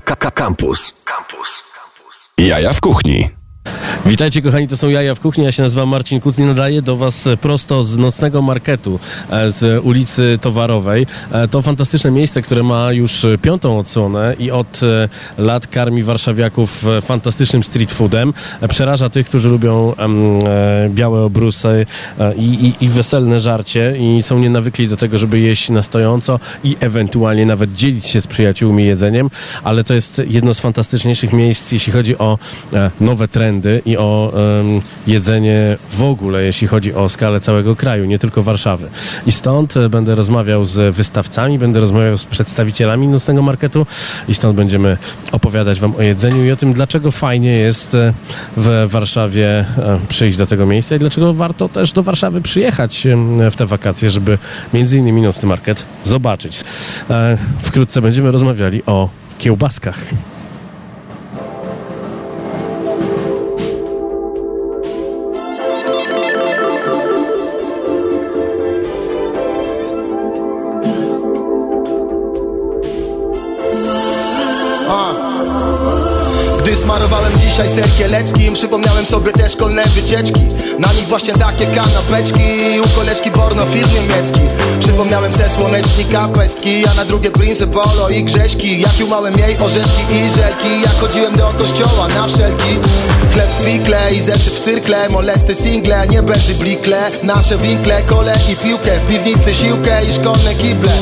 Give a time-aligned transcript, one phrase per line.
[0.00, 0.94] Campus.
[1.04, 1.62] Campus.
[2.38, 3.37] Jaja w kuchni.
[4.06, 7.28] Witajcie kochani, to są Jaja w Kuchni, ja się nazywam Marcin Kutni, nadaję do Was
[7.40, 9.00] prosto z nocnego marketu
[9.30, 11.06] e, z ulicy Towarowej.
[11.32, 15.08] E, to fantastyczne miejsce, które ma już piątą odsłonę i od e,
[15.42, 18.34] lat karmi warszawiaków fantastycznym street foodem.
[18.68, 19.94] Przeraża tych, którzy lubią
[20.88, 21.86] białe obrusy
[22.36, 26.76] i, i, i weselne żarcie i są nienawykli do tego, żeby jeść na stojąco i
[26.80, 29.30] ewentualnie nawet dzielić się z przyjaciółmi jedzeniem,
[29.64, 32.38] ale to jest jedno z fantastyczniejszych miejsc, jeśli chodzi o
[33.00, 38.18] nowe trendy i o um, jedzenie w ogóle, jeśli chodzi o skalę całego kraju, nie
[38.18, 38.88] tylko Warszawy.
[39.26, 43.86] I stąd e, będę rozmawiał z wystawcami, będę rozmawiał z przedstawicielami nocnego marketu
[44.28, 44.96] i stąd będziemy
[45.32, 48.12] opowiadać Wam o jedzeniu i o tym, dlaczego fajnie jest e,
[48.56, 53.06] w Warszawie e, przyjść do tego miejsca i dlaczego warto też do Warszawy przyjechać
[53.50, 54.38] w te wakacje, żeby
[54.74, 56.64] między innymi nocny market zobaczyć.
[57.62, 59.98] Wkrótce będziemy rozmawiali o kiełbaskach.
[76.98, 80.40] Out of all dzisiaj ser kieleckim Przypomniałem sobie te szkolne wycieczki.
[80.78, 84.40] Na nich właśnie takie kanapeczki U koleżki Borno film niemiecki
[84.80, 88.80] Przypomniałem se słonecznika pestki A na drugie Prince Polo i Grześki.
[88.80, 92.68] Jak umałem jej orzeszki i żelki Jak chodziłem do kościoła na wszelki.
[93.32, 97.10] Chleb pikle i zeszyt w cyrkle Molesty single, nie benzy blikle.
[97.22, 100.92] Nasze winkle, kole i piłkę W piwnicy siłkę i szkolne kible.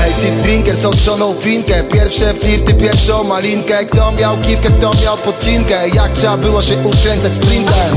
[0.00, 3.84] Hej, sit drinker z ostrzoną finkę Pierwsze flirty, pierwszą malinkę.
[3.84, 5.88] Kto miał kiwkę, kto miał podcinkę.
[5.88, 7.96] Jak trzeba było się ukręcać sprintem.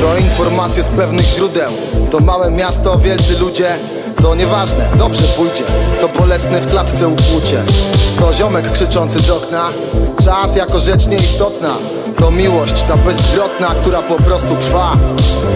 [0.00, 1.70] To informacje z pewnych źródeł.
[2.10, 3.68] To małe miasto, wielcy ludzie.
[4.22, 5.64] To nieważne, dobrze pójdzie.
[6.00, 7.62] To bolesne w klapce ukłucie.
[8.18, 9.68] To ziomek krzyczący z okna
[10.24, 11.76] Czas jako rzecz nieistotna.
[12.18, 14.96] To miłość, ta bezzwrotna, która po prostu trwa.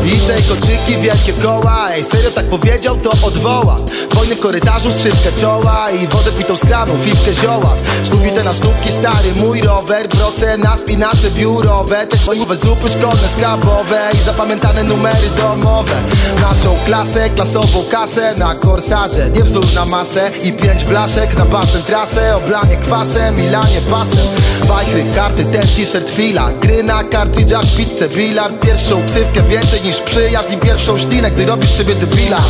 [0.04, 1.86] I tej koczyki, wielkie koła.
[1.90, 3.76] Ej, serio tak powiedział, to odwoła.
[4.14, 7.74] Wojny w korytarzu, strzywkę czoła I wodę pitą z kranu, fifkę zioła.
[8.04, 10.08] Sztuki te na sztuki, stary mój rower.
[10.08, 12.06] Proce na spinacze biurowe.
[12.06, 15.94] Te twoje zupy szkolne, skabowe I zapamiętane numery domowe.
[16.40, 21.82] Naszą klasę, klasową kasę Na korsarze, nie wzór na masę I pięć blaszek na basen
[21.82, 22.36] trasę.
[22.36, 24.26] Oblanie kwasem, milanie pasem
[24.64, 26.50] Wajchy, karty, ten t-shirt, fila.
[26.60, 28.50] Gry na kartridżach, pizzę, bilar.
[28.60, 32.40] Pierwszą ksywkę więcej niż przyjaźń I pierwszą ślinę, gdy robisz siebie debila.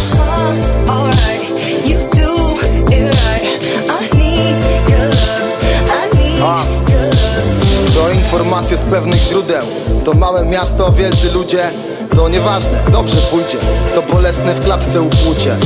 [7.95, 9.63] To informacje z pewnych źródeł.
[10.05, 11.71] To małe miasto, wielcy ludzie
[12.15, 13.59] to nieważne, dobrze pójdzie.
[13.95, 15.57] To bolesne w klapce ukłucie.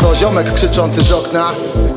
[0.00, 1.48] To ziomek krzyczący z okna.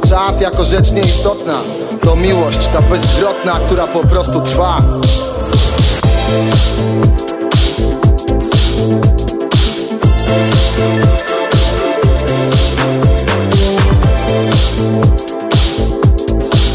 [0.10, 1.54] Czas jako rzecz nieistotna.
[2.02, 4.82] To miłość, ta bezzwrotna, która po prostu trwa.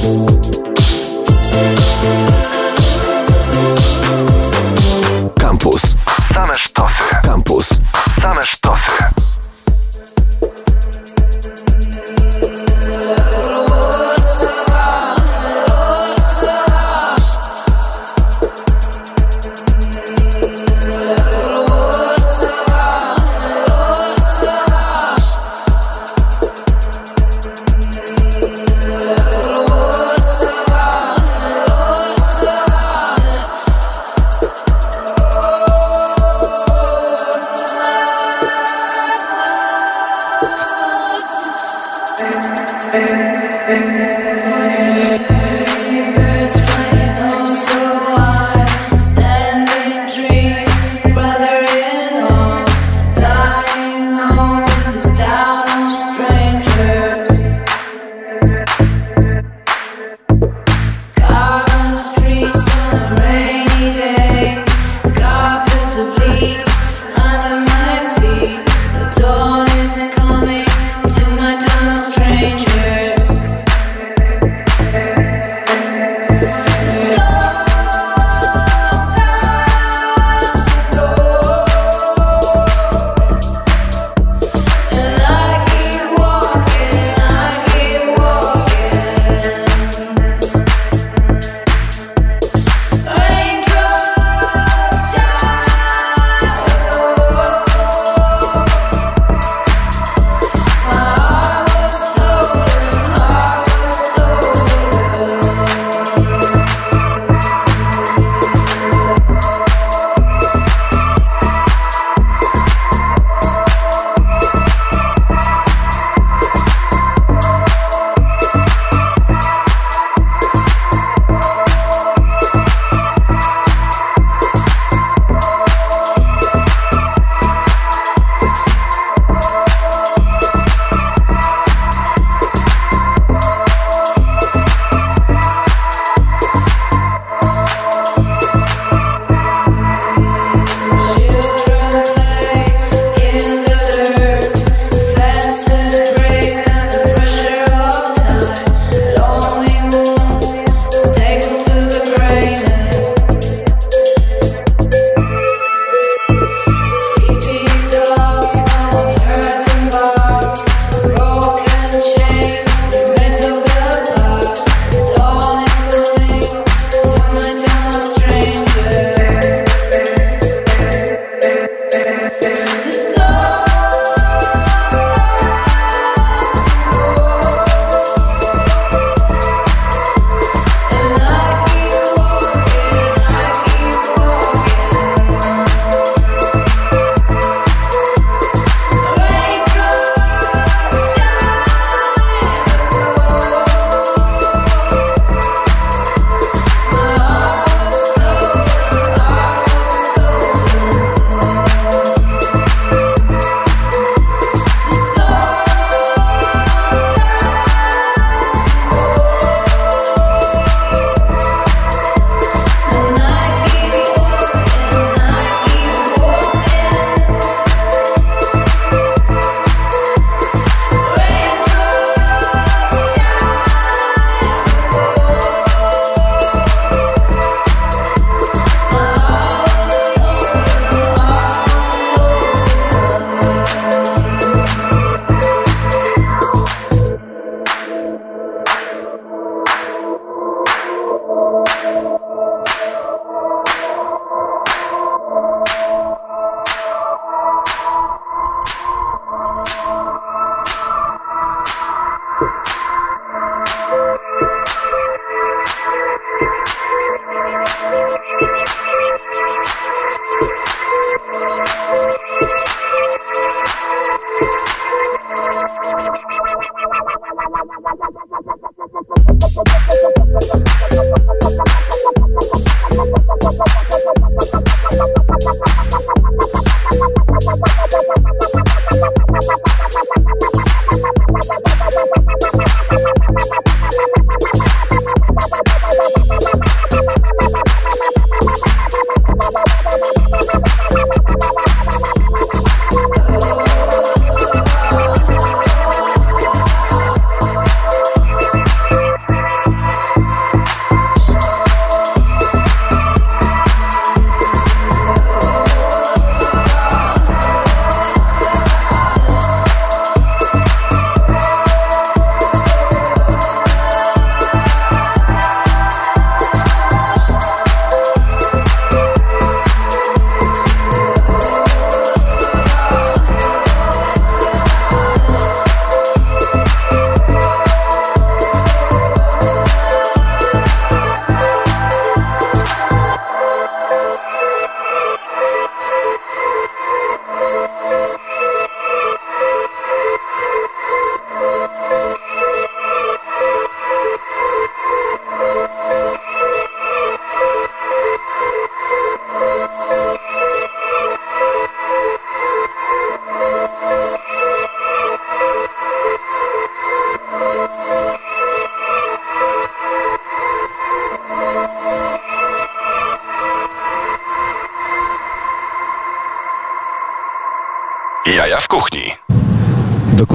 [0.02, 0.31] Campus.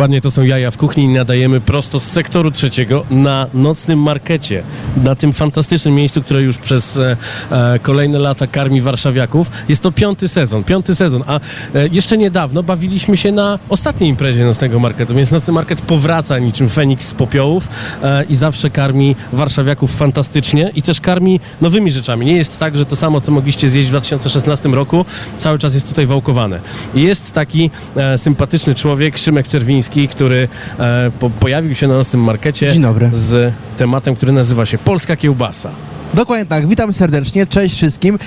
[0.07, 4.63] Dokładnie to są jaja w kuchni i nadajemy prosto z sektoru trzeciego na nocnym markecie.
[5.03, 7.17] Na tym fantastycznym miejscu, które już przez e,
[7.51, 9.51] e, kolejne lata karmi warszawiaków.
[9.69, 14.45] Jest to piąty sezon, piąty sezon, a e, jeszcze niedawno bawiliśmy się na ostatniej imprezie
[14.45, 17.67] nocnego marketu, więc nocny market powraca niczym Feniks z popiołów
[18.03, 22.25] e, i zawsze karmi warszawiaków fantastycznie i też karmi nowymi rzeczami.
[22.25, 25.05] Nie jest tak, że to samo, co mogliście zjeść w 2016 roku,
[25.37, 26.59] cały czas jest tutaj wałkowane.
[26.95, 30.47] Jest taki e, sympatyczny człowiek, Szymek Czerwiński, który
[30.79, 33.11] e, po, pojawił się na nocnym markecie Dzień dobry.
[33.13, 35.69] z tematem, który nazywa się Polska Kiełbasa.
[36.13, 38.19] Dokładnie tak, witam serdecznie, cześć wszystkim.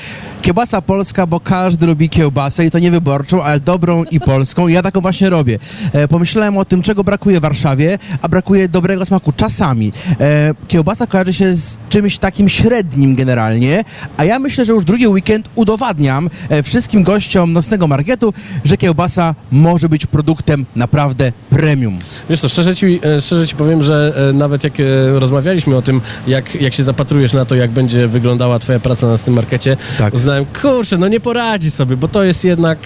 [0.42, 4.68] Kiełbasa polska, bo każdy lubi kiełbasę i to nie wyborczą, ale dobrą i polską.
[4.68, 5.58] I ja taką właśnie robię.
[5.92, 9.92] E, pomyślałem o tym, czego brakuje w Warszawie, a brakuje dobrego smaku czasami.
[10.20, 13.84] E, kiełbasa kojarzy się z czymś takim średnim generalnie,
[14.16, 19.34] a ja myślę, że już drugi weekend udowadniam e, wszystkim gościom nocnego marketu, że kiełbasa
[19.50, 21.98] może być produktem naprawdę premium.
[22.30, 24.84] Wiesz co, szczerze ci, e, szczerze ci powiem, że e, nawet jak e,
[25.20, 29.18] rozmawialiśmy o tym, jak, jak się zapatrujesz na to, jak będzie wyglądała twoja praca na
[29.18, 30.14] tym markecie, Tak.
[30.14, 32.78] uznałem, kurczę, no nie poradzi sobie, bo to jest jednak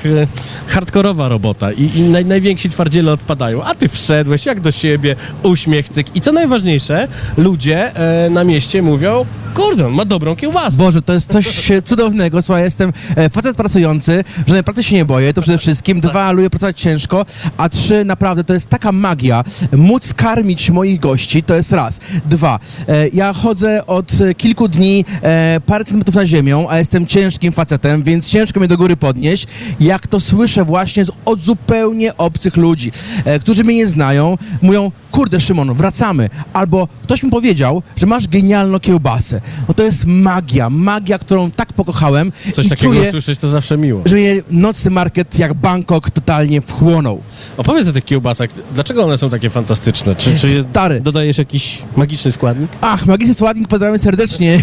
[0.67, 5.89] hardkorowa robota i, i naj, najwięksi twardziele odpadają, a ty wszedłeś jak do siebie, uśmiech,
[5.89, 7.97] cyk i co najważniejsze, ludzie
[8.27, 10.77] e, na mieście mówią, kurde, ma dobrą kiełbasę.
[10.77, 12.43] Boże, to jest coś cudownego.
[12.43, 12.93] Słuchaj, jestem
[13.33, 16.01] facet pracujący, że pracy się nie boję, to przede wszystkim.
[16.01, 19.34] Dwa, lubię pracować ciężko, a trzy, naprawdę, to jest taka magia.
[19.73, 22.01] Móc karmić moich gości, to jest raz.
[22.27, 27.53] Dwa, e, ja chodzę od kilku dni e, parę centymetrów na ziemią, a jestem ciężkim
[27.53, 29.47] facetem, więc ciężko mnie do góry podnieść.
[29.81, 32.93] Jak to słyszę właśnie od zupełnie obcych ludzi,
[33.25, 36.31] e, którzy mnie nie znają, mówią, kurde Szymon, wracamy.
[36.53, 39.41] Albo ktoś mi powiedział, że masz genialną kiełbasę.
[39.69, 43.77] No to jest magia, magia, którą tak pokochałem Coś i takiego czuję, usłyszeć to zawsze
[43.79, 44.03] miło.
[44.05, 47.21] że mnie nocny market jak Bangkok totalnie wchłonął.
[47.57, 50.17] Opowiedz o tych kiełbasach, dlaczego one są takie fantastyczne?
[50.17, 51.01] Czy, czy Stary.
[51.01, 52.71] dodajesz jakiś magiczny składnik?
[52.81, 54.63] Ach, magiczny składnik, pozdrawiamy serdecznie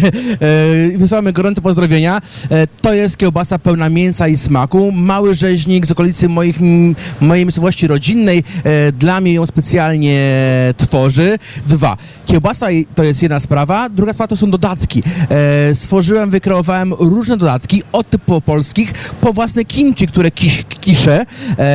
[0.94, 2.20] e, wysyłamy gorące pozdrowienia.
[2.50, 4.92] E, to jest kiełbasa pełna mięsa i smaku.
[4.92, 6.58] Mały rzeźnik z okolicy moich,
[7.20, 10.20] mojej miejscowości rodzinnej e, dla mnie ją specjalnie
[10.76, 11.38] tworzy.
[11.66, 15.02] Dwa, kiełbasa to jest jedna sprawa, druga sprawa to są dodatki.
[15.74, 21.26] Stworzyłem, wykreowałem różne dodatki, od typowo polskich, po własne kimchi, które kisz, kiszę.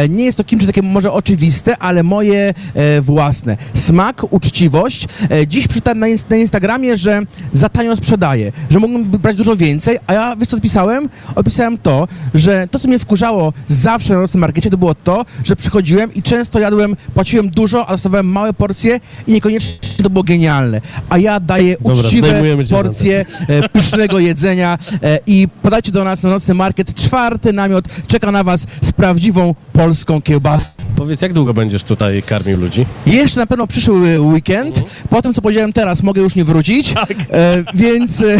[0.09, 2.53] Nie jest to kimchi takie może oczywiste, ale moje
[3.01, 3.57] własne.
[3.73, 5.07] Smak, uczciwość.
[5.31, 9.97] E, dziś przeczytałem na, na Instagramie, że za tanio sprzedaję, że mógłbym brać dużo więcej,
[10.07, 11.09] a ja wiesz co odpisałem?
[11.35, 15.55] Odpisałem to, że to, co mnie wkurzało zawsze na nocnym markecie, to było to, że
[15.55, 20.81] przychodziłem i często jadłem, płaciłem dużo, a dostawałem małe porcje i niekoniecznie to było genialne.
[21.09, 26.29] A ja daję Dobra, uczciwe porcje e, pysznego jedzenia e, i podajcie do nas na
[26.29, 26.93] nocny market.
[26.93, 30.69] Czwarty namiot czeka na was z prawdziwą polską kiełbasą.
[30.95, 32.85] Powiedz, jak długo będziesz tutaj karmił ludzi?
[33.05, 34.81] Jeszcze na pewno przyszły weekend.
[35.09, 36.93] Po tym, co powiedziałem teraz, mogę już nie wrócić.
[37.31, 38.37] E, więc e,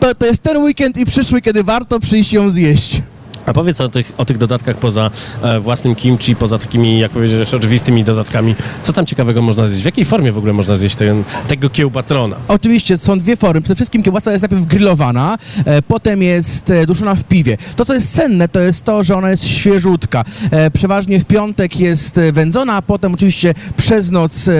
[0.00, 3.02] to, to jest ten weekend i przyszły, kiedy warto przyjść ją zjeść.
[3.46, 5.10] A powiedz o tych, o tych dodatkach poza
[5.42, 8.54] e, własnym kimchi, poza takimi, jak powiedziałeś, oczywistymi dodatkami.
[8.82, 9.82] Co tam ciekawego można zjeść?
[9.82, 12.36] W jakiej formie w ogóle można zjeść ten, tego kiełbatrona?
[12.48, 13.60] Oczywiście są dwie formy.
[13.60, 17.58] Przede wszystkim kiełbasa jest najpierw grillowana, e, potem jest e, duszona w piwie.
[17.76, 20.24] To, co jest cenne, to jest to, że ona jest świeżutka.
[20.50, 24.50] E, przeważnie w piątek jest e, wędzona, a potem oczywiście przez noc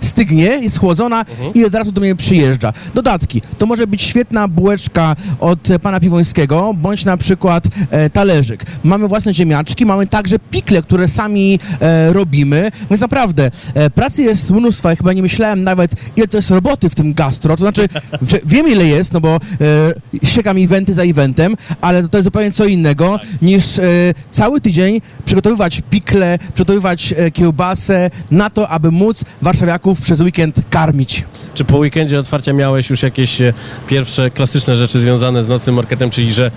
[0.00, 1.24] stygnie, jest chłodzona
[1.54, 2.72] i od razu do mnie przyjeżdża.
[2.94, 3.42] Dodatki.
[3.58, 7.64] To może być świetna bułeczka od pana Piwońskiego, bądź na przykład
[8.10, 8.64] talerzyk.
[8.84, 12.70] Mamy własne ziemniaczki, mamy także pikle, które sami e, robimy.
[12.90, 14.90] Więc naprawdę, e, pracy jest mnóstwo.
[14.90, 17.56] Ja chyba nie myślałem nawet, ile to jest roboty w tym gastro.
[17.56, 17.88] To znaczy,
[18.52, 19.40] wiem ile jest, no bo
[20.22, 23.82] e, siekam eventy za eventem, ale to jest zupełnie co innego niż e,
[24.30, 31.24] cały tydzień przygotowywać pikle, przygotowywać e, kiełbasę na to, aby móc warszawiaków przez weekend karmić.
[31.54, 33.52] Czy po weekendzie otwarcia miałeś już jakieś e,
[33.86, 36.50] pierwsze klasyczne rzeczy związane z nocnym marketem, czyli że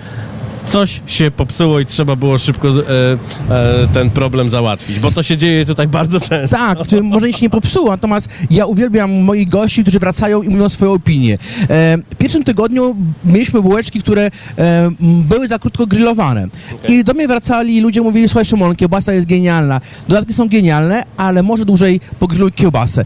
[0.66, 2.72] coś się popsuło i trzeba było szybko e,
[3.50, 4.98] e, ten problem załatwić?
[4.98, 6.56] Bo to się dzieje tutaj bardzo często.
[6.56, 10.68] Tak, czy może się nie popsuło, natomiast ja uwielbiam moich gości, którzy wracają i mówią
[10.68, 11.34] swoją opinię.
[11.34, 11.36] E,
[12.10, 16.48] w pierwszym tygodniu mieliśmy bułeczki, które e, były za krótko grillowane.
[16.88, 21.02] I do mnie wracali i ludzie mówili, słuchaj Szymon, kiełbasa jest genialna, dodatki są genialne,
[21.16, 23.04] ale może dłużej pogrilluj kiełbasę, e,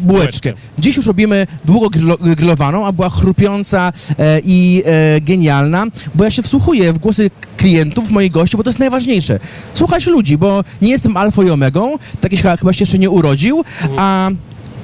[0.00, 0.52] bułeczkę.
[0.78, 4.82] Dziś już robimy długo grillo, grillowaną, a była chrupiąca e, i
[5.20, 9.38] genialna, bo ja się wsłuchuję w głosy klientów, moich gości, bo to jest najważniejsze.
[9.74, 13.64] Słuchać ludzi, bo nie jestem alfą i omegą, taki chyba się jeszcze nie urodził,
[13.96, 14.30] a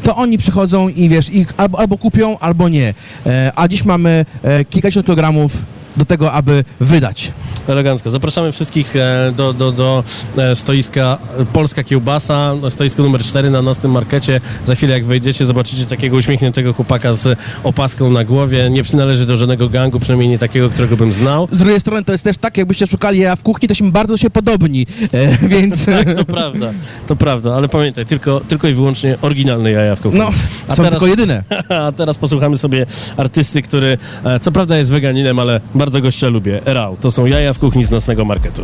[0.02, 2.95] to oni przychodzą i wiesz, i albo, albo kupią, albo nie.
[3.26, 5.52] E, a dziś mamy e, kilkadziesiąt kilogramów
[5.99, 7.33] do tego, aby wydać.
[7.69, 8.11] Elegancko.
[8.11, 10.05] Zapraszamy wszystkich e, do, do, do
[10.37, 11.19] e, stoiska
[11.52, 14.40] Polska Kiełbasa, na stoisku numer 4 na nocnym markecie.
[14.67, 18.71] Za chwilę jak wejdziecie, zobaczycie takiego uśmiechniętego chłopaka z opaską na głowie.
[18.71, 21.49] Nie przynależy do żadnego gangu, przynajmniej nie takiego, którego bym znał.
[21.52, 24.17] Z drugiej strony to jest też tak, jakbyście szukali ja w kuchni, to się bardzo
[24.17, 25.85] się podobni, e, więc...
[25.87, 26.71] Tak, to prawda,
[27.07, 30.19] to prawda, ale pamiętaj, tylko, tylko i wyłącznie oryginalne jaja w kuchni.
[30.21, 30.31] No,
[30.69, 31.43] A są teraz- tylko jedyne.
[31.69, 32.87] A teraz posłuchamy sobie
[33.17, 36.61] artysty, który e, co prawda jest weganinem, ale bardzo gościa lubię.
[36.64, 36.97] Rał.
[37.00, 38.62] To są jaja w kuchni z nocnego marketu.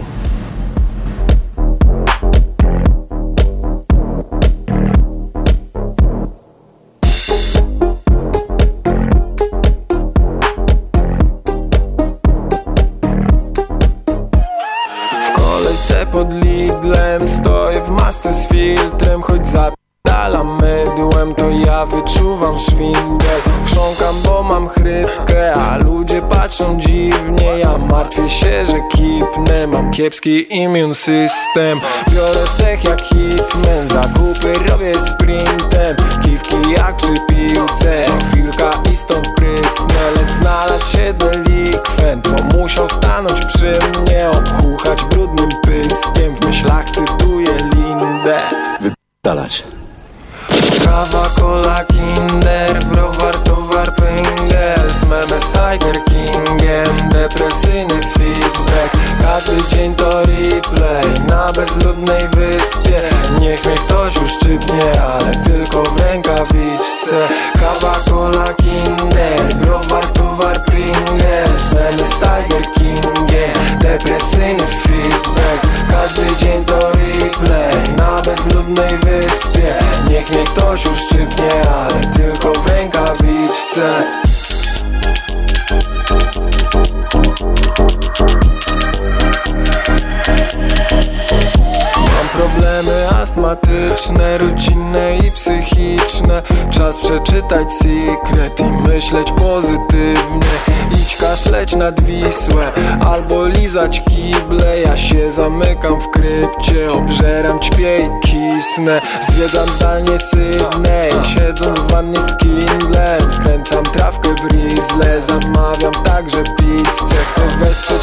[16.15, 23.44] Pod Lidlem Stoję w masce z filtrem Choć zapierdala mydłem To ja wyczuwam szwindel
[24.25, 27.59] Bo mam chrypkę A ludzie patrzą dziwnie.
[27.59, 31.81] Ja martwię się, że kipnę Mam kiepski immune system.
[32.11, 35.97] Biorę wdech jak hitman Zakupy robię sprintem.
[36.23, 40.11] Kiwki jak przy piłce Chwilka i stąd prysnę.
[40.17, 46.37] Lecz znalazł się delikwent Co musiał stanąć przy mnie Obchuchać brudnym pyskiem.
[46.37, 48.41] W myślach cytuję Lindę.
[49.25, 49.65] Dalać.
[50.85, 58.91] Kawa, cola, kinder Browar, towar, Pringles Meme z Tiger Kingiem Depresyjny feedback.
[59.21, 63.01] Każdy dzień to replay Na bezludnej wyspie.
[63.41, 67.29] Niech mnie ktoś uszczypnie Ale tylko w rękawiczce.
[67.55, 76.93] Kawa, cola, kinder Browar, towar, Pringles Meme z Tiger Kingiem Depresyjny feedback Każdy dzień to
[76.93, 79.75] replay Na bezludnej wyspie.
[80.11, 84.24] Niech mnie ktoś uszczypnie Ale tylko w rękawiczce
[93.25, 96.43] astmatyczne, rodzinne i psychiczne.
[96.71, 100.55] Czas przeczytać sekret i myśleć pozytywnie.
[100.93, 102.73] Idź kaszleć nad Wisłę,
[103.11, 104.81] albo lizać kible.
[104.81, 109.01] Ja się zamykam w krypcie, obżeram, ćpię i kisnę.
[109.23, 113.33] Zwiedzam zdalnie Sydney, siedząc w wannie z Kindlem.
[113.33, 117.17] Skręcam trawkę w Rizle, zamawiam także pizzę.
[117.33, 118.03] Chcę wesprzeć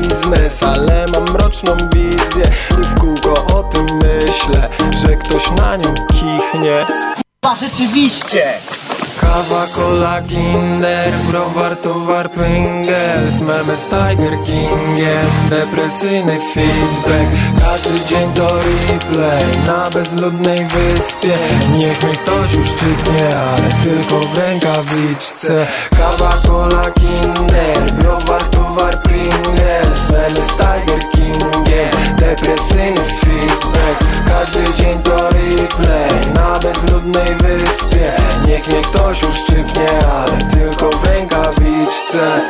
[0.00, 2.44] gastrobiznes, ale mam mroczną wizję.
[2.82, 6.86] I w kółko o tym myślę, że ktoś na nią kichnie.
[9.20, 17.30] Kawa, cola, kinder, browar, towar, Pringles Meme z Tiger Kingiem, depresyjny feedback.
[17.60, 21.34] Każdy dzień to replay, na bezludnej wyspie.
[21.78, 25.66] Niech mnie ktoś uszczypnie, ale tylko w rękawiczce.
[25.90, 33.98] Kawa, cola, kinder, browar, towar, Pringles Meme z Tiger Kingiem, depresyjny feedback.
[34.26, 38.12] Każdy dzień to replay, na bezludnej wyspie.
[38.46, 42.40] Niech mnie ktoś uszczypnie, ale tylko w rękawiczce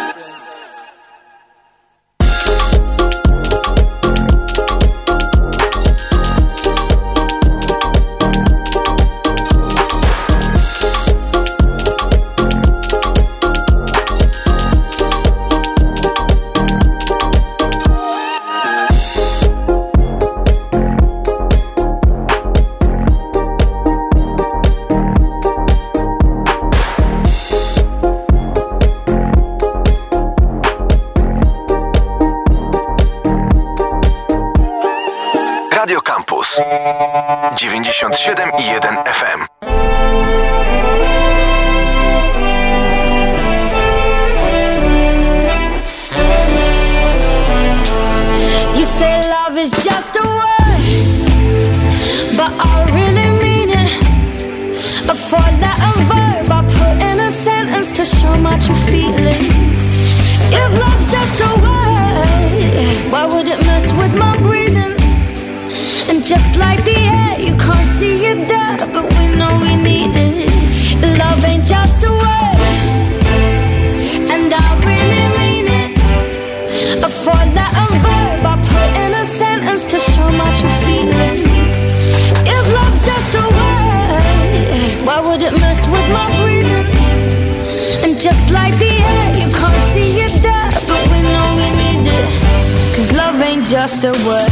[94.00, 94.48] just a word.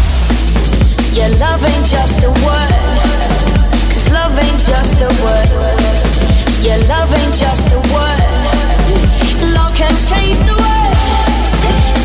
[1.16, 2.72] Yeah, love ain't just a word.
[3.88, 5.48] Cause love ain't just a word.
[6.60, 8.28] Yeah, love ain't just a word.
[9.56, 10.96] Love can change the world.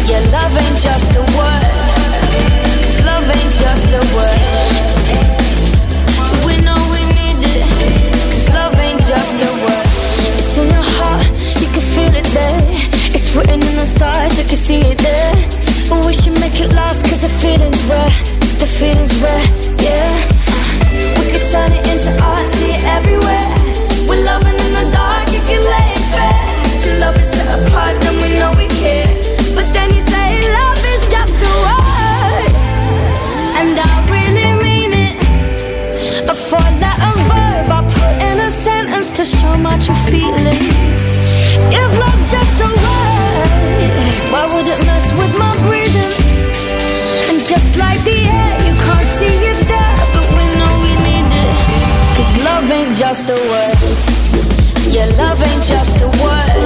[0.08, 1.72] Yeah, love ain't just a word.
[2.80, 4.42] 'Cause love ain't just a word.
[6.46, 7.66] We know we need it.
[8.32, 9.88] 'Cause love ain't just a word.
[10.40, 11.26] It's in your heart,
[11.60, 12.62] you can feel it there.
[13.14, 15.36] It's written in the stars, you can see it there.
[16.08, 18.14] We should make it last, the feeling's rare.
[18.60, 19.46] The feeling's rare,
[19.80, 20.12] yeah.
[21.18, 23.48] We could turn it into art, see it everywhere.
[24.10, 26.44] We're loving in the dark, you can lay it bare.
[26.84, 29.08] True love is set apart, then we know we care.
[29.56, 32.52] But then you say love is just a word,
[33.60, 35.16] and I really mean it.
[36.30, 40.83] A four-letter verb I put in a sentence to show my true feelings.
[53.14, 53.78] Just a word.
[54.90, 56.66] Yeah, love ain't just a word.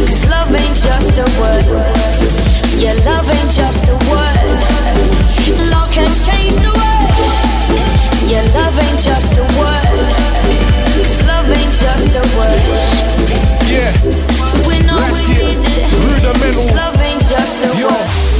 [0.00, 1.66] Cause love ain't just a word.
[2.80, 4.48] Yeah, love ain't just a word.
[5.68, 7.12] Love can change the world.
[8.32, 10.00] Yeah, love ain't just a word.
[10.96, 12.62] Cause love ain't just a word.
[13.68, 13.92] Yeah,
[14.66, 15.92] We know Let's we need it.
[16.00, 16.64] rudimental.
[16.64, 17.88] 'Cause love ain't just a yo,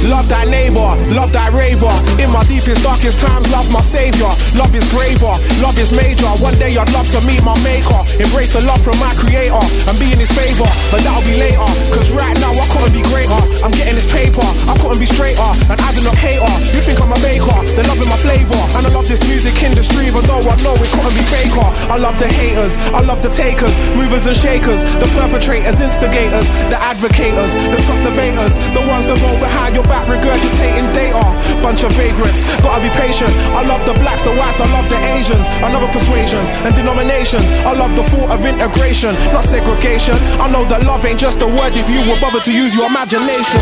[0.05, 1.89] love thy neighbor, love thy raver.
[2.21, 4.29] In my deepest, darkest times, love my savior.
[4.53, 5.33] Love is braver,
[5.65, 6.29] love is major.
[6.37, 8.05] One day I'd love to meet my maker.
[8.21, 9.57] Embrace the love from my creator
[9.89, 10.69] and be in his favor.
[10.93, 13.33] But that'll be later, cause right now I couldn't be greater.
[13.65, 15.49] I'm getting this paper, I couldn't be straighter.
[15.73, 16.53] And I do not hater.
[16.69, 18.61] You think I'm a baker, they're loving my flavor.
[18.77, 21.65] And I love this music industry, even though I know it couldn't be faker.
[21.89, 26.77] I love the haters, I love the takers, movers and shakers, the perpetrators, instigators, the
[26.77, 31.21] advocators, the top debaters, the ones that go behind your back regurgitating data.
[31.61, 33.31] Bunch of vagrants, gotta be patient.
[33.55, 36.75] I love the blacks, the whites, I love the Asians, I love the persuasions and
[36.75, 37.45] denominations.
[37.63, 40.15] I love the thought of integration, not segregation.
[40.39, 42.87] I know that love ain't just a word if you will bother to use your
[42.87, 43.61] imagination.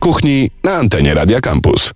[0.00, 1.92] Kuchni na antenie Radia Campus.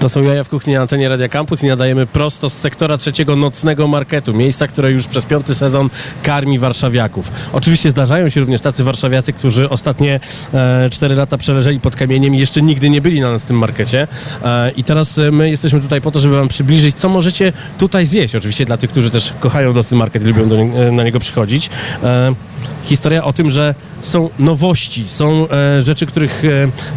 [0.00, 3.36] To są jaja w kuchni na antenie Radia Campus i nadajemy prosto z sektora trzeciego
[3.36, 4.34] nocnego marketu.
[4.34, 5.90] Miejsca, które już przez piąty sezon
[6.22, 7.30] karmi warszawiaków.
[7.56, 10.20] Oczywiście zdarzają się również tacy warszawiacy, którzy ostatnie
[10.54, 13.58] e, 4 lata przeleżeli pod kamieniem i jeszcze nigdy nie byli na nas w tym
[13.58, 14.08] markecie.
[14.44, 18.06] E, I teraz e, my jesteśmy tutaj po to, żeby wam przybliżyć, co możecie tutaj
[18.06, 18.34] zjeść.
[18.34, 21.70] Oczywiście dla tych, którzy też kochają nocny market i lubią e, na niego przychodzić.
[22.02, 22.34] E,
[22.84, 26.42] historia o tym, że są nowości, są e, rzeczy, których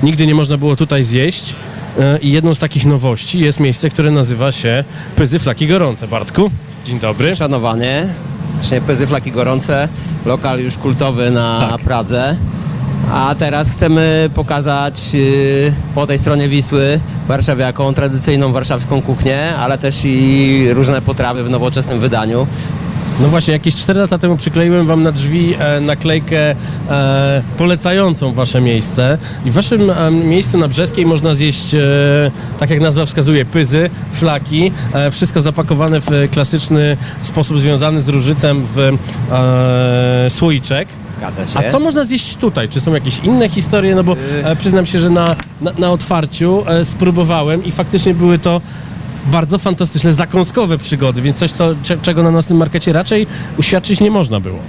[0.03, 1.55] nigdy nie można było tutaj zjeść.
[2.21, 4.83] I jedną z takich nowości jest miejsce, które nazywa się
[5.15, 6.07] Pyzy Flaki Gorące.
[6.07, 6.51] Bartku,
[6.85, 7.35] dzień dobry.
[7.35, 8.09] Szanowanie.
[8.55, 9.87] Właśnie Pyzy Flaki Gorące,
[10.25, 11.81] lokal już kultowy na Tak.
[11.81, 12.35] Pradze.
[13.13, 20.01] A teraz chcemy pokazać y, po tej stronie Wisły warszawiaką tradycyjną warszawską kuchnię, ale też
[20.05, 22.47] i różne potrawy w nowoczesnym wydaniu.
[23.21, 26.55] No właśnie, jakieś 4 lata temu przykleiłem wam na drzwi e, naklejkę
[26.89, 29.17] e, polecającą wasze miejsce.
[29.45, 31.79] I w waszym e, miejscu na Brzeskiej można zjeść, e,
[32.59, 38.63] tak jak nazwa wskazuje, pyzy, flaki, e, wszystko zapakowane w klasyczny sposób związany z różycem
[38.75, 38.79] w
[39.31, 40.87] e, słoiczek.
[41.17, 41.67] Zgadza się.
[41.67, 42.69] A co można zjeść tutaj?
[42.69, 43.95] Czy są jakieś inne historie?
[43.95, 48.61] No bo e, przyznam się, że na, na, na otwarciu spróbowałem i faktycznie były to
[49.25, 53.27] bardzo fantastyczne, zakąskowe przygody, więc coś, co, cze- czego na naszym markecie raczej
[53.57, 54.59] uświadczyć nie można było.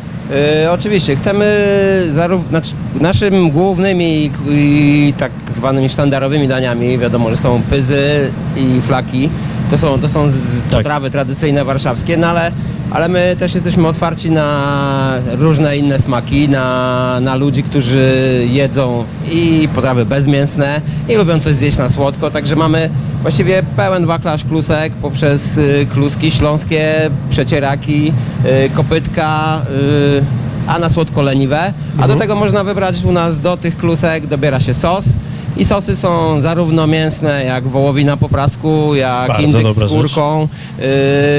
[0.65, 1.47] E, oczywiście, chcemy
[2.15, 9.29] zarów, znaczy, naszym głównymi i tak zwanymi sztandarowymi daniami, wiadomo, że są pyzy i flaki,
[9.71, 10.71] to są, to są z, Tak.
[10.71, 12.53] potrawy tradycyjne warszawskie, no ale,
[12.91, 18.13] ale my też jesteśmy otwarci na różne inne smaki, na, na ludzi, którzy
[18.51, 22.91] jedzą i potrawy bezmięsne i lubią coś zjeść na słodko, także mamy
[23.23, 28.13] właściwie pełen wachlarz klusek poprzez y, kluski śląskie, przecieraki,
[28.67, 29.63] y, kopytka,
[30.19, 30.25] y,
[30.67, 31.73] a na słodko leniwe.
[31.99, 35.05] A do tego można wybrać u nas do tych klusek dobiera się sos.
[35.57, 40.49] I sosy są zarówno mięsne, jak wołowina po prasku, jak Bardzo indyk z skórką,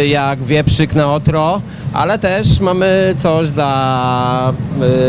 [0.03, 1.61] y, jak wieprzyk na otro,
[1.93, 4.53] ale też mamy coś dla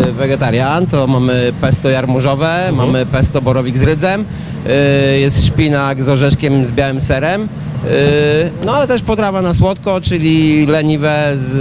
[0.08, 4.24] y, wegetarian, to mamy pesto jarmużowe, mamy pesto borowik z rydzem,
[5.14, 7.48] y, jest szpinak z orzeszkiem z białym serem, y,
[8.64, 11.54] no ale też potrawa na słodko, czyli leniwe z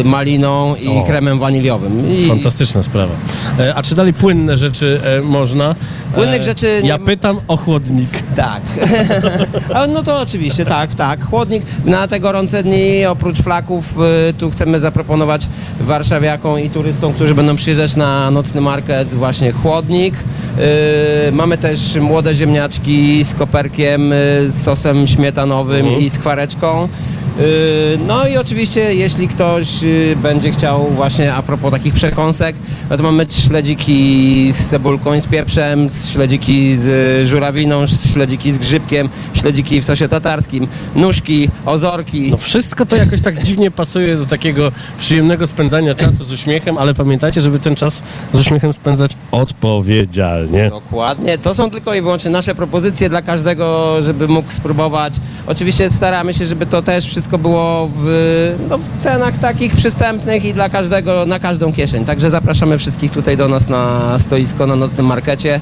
[0.00, 1.02] y, maliną i O.
[1.02, 2.10] kremem waniliowym.
[2.12, 3.12] I Fantastyczna sprawa.
[3.58, 5.74] E, a czy dalej płynne rzeczy e, można?
[6.14, 8.10] Płynnych rzeczy nie Ja pytam o chłodnik.
[8.36, 8.62] Tak.
[9.94, 11.24] No to oczywiście, tak, tak.
[11.24, 13.94] Chłodnik na te gorące dni, oprócz flaków,
[14.30, 15.48] y, tu chcemy zaproponować
[15.80, 20.14] warszawiakom i turystom, którzy będą przyjeżdżać na nocny market, właśnie chłodnik.
[21.28, 24.16] Y, mamy też młode ziemniaczki z koperkiem, y,
[24.50, 26.00] z sosem śmietanowym Mhm.
[26.02, 26.88] i z kwareczką.
[27.38, 32.56] Y, No i oczywiście, jeśli ktoś y, będzie chciał właśnie a propos takich przekąsek,
[32.90, 39.08] no to mamy śledziki z cebulką i z pieprzem, śledziki z żurawiną, śledziki z grzybkiem,
[39.34, 42.30] śledziki w sosie tatarskim, nóżki, ozorki.
[42.30, 46.94] No wszystko to jakoś tak dziwnie pasuje do takiego przyjemnego spędzania czasu z uśmiechem, ale
[46.94, 50.70] pamiętajcie, żeby ten czas z uśmiechem spędzać odpowiedzialnie.
[50.70, 51.38] Dokładnie.
[51.38, 55.12] To są tylko i wyłącznie nasze propozycje dla każdego, żeby mógł spróbować.
[55.46, 60.54] Oczywiście staramy się, żeby to też wszystko było w, no, w cenach takich przystępnych i
[60.54, 62.04] dla każdego, na każdą kieszeń.
[62.04, 65.60] Także zapraszamy wszystkich tutaj do nas na stoisko na nocnym markecie.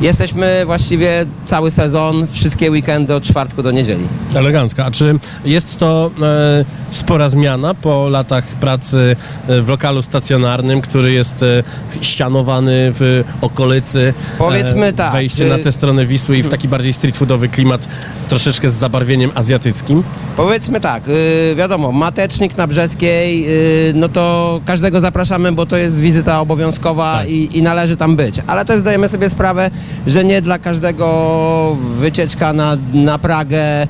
[0.00, 4.04] Jesteśmy właściwie cały sezon, wszystkie weekendy od czwartku do niedzieli.
[4.34, 4.84] Elegancko.
[4.84, 9.16] A czy jest to e, spora zmiana po latach pracy
[9.48, 11.62] e, w lokalu stacjonarnym, który jest e,
[12.00, 14.14] ścianowany w okolicy?
[14.38, 17.88] Powiedzmy tak, Wejście y- na tę stronę Wisły i w taki bardziej street foodowy klimat,
[18.28, 20.02] troszeczkę z zabarwieniem azjatyckim.
[20.36, 23.46] Powiedzmy tak, y, wiadomo, matecznik na Brzeskiej,
[23.90, 27.30] y, no to każdego zapraszamy, bo to jest wizyta obowiązkowa Tak.
[27.30, 28.34] i, i należy tam być.
[28.46, 29.70] Ale też zdajemy sobie sprawę,
[30.06, 33.86] że nie dla każdego wycieczka na, na Pragę y,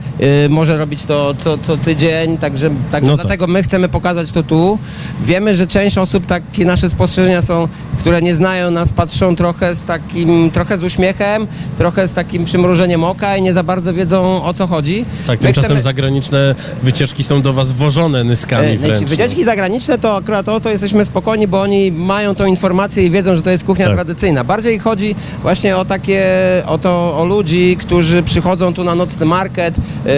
[0.49, 3.27] może robić to co, co tydzień, także, także No tak.
[3.27, 4.79] dlatego my chcemy pokazać to tu.
[5.23, 9.87] Wiemy, że część osób, takie nasze spostrzeżenia są, które nie znają nas, patrzą trochę z
[9.87, 11.47] takim, trochę z uśmiechem,
[11.79, 15.05] trochę z takim przymrużeniem oka i nie za bardzo wiedzą o co chodzi.
[15.27, 18.99] Tak, My tymczasem chcemy- zagraniczne wycieczki są do was wożone nyskami E, wręcz.
[18.99, 23.11] ci Wycieczki zagraniczne to akurat o to jesteśmy spokojni, bo oni mają tą informację i
[23.11, 23.95] wiedzą, że to jest kuchnia Tak.
[23.95, 24.45] tradycyjna.
[24.45, 26.25] Bardziej chodzi właśnie o takie,
[26.67, 30.11] o to, o ludzi, którzy przychodzą tu na nocny market, e,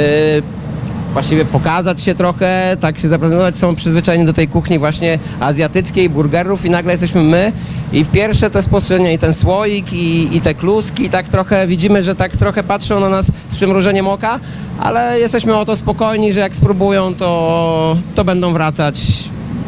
[1.12, 6.64] właściwie pokazać się trochę, tak się zaprezentować, są przyzwyczajeni do tej kuchni właśnie azjatyckiej, burgerów
[6.64, 7.52] i nagle jesteśmy my
[7.92, 12.02] i w pierwsze te spostrzeżenia i ten słoik i, i te kluski, tak trochę widzimy,
[12.02, 14.40] że tak trochę patrzą na nas z przymrużeniem oka,
[14.80, 19.00] ale jesteśmy o to spokojni, że jak spróbują, to, to będą wracać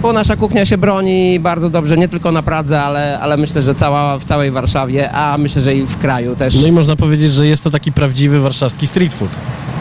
[0.02, 3.74] bo nasza kuchnia się broni bardzo dobrze, nie tylko na Pradze, ale, ale myślę, że
[3.74, 6.54] cała, w całej Warszawie, a myślę, że i w kraju też.
[6.62, 9.30] No i można powiedzieć, że jest to taki prawdziwy warszawski street food.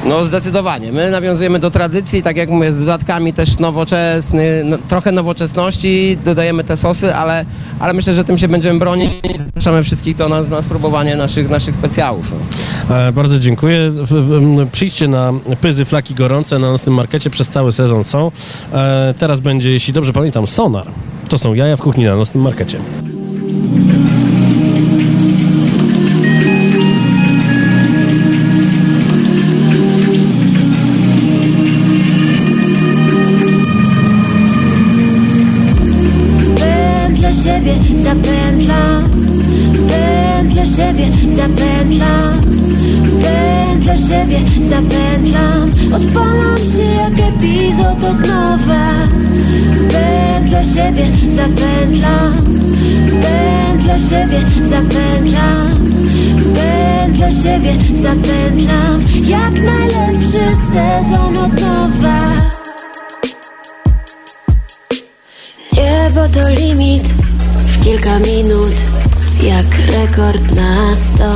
[0.06, 0.92] No zdecydowanie.
[0.92, 6.64] My nawiązujemy do tradycji, tak jak mówię, z dodatkami też nowoczesny, no, trochę nowoczesności, dodajemy
[6.64, 7.46] te sosy, ale,
[7.80, 11.76] ale myślę, że tym się będziemy bronić zapraszamy wszystkich do nas na spróbowanie naszych, naszych
[11.76, 12.32] specjałów.
[12.90, 13.92] E, Bardzo dziękuję.
[14.72, 18.32] Przyjdźcie na pyzy, flaki gorące na naszym markecie, przez cały sezon są.
[18.74, 20.88] E, Teraz będzie, jeśli dobrze pamiętam, sonar.
[21.30, 22.80] To są jaja w kuchni na nocnym markecie.
[70.12, 71.34] Rekord na sto.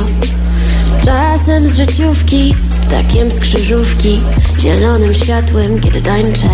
[1.04, 2.54] Czasem z życiówki,
[2.90, 4.18] takiem z krzyżówki
[4.60, 6.48] Zielonym światłem, kiedy tańczę.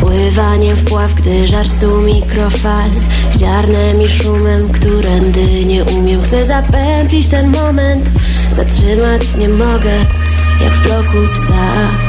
[0.00, 2.90] Pływanie w pław, gdy żar stu mikrofal
[3.38, 6.22] Ziarnem i szumem, którędy nie umiem.
[6.22, 8.10] Chcę zapętlić ten moment
[8.52, 9.98] Zatrzymać nie mogę,
[10.64, 12.07] jak w bloku psa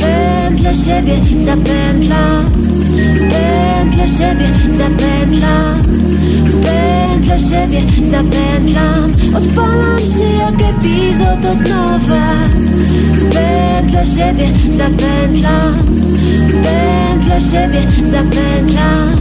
[0.00, 2.44] Pętlę siebie zapętlam.
[3.30, 5.78] Pętlę siebie zapętlam.
[6.62, 9.12] Pętlę siebie zapętlam.
[9.36, 12.26] Odpalam się jak epizod od nowa.
[13.32, 15.78] Pętlę siebie zapętlam.
[16.50, 19.12] Pętlę siebie zapętlam.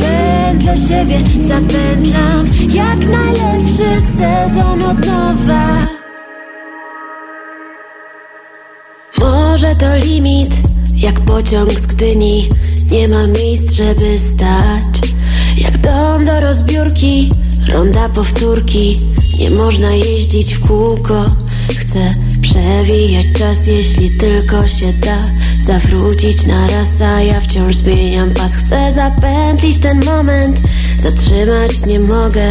[0.00, 2.48] Pętlę siebie zapętlam.
[2.72, 5.99] Jak najlepszy sezon od nowa
[9.60, 10.50] Może to limit,
[10.96, 12.48] jak pociąg z Gdyni.
[12.90, 15.12] Nie ma miejsc, żeby stać.
[15.56, 17.28] Jak dom do rozbiórki,
[17.72, 18.96] ronda powtórki.
[19.38, 21.24] Nie można jeździć w kółko.
[21.78, 22.08] Chcę
[22.42, 25.20] przewijać czas, jeśli tylko się da.
[25.58, 28.54] Zawrócić na raz, a ja wciąż zmieniam pas.
[28.54, 30.60] Chcę zapętlić ten moment
[30.98, 32.48] Zatrzymać nie mogę,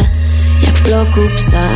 [0.62, 1.68] jak w bloku psa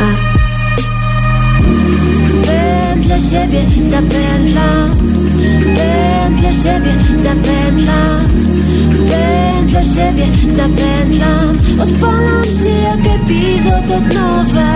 [2.65, 4.91] Pętlę siebie zapętlam.
[5.77, 8.23] Pętlę siebie zapętlam.
[9.09, 11.57] Pętlę siebie zapętlam.
[11.79, 14.71] Odpalam się jak epizod od nowa.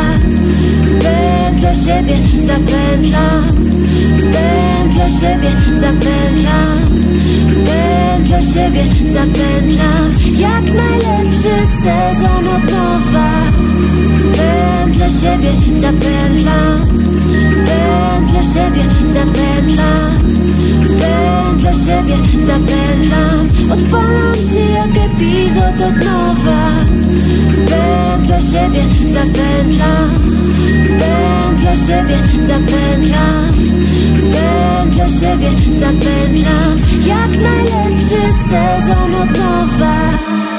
[1.03, 3.47] Pętlę siebie zapętlam.
[4.33, 6.81] Pętlę siebie zapętlam.
[7.53, 10.15] Pętlę siebie zapętlam.
[10.37, 13.29] Jak najlepszy sezon od nowa.
[14.37, 16.81] Pętlę siebie zapętlam
[18.53, 20.15] siebie zapętlam.
[20.99, 23.47] Pętlę siebie zapętlam.
[23.71, 26.61] Odpalam się jak epizod od nowa.
[27.69, 30.09] Pętlę siebie zapętlam.
[30.99, 33.47] Pętlę siebie zapętlam.
[34.33, 36.79] Pętlę siebie zapętlam.
[37.05, 40.58] Jak najlepszy sezon od nowa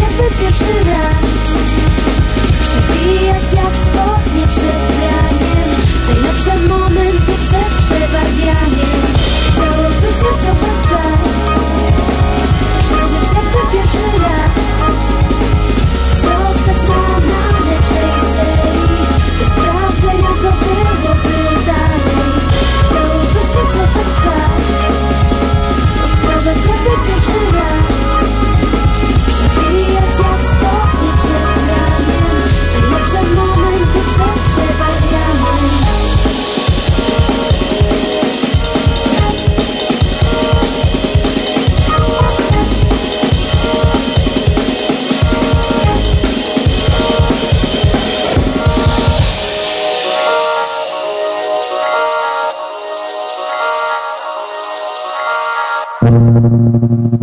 [0.00, 1.26] Jakby pierwszy raz.
[2.66, 5.70] Przewijać jak spodnie przed praniem
[6.08, 9.00] Najlepsze momenty przed przebarwianiem
[9.52, 11.42] Chciałoby się cofać czas
[12.82, 14.15] Przeżyć jakby pierwszy raz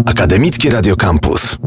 [0.06, 1.58] Akademickie Radio Campus.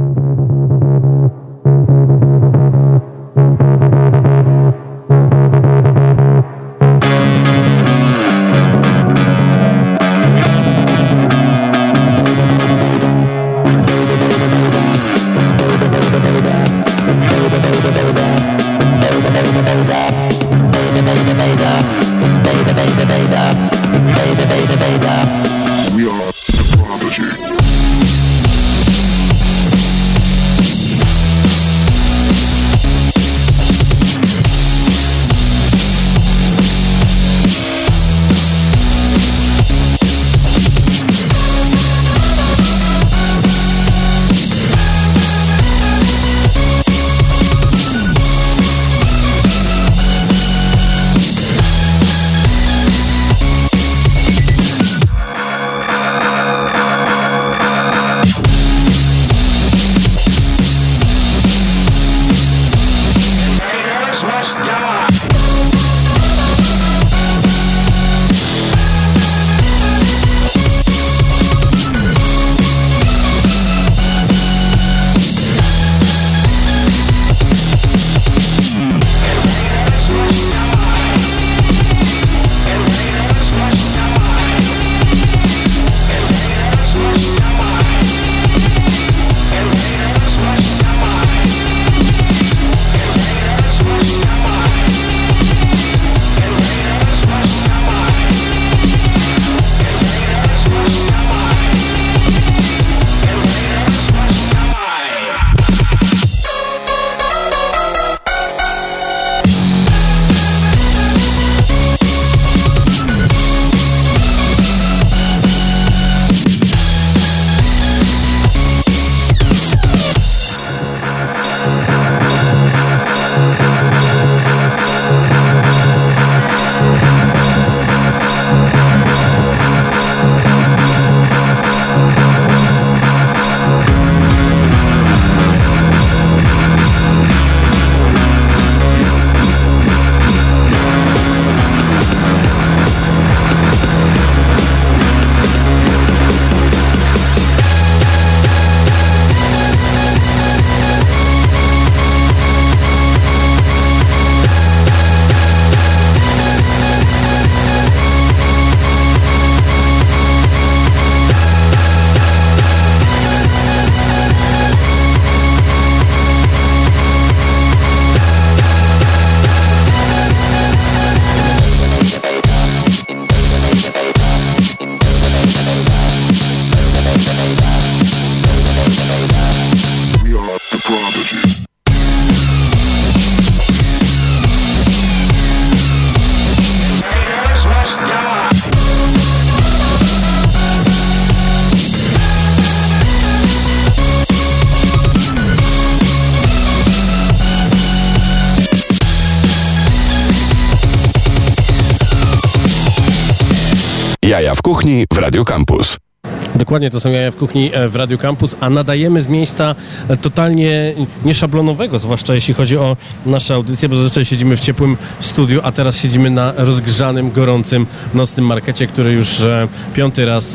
[206.76, 209.74] Dokładnie, to są jaja w kuchni e, w Radio Campus, a nadajemy z miejsca
[210.08, 212.96] e, totalnie nieszablonowego, zwłaszcza jeśli chodzi o
[213.26, 218.46] nasze audycje, bo zazwyczaj siedzimy w ciepłym studiu, a teraz siedzimy na rozgrzanym, gorącym, nocnym
[218.46, 220.54] markecie, który już e, piąty raz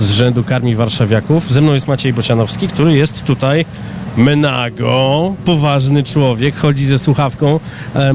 [0.00, 1.52] z rzędu karmi warszawiaków.
[1.52, 3.64] Ze mną jest Maciej Bocianowski, który jest tutaj
[4.16, 7.60] menago, poważny człowiek, chodzi ze słuchawką,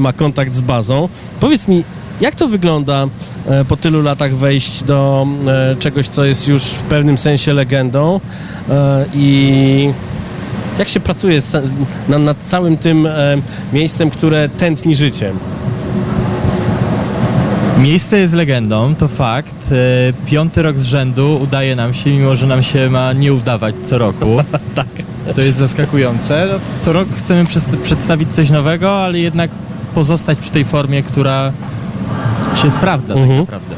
[0.00, 1.08] ma kontakt z bazą.
[1.40, 1.84] Powiedz mi,
[2.20, 3.06] jak to wygląda
[3.48, 8.20] e, po tylu latach wejść do e, czegoś, co jest już w pewnym sensie legendą
[8.70, 9.90] e, i
[10.78, 11.40] jak się pracuje
[12.08, 13.08] nad całym tym
[13.72, 15.38] miejscem, które tętni życiem?
[17.78, 19.54] Miejsce jest legendą, to fakt.
[20.26, 23.98] Piąty rok z rzędu udaje nam się, mimo że nam się ma nie udawać co
[23.98, 24.36] roku.
[24.74, 24.86] tak.
[25.34, 26.48] To jest zaskakujące.
[26.80, 29.50] Co rok chcemy przed- przedstawić coś nowego, ale jednak
[29.94, 31.52] pozostać przy tej formie, która
[32.54, 33.46] się sprawdza Mhm.
[33.46, 33.76] tak naprawdę.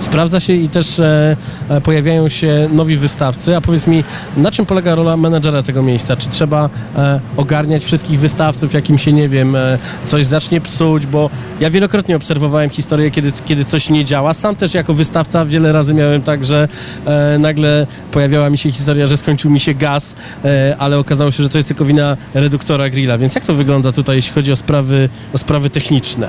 [0.00, 1.36] Sprawdza się i też e,
[1.68, 3.56] e, pojawiają się nowi wystawcy.
[3.56, 4.04] A powiedz mi,
[4.36, 6.16] na czym polega rola menedżera tego miejsca?
[6.16, 11.06] Czy trzeba e, ogarniać wszystkich wystawców, jak im się, nie wiem, e, coś zacznie psuć?
[11.06, 11.30] Bo
[11.60, 14.34] ja wielokrotnie obserwowałem historię, kiedy, kiedy coś nie działa.
[14.34, 16.68] Sam też jako wystawca wiele razy miałem tak, że
[17.06, 20.14] e, nagle pojawiała mi się historia, że skończył mi się gaz,
[20.44, 23.18] e, ale okazało się, że to jest tylko wina reduktora grilla.
[23.18, 26.28] Więc jak to wygląda tutaj, jeśli chodzi o sprawy, o sprawy techniczne?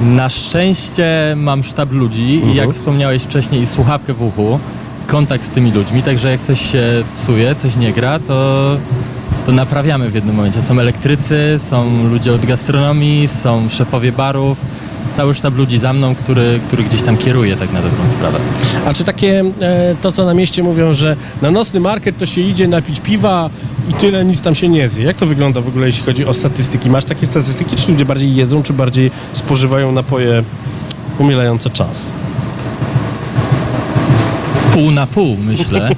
[0.00, 2.56] Na szczęście mam sztab ludzi i Mhm.
[2.56, 4.58] jak wspomniałeś wcześniej, słuchawkę w uchu,
[5.06, 6.82] kontakt z tymi ludźmi, także jak coś się
[7.14, 8.76] psuje, coś nie gra, to,
[9.46, 10.62] to naprawiamy w jednym momencie.
[10.62, 14.60] Są elektrycy, są ludzie od gastronomii, są szefowie barów,
[15.16, 18.38] cały sztab ludzi za mną, który, który gdzieś tam kieruje tak na dobrą sprawę.
[18.86, 22.40] A czy takie, e, to co na mieście mówią, że na nocny market to się
[22.40, 23.50] idzie napić piwa
[23.88, 25.04] i tyle, nic tam się nie zje.
[25.04, 26.90] Jak to wygląda w ogóle, jeśli chodzi o statystyki?
[26.90, 30.42] Masz takie statystyki, czy ludzie bardziej jedzą, czy bardziej spożywają napoje
[31.18, 32.12] umilające czas?
[34.74, 35.90] Pół na pół, myślę.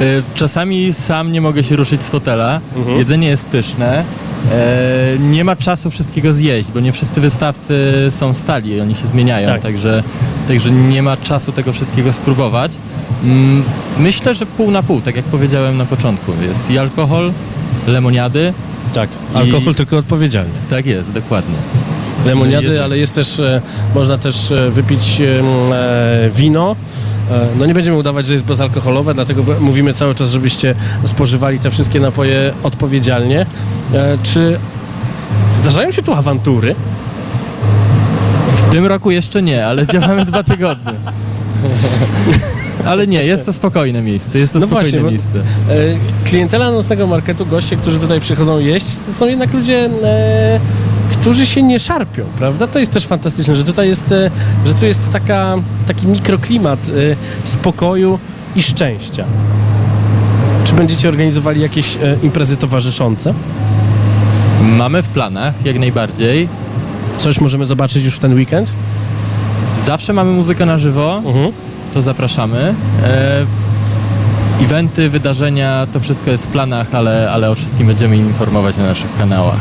[0.00, 2.60] Y, Czasami sam nie mogę się ruszyć z fotela.
[2.98, 4.04] Jedzenie jest pyszne.
[4.52, 9.46] E, nie ma czasu wszystkiego zjeść, bo nie wszyscy wystawcy są stali, oni się zmieniają,
[9.48, 9.62] Tak.
[9.62, 10.02] także,
[10.48, 12.72] także nie ma czasu tego wszystkiego spróbować.
[13.24, 13.62] Mm,
[13.98, 16.32] Myślę, że pół na pół, tak jak powiedziałem na początku.
[16.48, 17.32] Jest i alkohol,
[17.86, 18.52] lemoniady.
[18.94, 20.52] Tak, alkohol I- tylko odpowiedzialnie.
[20.70, 21.54] Tak jest, dokładnie.
[22.26, 23.62] Lemoniady, ale jest też, e,
[23.94, 26.76] można też e, wypić e, wino.
[27.58, 30.74] No nie będziemy udawać, że jest bezalkoholowe, dlatego mówimy cały czas, żebyście
[31.06, 33.46] spożywali te wszystkie napoje odpowiedzialnie.
[34.22, 34.58] Czy
[35.52, 36.74] Zdarzają się tu awantury?
[38.48, 40.92] W tym roku jeszcze nie, ale działamy dwa tygodnie.
[42.86, 45.38] Ale nie, jest to spokojne miejsce, jest to No spokojne właśnie, bo- miejsce.
[45.70, 50.60] E, klientela nocnego marketu, goście, którzy tutaj przychodzą jeść, to są jednak ludzie, e,
[51.12, 52.66] którzy się nie szarpią, prawda?
[52.66, 54.30] To jest też fantastyczne, że tutaj jest, e,
[54.66, 55.56] że tu jest taka,
[55.86, 56.92] taki mikroklimat e,
[57.48, 58.18] spokoju
[58.56, 59.24] i szczęścia.
[60.64, 63.34] Czy będziecie organizowali jakieś e, imprezy towarzyszące?
[64.62, 66.48] Mamy w planach, jak najbardziej.
[67.18, 68.72] Coś możemy zobaczyć już w ten weekend?
[69.86, 71.52] Zawsze mamy muzykę na żywo, Mhm.
[71.92, 72.74] To zapraszamy.
[73.02, 73.46] E,
[74.62, 79.16] eventy, wydarzenia, to wszystko jest w planach, ale, ale o wszystkim będziemy informować na naszych
[79.18, 79.60] kanałach.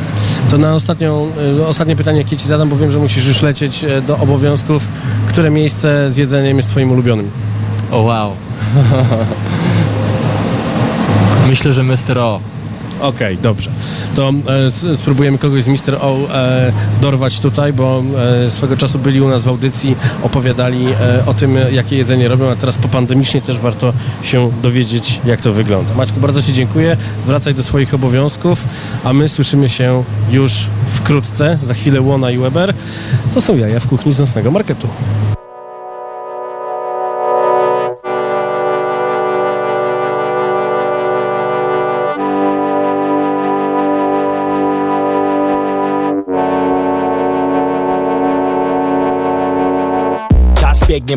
[0.49, 1.27] To na ostatnią,
[1.59, 4.87] e, ostatnie pytanie, jakie ci zadam, bo wiem, że musisz już lecieć e, do obowiązków.
[5.27, 7.29] Które miejsce z jedzeniem jest twoim ulubionym?
[7.91, 8.29] O wow.
[11.49, 12.17] Myślę, że Mr.
[12.17, 12.39] O.
[13.01, 13.69] Okej, dobrze.
[14.15, 14.33] To
[14.93, 15.95] e, spróbujemy kogoś z Mr.
[16.01, 16.71] O e,
[17.01, 18.03] dorwać tutaj, bo
[18.45, 22.49] e, swego czasu byli u nas w audycji, opowiadali e, o tym, jakie jedzenie robią,
[22.49, 23.93] a teraz popandemicznie też warto
[24.23, 25.93] się dowiedzieć, jak to wygląda.
[25.93, 26.97] Maćku, bardzo Ci dziękuję.
[27.25, 28.67] Wracaj do swoich obowiązków,
[29.03, 31.57] a my słyszymy się już wkrótce.
[31.63, 32.73] Za chwilę Łona i Weber.
[33.33, 34.87] To są jaja w kuchni z nocnego marketu.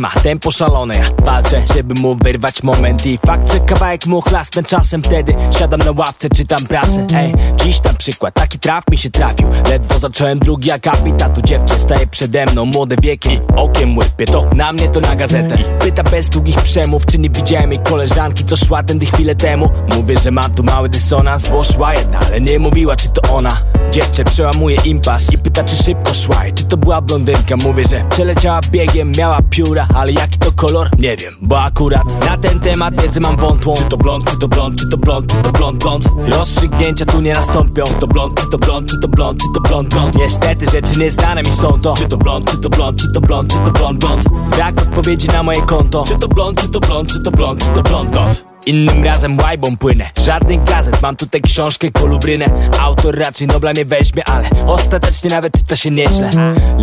[0.01, 4.63] Ma tempo szalone Ja walczę, żeby mu wyrwać moment I fakt, że kawałek mu chlasnę
[4.63, 7.07] czasem Wtedy siadam na ławce, czytam prasę.
[7.15, 9.49] Ej, dziś tam przykład, taki traf mi się trafił.
[9.69, 12.65] Ledwo zacząłem drugi akapit A tu dziewczę staje przede mną.
[12.65, 15.59] Młode wieki, okiem łypie To na mnie, to na gazetę.
[15.61, 19.71] I pyta bez długich przemów Czy nie widziałem jej koleżanki, co szła tędy chwilę temu.
[19.97, 23.57] Mówię, że mam tu mały dysonans Bo szła jedna, ale nie mówiła, czy to ona.
[23.91, 26.47] Dziewczę przełamuje impas i pyta czy szybko szła.
[26.47, 27.57] I czy to była blondynka?
[27.57, 30.91] Mówię, że przeleciała biegiem, miała pióra Ale jaki to kolor?
[30.99, 34.49] Nie wiem, bo akurat na ten temat wiedzę mam wątłą Czy to blond, czy to
[34.49, 38.41] blond, czy to blond, czy to blond, blond Rozstrzygnięcia tu nie nastąpią Czy to blond,
[38.41, 41.81] czy to blond, czy to blond, czy to blond, blond Niestety rzeczy nieznane mi są
[41.81, 44.23] to Czy to blond, czy to blond, czy to blond, czy to blond, blond
[44.57, 47.71] Brak odpowiedzi na moje konto Czy to blond, czy to blond, czy to blond, czy
[47.75, 50.11] to blond, blond Innym razem łajbą płynę.
[50.23, 52.47] Żadnych gazet, mam tutaj książkę kolubrynę.
[52.81, 56.31] Autor raczej Nobla nie weźmie, ale Ostatecznie nawet czyta się nieźle.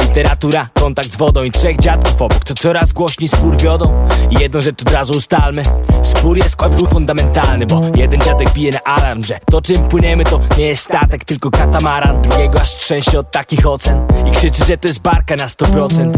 [0.02, 4.08] Literatura, kontakt z wodą i trzech dziadków obok To coraz głośniej spór wiodą.
[4.40, 5.64] Jedną rzecz od razu ustalmy.
[6.04, 10.40] Spór jest kławru fundamentalny Bo jeden dziadek bije na alarm, że To czym płyniemy to
[10.58, 12.22] nie jest statek Tylko katamaran.
[12.22, 16.12] Drugiego aż trzęsie od takich ocen I krzyczy, że to jest barka na 100%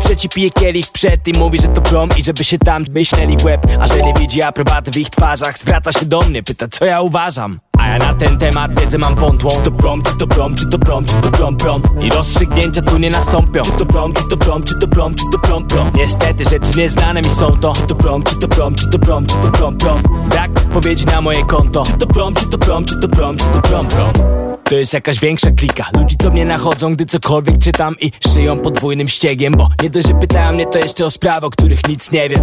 [0.00, 3.44] Trzeci pije kielich przed i mówi, że to prom I żeby się tam myśleli w
[3.44, 6.84] łeb A że nie widzi aprobaty w ich twarzach Zwraca się do mnie, pyta co
[6.84, 10.26] ja uważam a ja na ten temat wiedzę mam wątłą Czy to prom, czy to
[10.26, 13.86] prom, czy to prom, czy to prom, prom I rozstrzygnięcia tu nie nastąpią Czy to
[13.86, 17.30] prom, czy to prom, czy to prom, czy to prom, prom Niestety rzeczy nieznane mi
[17.30, 20.02] są to Czy to prom, czy to prom, czy to prom, czy to prom, prom
[20.28, 23.44] Brak odpowiedzi na moje konto Czy to prom, czy to prom, czy to prom, czy
[23.44, 25.86] to prom, prom to jest jakaś większa klika.
[25.98, 30.14] Ludzi co mnie nachodzą, gdy cokolwiek czytam I szyją podwójnym ściegiem Bo nie dość, że
[30.14, 32.40] pytają mnie to jeszcze o sprawy, o których nic nie wiem.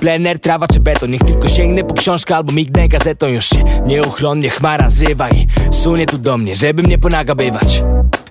[0.00, 1.10] Plener, trawa czy beton?
[1.10, 3.26] Niech tylko sięgnę po książkę albo mignę gazetą.
[3.26, 7.82] Już się nieuchronnie chmara zrywa I sunie tu do mnie, żeby mnie ponagabywać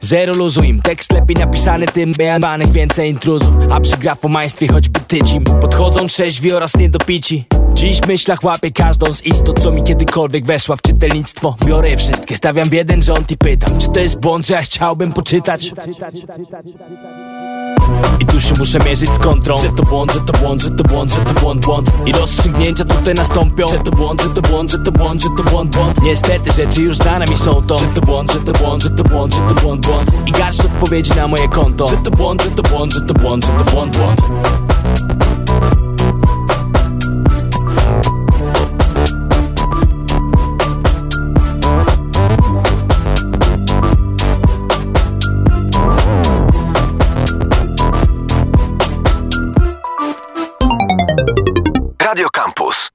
[0.03, 5.43] Zero luzu im, tekst lepiej napisany tym bejanych więcej intruzów A przy grafomaństwie choćby tycim
[5.43, 10.75] Podchodzą trzeźwi oraz niedopici Dziś w myślach łapię każdą z istot, co mi kiedykolwiek weszła
[10.75, 14.53] w czytelnictwo Biorę wszystkie, stawiam w jeden rząd i pytam Czy to jest błąd, że
[14.53, 15.71] ja chciałbym poczytać?
[18.19, 20.83] I tu się muszę mierzyć z kontrą Że to błąd, że to błąd, że to
[20.83, 24.71] błąd, że to błąd, błąd I rozstrzygnięcia tutaj nastąpią Że to błąd, że to błąd,
[24.71, 27.85] że to błąd, że to błąd, błąd Niestety rzeczy już znane mi są to Że
[27.85, 29.90] to błąd, że to błąd, że to błąd, że to błąd, błąd
[30.25, 33.45] I garść odpowiedzi na moje konto Że to błąd, że to błąd, że to błąd,
[33.45, 34.21] że to błąd, błąd
[52.11, 52.89] Radio Campus.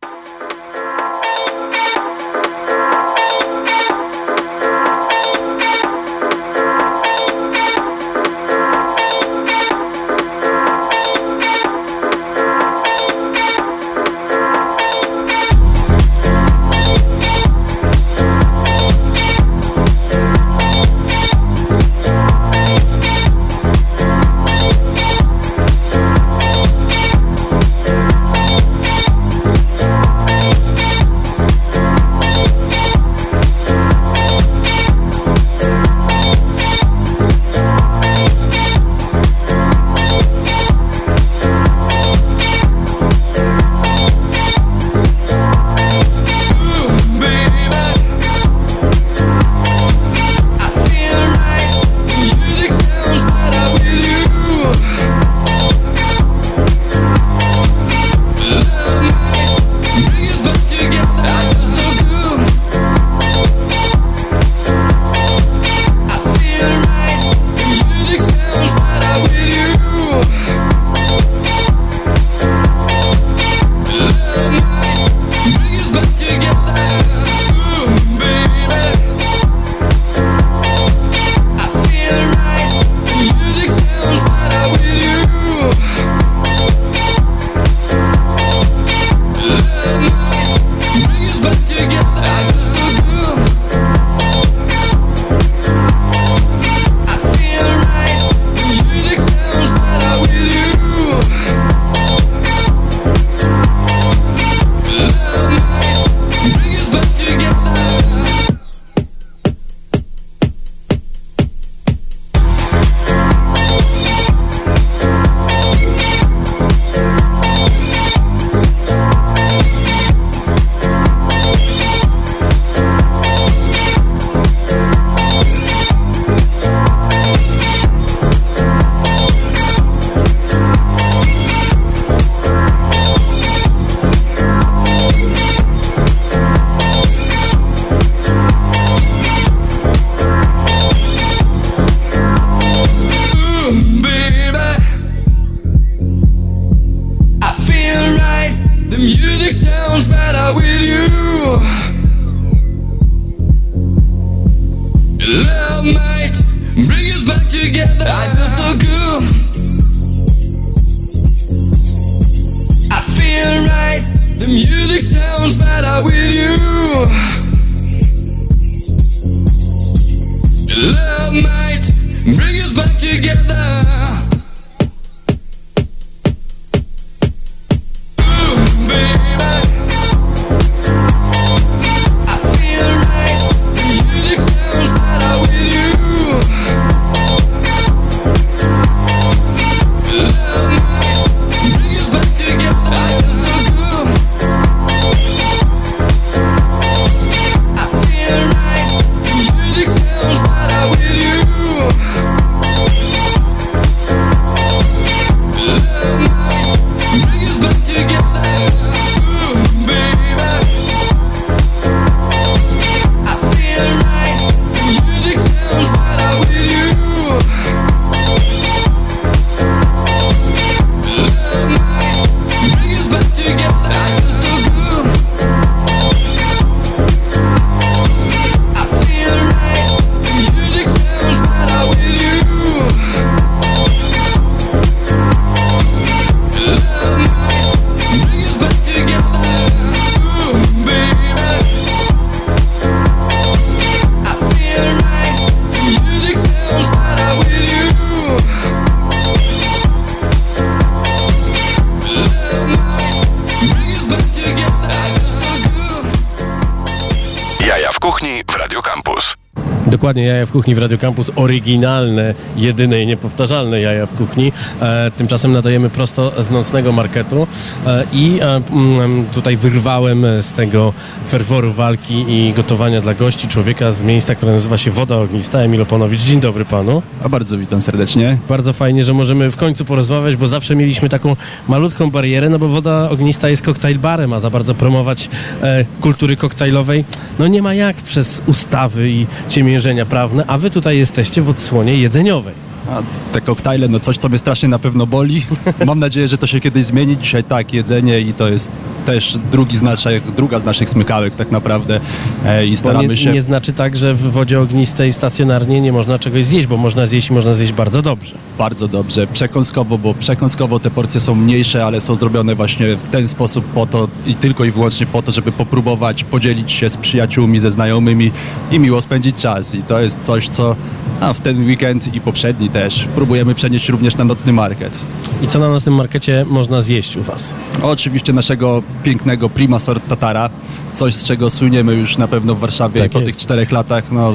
[260.06, 264.52] Dokładnie, jaja w kuchni w Radio Campus, oryginalne, jedyne i niepowtarzalne jaja w kuchni.
[264.80, 267.46] E, tymczasem nadajemy prosto z nocnego marketu
[267.86, 270.92] e, i e, mm, tutaj wyrwałem z tego
[271.28, 275.82] ferworu walki i gotowania dla gości człowieka z miejsca, które nazywa się Woda Ognista, Emil
[275.82, 276.20] Oponowicz.
[276.20, 277.02] Dzień dobry panu.
[277.24, 278.38] A bardzo witam serdecznie.
[278.48, 281.36] Bardzo fajnie, że możemy w końcu porozmawiać, bo zawsze mieliśmy taką
[281.68, 285.28] malutką barierę, no bo Woda Ognista jest koktajl barem, a za bardzo promować
[285.62, 287.04] e, kultury koktajlowej,
[287.38, 291.96] no nie ma jak przez ustawy i ciemiężenia prawne, a wy tutaj jesteście w odsłonie
[291.96, 292.65] jedzeniowej.
[292.90, 295.42] A te koktajle, no coś, co mnie strasznie na pewno boli.
[295.86, 297.18] Mam nadzieję, że to się kiedyś zmieni.
[297.18, 298.72] Dzisiaj tak, jedzenie i to jest
[299.06, 302.00] też drugi z naszych, druga z naszych smykałek tak naprawdę
[302.46, 303.32] e, i staramy nie, się...
[303.32, 307.30] nie znaczy tak, że w wodzie ognistej stacjonarnie nie można czegoś zjeść, bo można zjeść
[307.30, 308.34] i można zjeść bardzo dobrze.
[308.58, 313.28] Bardzo dobrze, przekąskowo, bo przekąskowo te porcje są mniejsze, ale są zrobione właśnie w ten
[313.28, 317.58] sposób po to i tylko i wyłącznie po to, żeby popróbować, podzielić się z przyjaciółmi,
[317.58, 318.30] ze znajomymi
[318.70, 319.74] i miło spędzić czas.
[319.74, 320.76] I to jest coś, co
[321.20, 325.04] a w ten weekend i poprzedni też próbujemy przenieść również na nocny market.
[325.42, 327.54] I co na nocnym markecie można zjeść u was?
[327.82, 330.50] Oczywiście naszego pięknego prima sort tatara,
[330.92, 333.26] coś z czego słyniemy już na pewno w Warszawie Tak po jest.
[333.32, 334.04] tych czterech latach.
[334.12, 334.32] No,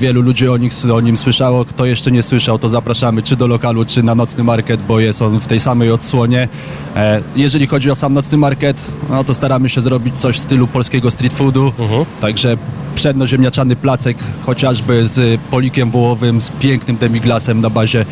[0.00, 1.64] wielu ludzi o, nich, o nim słyszało.
[1.64, 5.22] Kto jeszcze nie słyszał, to zapraszamy czy do lokalu, czy na nocny market, bo jest
[5.22, 6.48] on w tej samej odsłonie.
[6.96, 10.66] E, jeżeli chodzi o sam nocny market, no to staramy się zrobić coś w stylu
[10.66, 11.72] polskiego street foodu.
[12.20, 12.56] Także
[12.96, 14.16] przednoziemniaczany placek,
[14.46, 18.04] chociażby z polikiem wołowym, z pięknym demiglasem na bazie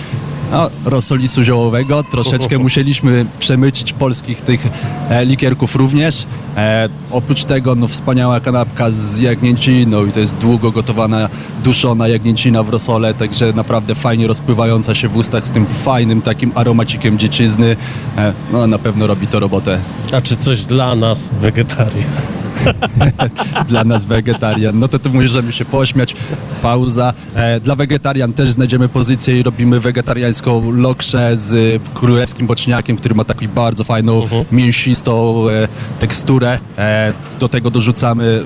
[0.53, 2.05] no, rosolisu ziołowego.
[2.11, 4.67] Troszeczkę musieliśmy przemycić polskich tych
[5.09, 6.27] e, likierków również.
[6.57, 11.29] E, oprócz tego no, wspaniała kanapka z jagnięciną i to jest długo gotowana,
[11.65, 16.53] duszona jagnięcina w rosole, także naprawdę fajnie rozpływająca się w ustach z tym fajnym takim
[16.55, 17.77] aromacikiem dziczyzny.
[18.19, 19.79] E, no na pewno robi to robotę.
[20.13, 22.44] A czy coś dla nas, wegetarian?
[23.69, 24.79] dla nas wegetarian.
[24.79, 26.15] No to tu możemy się pośmiać.
[26.63, 27.13] Pauza.
[27.35, 33.25] E, dla wegetarian też znajdziemy pozycję i robimy wegetariańską lokszę z królewskim boczniakiem, który ma
[33.25, 36.59] taką bardzo fajną, mięsistą e, teksturę.
[36.79, 38.43] E, do tego dorzucamy,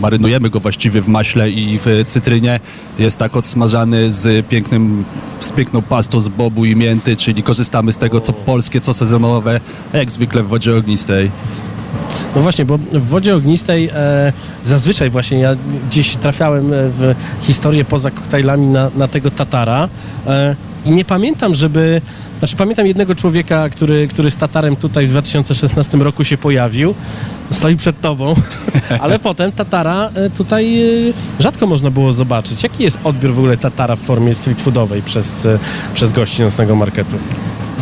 [0.00, 2.60] marynujemy go właściwie w maśle i w cytrynie.
[2.98, 5.04] Jest tak odsmażany z pięknym,
[5.40, 9.60] z piękną pastą z bobu i mięty, czyli korzystamy z tego, co polskie, co sezonowe,
[9.92, 11.30] jak zwykle w wodzie ognistej.
[12.36, 14.32] No właśnie, bo w wodzie ognistej e,
[14.64, 15.56] zazwyczaj właśnie ja
[15.90, 19.88] gdzieś trafiałem e, w historię poza koktajlami na, na tego Tatara
[20.26, 22.00] e, i nie pamiętam, żeby...
[22.38, 26.94] Znaczy pamiętam jednego człowieka, który, który z Tatarem tutaj w 2016 roku się pojawił.
[27.50, 28.34] Stoi przed tobą,
[29.02, 32.62] ale potem Tatara e, tutaj e, rzadko można było zobaczyć.
[32.62, 35.48] Jaki jest odbiór w ogóle Tatara w formie street foodowej przez,
[35.94, 37.16] przez gości nocnego marketu?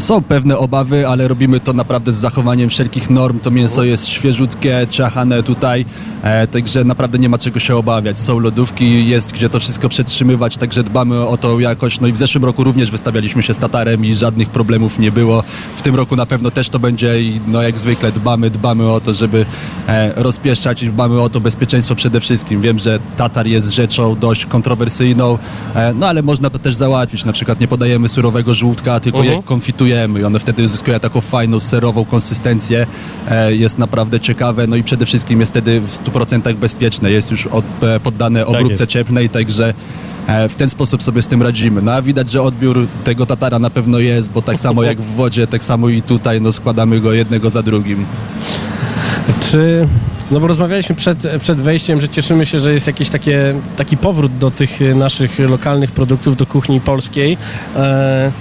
[0.00, 3.38] Są pewne obawy, ale robimy to naprawdę z zachowaniem wszelkich norm.
[3.38, 5.84] To mięso jest świeżutkie, ciachane tutaj,
[6.22, 8.20] e, także naprawdę nie ma czego się obawiać.
[8.20, 12.00] Są lodówki, jest gdzie to wszystko przetrzymywać, także dbamy o to jakoś.
[12.00, 15.42] No i w zeszłym roku również wystawialiśmy się z Tatarem i żadnych problemów nie było.
[15.76, 19.00] W tym roku na pewno też to będzie i no jak zwykle dbamy, dbamy o
[19.00, 19.46] to, żeby
[19.88, 22.60] e, rozpieszczać i dbamy o to bezpieczeństwo przede wszystkim.
[22.60, 25.38] Wiem, że Tatar jest rzeczą dość kontrowersyjną,
[25.74, 27.24] e, no ale można to też załatwić.
[27.24, 29.36] Na przykład nie podajemy surowego żółtka, tylko Mhm.
[29.36, 29.89] je konfitujemy
[30.20, 32.86] i one wtedy uzyskują taką fajną, serową konsystencję.
[33.30, 37.10] E, jest naprawdę ciekawe, no i przede wszystkim jest wtedy w 100% bezpieczne.
[37.10, 38.92] Jest już od, e, poddane obróbce jest.
[38.92, 39.74] cieplnej, także
[40.26, 41.82] e, w ten sposób sobie z tym radzimy.
[41.82, 45.14] No a widać, że odbiór tego tatara na pewno jest, bo tak samo jak w
[45.14, 48.06] wodzie, tak samo i tutaj, no składamy go jednego za drugim.
[49.50, 49.88] Czy...
[50.30, 54.38] No bo rozmawialiśmy przed, przed wejściem, że cieszymy się, że jest jakiś takie, taki powrót
[54.38, 57.36] do tych naszych lokalnych produktów, do kuchni polskiej.
[57.76, 58.32] E,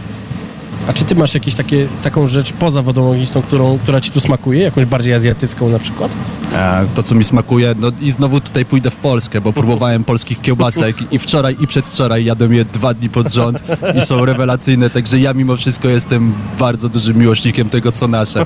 [0.89, 4.19] a czy ty masz jakieś takie, taką rzecz poza wodą ognistą, którą, która ci tu
[4.19, 4.63] smakuje?
[4.63, 6.11] Jakąś bardziej azjatycką na przykład?
[6.55, 10.41] E, To, co mi smakuje, no i znowu tutaj pójdę w Polskę, bo próbowałem polskich
[10.41, 13.61] kiełbasek i wczoraj i przedwczoraj jadłem je dwa dni pod rząd
[13.95, 18.45] i są rewelacyjne, także ja mimo wszystko jestem bardzo dużym miłośnikiem tego, co nasze.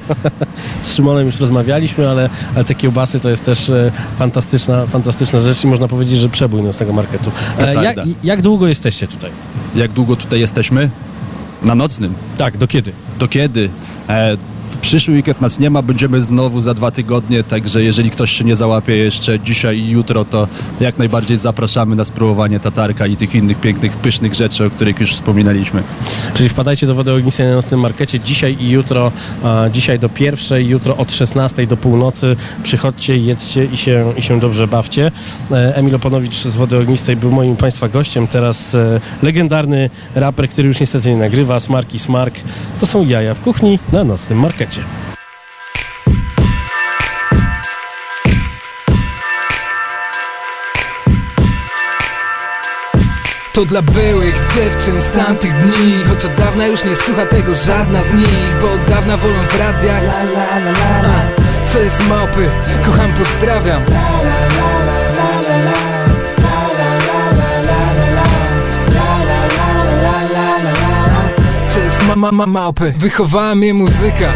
[0.81, 5.63] Z Szymonem już rozmawialiśmy, ale, ale te kiełbasy to jest też e, fantastyczna, fantastyczna rzecz
[5.63, 7.31] i można powiedzieć, że przebój nocnego marketu.
[7.59, 9.31] E, jak, jak długo jesteście tutaj?
[9.75, 10.89] Jak długo tutaj jesteśmy?
[11.63, 12.13] Na nocnym.
[12.37, 12.91] Tak, do kiedy?
[13.19, 13.69] Do kiedy?
[14.09, 14.37] E,
[14.69, 18.43] w przyszły weekend nas nie ma, będziemy znowu za dwa tygodnie, także jeżeli ktoś się
[18.43, 20.47] nie załapie jeszcze dzisiaj i jutro, to
[20.79, 25.13] jak najbardziej zapraszamy na spróbowanie tatarka i tych innych pięknych, pysznych rzeczy, o których już
[25.13, 25.83] wspominaliśmy.
[26.33, 29.11] Czyli wpadajcie do Wody Ognistej na nocnym markecie dzisiaj i jutro,
[29.71, 32.35] dzisiaj do pierwszej, jutro od 16 do północy.
[32.63, 35.11] Przychodźcie, jedzcie i się, i się dobrze bawcie.
[35.51, 38.27] E, Emil Oponowicz z Wody Ognistej był moim Państwa gościem.
[38.27, 42.35] Teraz e, legendarny raper, który już niestety nie nagrywa, Smarki Smark.
[42.79, 44.52] To są jaja w kuchni na nocnym markecie.
[53.53, 58.03] To dla byłych dziewczyn z tamtych dni Choć od dawna już nie słucha tego żadna
[58.03, 60.03] z nich Bo od dawna wolą w radiach.
[60.03, 61.43] La, la, la, la, la.
[61.67, 62.49] Co jest małpy,
[62.85, 63.81] kocham, pozdrawiam.
[63.85, 65.02] Co jest
[72.15, 72.93] ma, ma, ma, małpy.
[72.97, 74.33] Wychowała mnie muzyka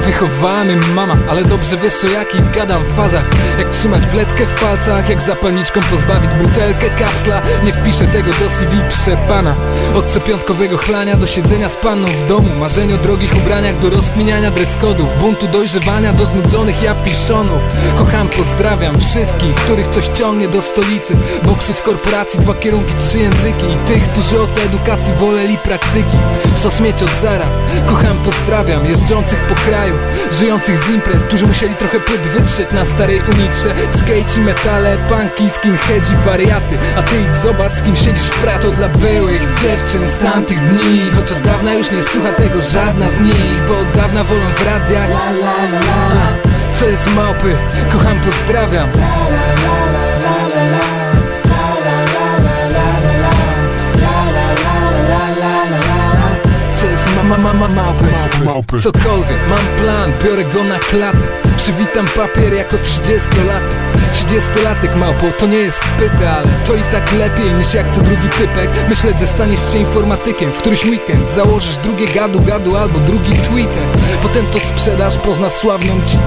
[0.00, 3.24] Wychowała mama Ale dobrze wiesz o jakich gadam fazach.
[3.58, 7.42] Jak trzymać bledkę w palcach Jak zapalniczką pozbawić butelkę kapsla.
[7.64, 9.54] Nie wpiszę tego do CV przepana
[9.94, 12.48] Od co piątkowego chlania do siedzenia z panną w domu.
[12.58, 17.60] Marzeń o drogich ubraniach do rozkminiania dress-codów Buntu dojrzewania do znudzonych japiszonów.
[17.98, 21.16] Kocham, pozdrawiam wszystkich, których coś ciągnie do stolicy.
[21.42, 23.66] Boksów korporacji, dwa kierunki, trzy języki.
[23.72, 26.16] I tych, którzy od edukacji woleli praktyki.
[26.56, 29.89] Sos mieć od zaraz, kocham, pozdrawiam Jeżdżących po kraju,
[30.32, 33.74] żyjących z imprez Którzy musieli trochę płyt wytrzeć na starej unitrze.
[33.96, 38.66] Skate i metale, punki, skinheadzi, wariaty A ty idź zobacz, z kim siedzisz w pracy.
[38.66, 43.10] To dla byłych dziewczyn z tamtych dni Choć od dawna już nie słucha tego żadna
[43.10, 45.10] z nich Bo od dawna wolą w radiach.
[46.74, 47.56] Co jest małpy,
[47.92, 48.88] kocham, pozdrawiam
[57.30, 58.78] ma, ma, ma, ma, małpy.
[58.78, 63.80] Cokolwiek, mam plan, biorę go na klatę Przywitam papier jako 30-latek
[64.12, 68.28] 30-latek małpo, to nie jest pyta, ale to i tak lepiej niż jak co drugi
[68.28, 68.70] typek.
[68.88, 70.52] Myśleć, że staniesz się informatykiem.
[70.52, 73.82] W któryś weekend Założysz drugie gadu gadu albo drugi Twitter
[74.22, 76.18] Potem to sprzedasz, poznasz sławną ci.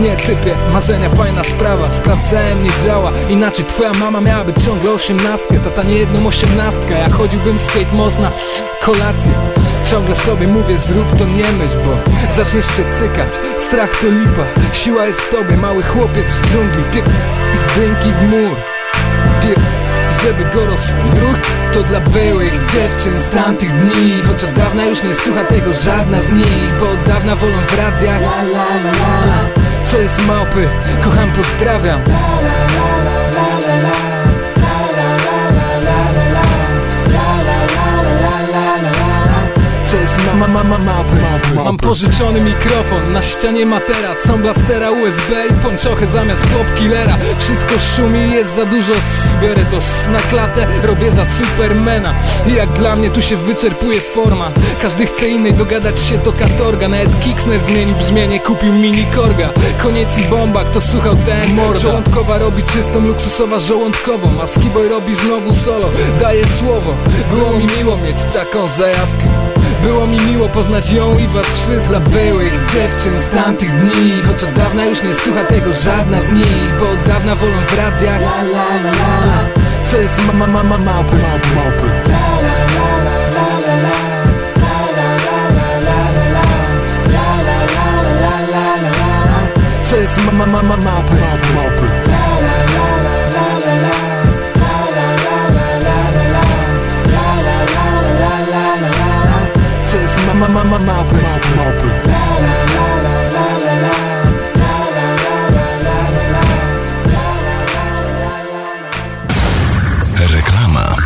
[0.00, 1.90] Nie typie, marzenia fajna sprawa.
[1.90, 3.12] Sprawdzałem, nie działa.
[3.28, 5.58] Inaczej twoja mama miałaby ciągle osiemnastkę.
[5.58, 6.98] Tata nie jedną osiemnastkę.
[6.98, 8.30] Ja chodziłbym z Kate Moss na
[8.80, 9.32] kolację
[9.92, 13.28] Ciągle sobie mówię zrób to nie myśl, bo zaczniesz się cykać.
[13.56, 15.56] Strach to lipa, siła jest w tobie.
[15.56, 17.06] Mały chłopiec z dżungli, piep
[17.54, 18.56] i z dynki w mur.
[19.42, 19.60] Piep,
[20.22, 21.38] żeby go rozruch
[21.72, 24.22] To dla byłych dziewczyn z tamtych dni.
[24.28, 27.78] Choć od dawna już nie słucha tego żadna z nich Bo od dawna wolą w
[27.78, 28.20] radiach.
[29.86, 30.68] Co jest małpy,
[31.04, 32.00] kocham, pozdrawiam
[40.48, 41.04] ma, ma, ma,
[41.64, 47.16] Mam pożyczony mikrofon, na ścianie materac Są blastera USB i pończochę zamiast pop killera.
[47.38, 48.92] Wszystko szumi, jest za dużo
[49.42, 52.14] Biorę to na klatę, robię za supermana.
[52.46, 54.50] I jak dla mnie tu się wyczerpuje forma.
[54.82, 56.88] Każdy chce innej dogadać się do katorga.
[56.88, 59.48] Nawet Kixner zmienił brzmienie, kupił mini korga.
[59.78, 61.80] Koniec i bomba, kto słuchał ten morda.
[61.80, 64.28] Żołądkowa robi czystą, luksusowa żołądkową.
[64.42, 65.88] A Skiboy robi znowu solo,
[66.20, 66.94] daje słowo.
[67.30, 69.41] Było mi miło mieć taką zajawkę
[69.82, 74.52] było mi miło poznać ją i was wszystkich byłych dziewczyn z tamtych dni Choć od
[74.52, 78.42] dawna już nie słucha tego żadna z nich Bo od dawna wolą w radiach la,
[78.42, 79.44] la, la, la,
[79.90, 83.82] Co jest ma, ma, ma, ma, małpy, małpy, małpy la, la, la, la, la, la,
[83.82, 84.12] la.
[89.84, 91.14] Co jest ma, ma, ma, ma, małpy
[100.48, 101.04] ma, ma, ma,
[110.30, 110.96] Reklama.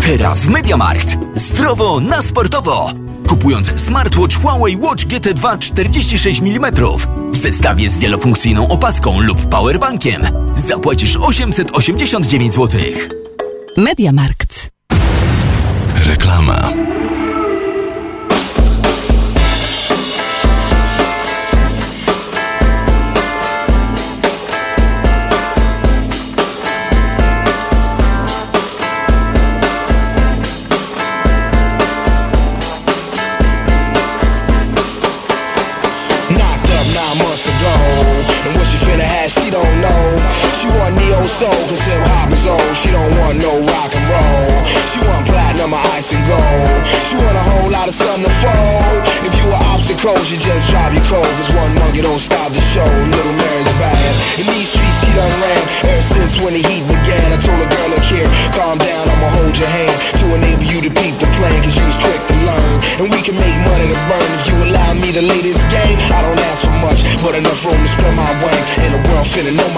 [0.00, 1.16] Teraz w Mediamarkt.
[1.34, 2.90] Zdrowo na sportowo.
[3.28, 6.74] Kupując smartwatch Huawei Watch GT2 46 mm
[7.32, 10.22] w zestawie z wielofunkcyjną opaską lub powerbankiem
[10.56, 12.80] zapłacisz 889 zł.
[13.76, 14.70] Mediamarkt.
[16.06, 16.72] Reklama.
[56.44, 59.72] when the heat began, I told a girl, look here, calm down, I'ma hold your
[59.72, 62.76] hand to enable you to beat the plan, cause you was quick to learn.
[63.00, 65.96] And we can make money to burn if you allow me to lay this game.
[66.12, 69.24] I don't ask for much, but enough room to spread my wings, and the world
[69.32, 69.70] finna know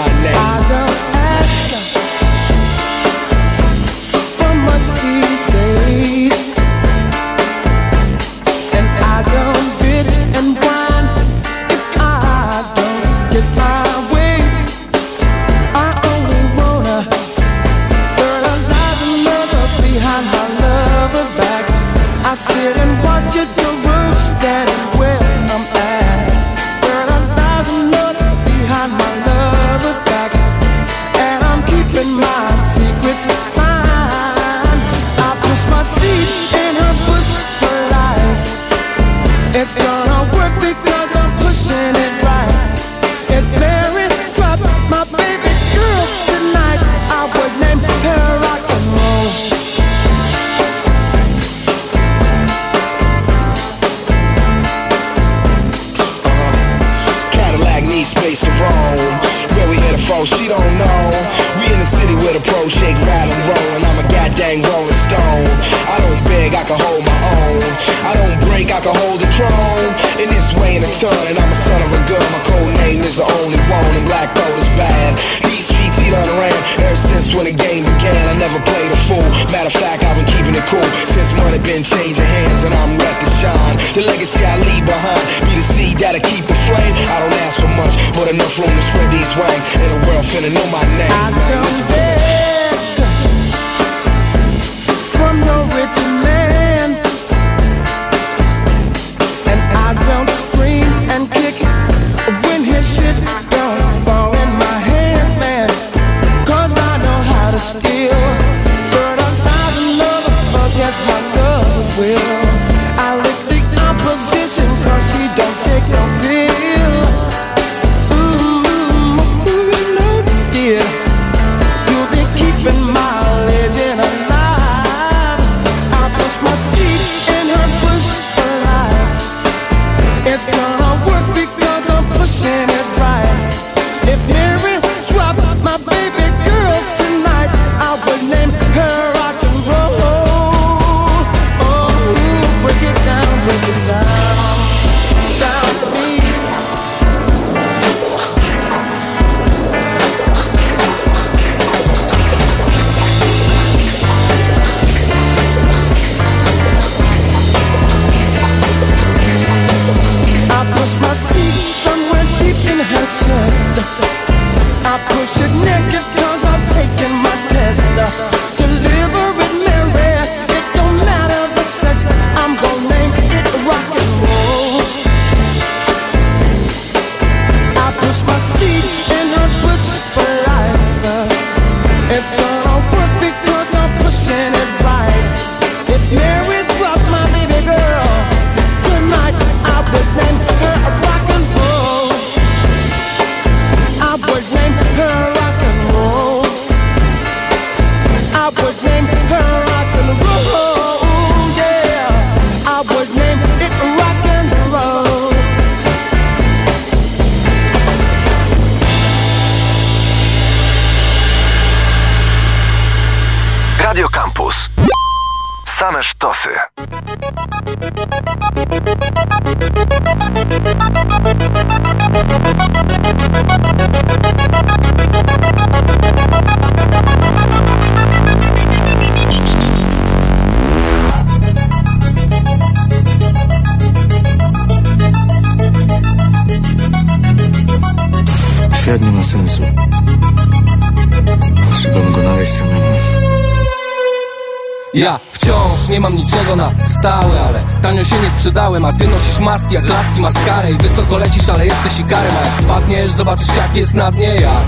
[250.27, 254.35] maskarę I wysoko lecisz, ale jesteś ikarem A jak spadniesz, zobaczysz jak jest na dnie
[254.35, 254.61] Ja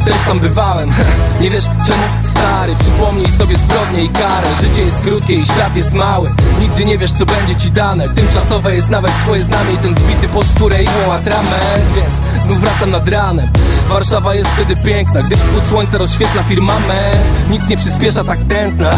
[0.00, 0.90] też tam bywałem.
[1.40, 2.02] Nie wiesz czemu?
[2.22, 4.48] Stary Przypomnij sobie zbrodnię i karę.
[4.62, 6.30] Życie jest krótkie i świat jest mały.
[6.60, 8.08] Nigdy nie wiesz co będzie ci dane.
[8.08, 12.90] Tymczasowe jest nawet twoje znamie I ten wbity pod skórę igłą atrament Więc znów wracam
[12.90, 13.48] nad ranem.
[13.88, 17.50] Warszawa jest wtedy piękna Gdy wschód słońca rozświetla firmament.
[17.50, 18.90] Nic nie przyspiesza tak tętna.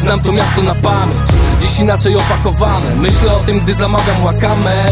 [0.00, 1.28] Znam to miasto na pamięć.
[1.60, 2.96] Dziś inaczej opakowane.
[2.96, 4.84] Myślę o tym, gdy zamawiam łakamę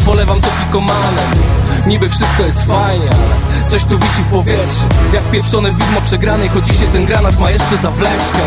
[0.00, 4.86] i Polewam to pikomanem Niby wszystko jest fajnie, ale coś tu wisi w powietrzu.
[5.14, 8.38] Jak pieprzone widmo przegranej Choć się ten granat ma jeszcze zawleczkę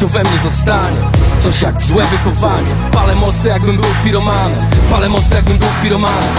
[0.00, 0.96] to we mnie zostanie.
[1.38, 2.68] Coś jak złe wychowanie.
[2.92, 6.34] Palę mosty jakbym był piromanem Palę mosty jakbym był piromanem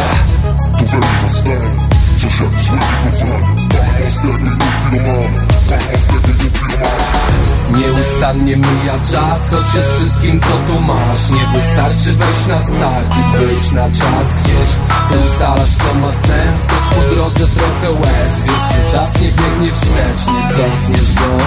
[0.80, 1.90] To we mnie zostanie.
[2.16, 2.80] Coś jak złe
[3.12, 3.70] wychowanie.
[3.70, 9.96] Palę mosty jakbym był piromanem Palę mosty jakbym był piromanem Nieustannie mija czas, choć jest
[9.96, 11.30] wszystkim co tu masz.
[11.30, 14.34] Nie wystarczy wejść na start i być na czas.
[14.44, 14.70] Gdzieś
[15.12, 18.42] Ty ustalasz co ma sens, choć po drodze trochę łez.
[18.44, 21.38] Wiesz, że czas nie biegnie wstecz, nie cofniesz go.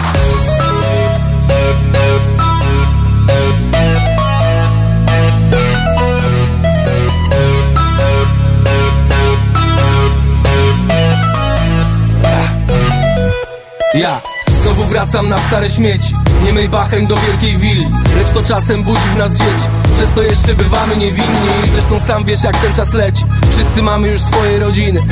[13.94, 14.33] Ja
[14.64, 16.14] Znowu wracam na stare śmieci.
[16.44, 19.68] Nie myj bachem do wielkiej willi Lecz to czasem budzi w nas dzieci.
[19.92, 21.48] Przez to jeszcze bywamy niewinni.
[21.72, 23.24] Zresztą sam wiesz jak ten czas leci.
[23.50, 25.02] Wszyscy mamy już swoje rodziny.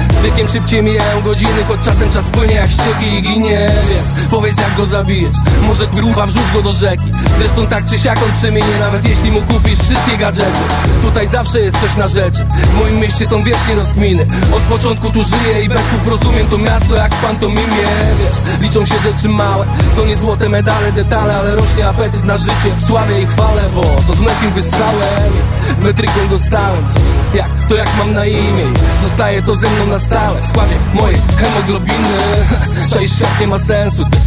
[0.46, 3.70] Z szybciej mijają godziny Choć czasem czas płynie jak ścieki i ginie.
[3.88, 5.36] Więc powiedz jak go zabijesz.
[5.66, 7.12] Może grucha wrzuć go do rzeki.
[7.38, 10.60] Zresztą tak czy siak on przeminie Nawet jeśli mu kupisz wszystkie gadżety.
[11.02, 12.46] Tutaj zawsze jest coś na rzeczy.
[12.74, 14.26] W moim mieście są wiecznie rozkminy.
[14.52, 17.86] Od początku tu żyję i bez słów rozumiem to miasto jak w pantomimie.
[18.18, 19.66] Wiesz, liczą się rzeczy małe.
[19.96, 23.82] To nie złote medale, detale Ale rośnie apetyt na życie W sławie i chwale, bo
[23.82, 25.32] to z mlekiem wyssałem
[25.76, 27.02] Z metryką dostałem coś
[27.34, 28.64] Jak, to jak mam na imię.
[29.02, 30.42] Zostaje to ze mną na stałe.
[30.42, 32.18] W składzie mojej hemoglobiny.
[32.92, 34.04] Cześć świat nie ma sensu.
[34.10, 34.18] Ty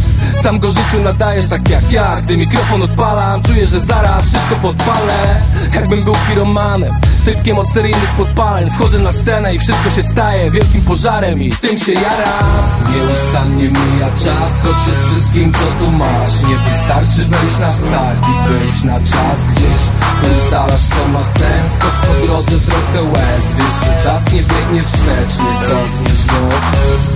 [0.42, 2.16] sam go życiu nadajesz tak jak ja.
[2.22, 5.40] Gdy mikrofon odpalam, czuję, że zaraz wszystko podpalę.
[5.74, 6.94] Jakbym był piromanem,
[7.24, 8.70] typkiem od seryjnych podpaleń.
[8.70, 14.10] Wchodzę na scenę i wszystko się staje wielkim pożarem I tym się jaram Nieustannie mija
[14.10, 16.42] czas, choć jest wszystkim co tu masz.
[16.42, 19.38] Nie wystarczy wejść na start i być na czas.
[19.50, 19.82] Gdzieś
[20.20, 24.82] Tu ustalasz co ma sens, choć po drodze trochę łez Wiesz, że czas nie biegnie
[24.86, 26.48] wstecz, nie cofniesz go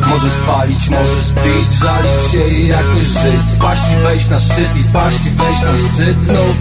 [0.08, 3.50] Możesz palić, możesz pić, żalić się i jakoś żyć.
[3.56, 6.56] Spaść i wejść na szczyt i spaść i wejść na szczyt znów.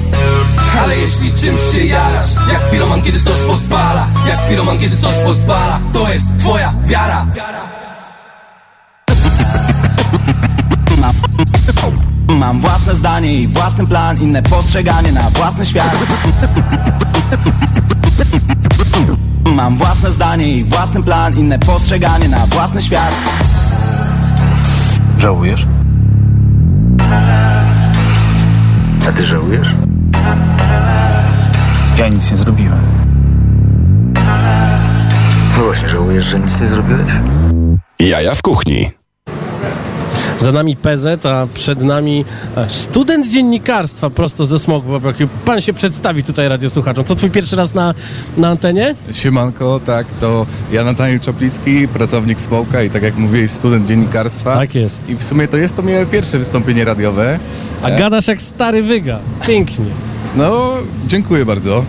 [0.84, 5.80] Ale jeśli czymś się jarasz Jak piroman kiedy coś podpala Jak piroman kiedy coś podpala
[5.94, 7.26] To jest twoja wiara.
[12.28, 15.98] Mam własne zdanie i własny plan Inne postrzeganie na własny świat
[19.56, 23.16] Mam własne zdanie i własny plan Inne postrzeganie na własny świat
[25.18, 25.66] Żałujesz?
[29.10, 29.76] A ty żałujesz?
[31.98, 32.80] Ja nic nie zrobiłem.
[35.58, 37.14] No właśnie, żałujesz, że nic nie zrobiłeś?
[38.00, 38.92] Jaja w kuchni.
[40.40, 42.26] Za nami PZ, a przed nami
[42.58, 44.90] e, student dziennikarstwa prosto ze smogu.
[45.46, 47.04] Pan się przedstawi tutaj radiosłuchaczom.
[47.04, 47.94] To twój pierwszy raz na,
[48.38, 48.96] na antenie?
[49.14, 54.56] Siemanko, tak, to ja Nataniel Czaplicki, pracownik Smoka i tak jak mówiłeś, student dziennikarstwa.
[54.56, 55.10] Tak jest.
[55.10, 57.40] I w sumie to jest to moje pierwsze wystąpienie radiowe.
[57.84, 59.20] A E, gadasz jak stary wyga.
[59.48, 59.86] Pięknie.
[60.36, 60.74] No,
[61.08, 61.84] dziękuję bardzo.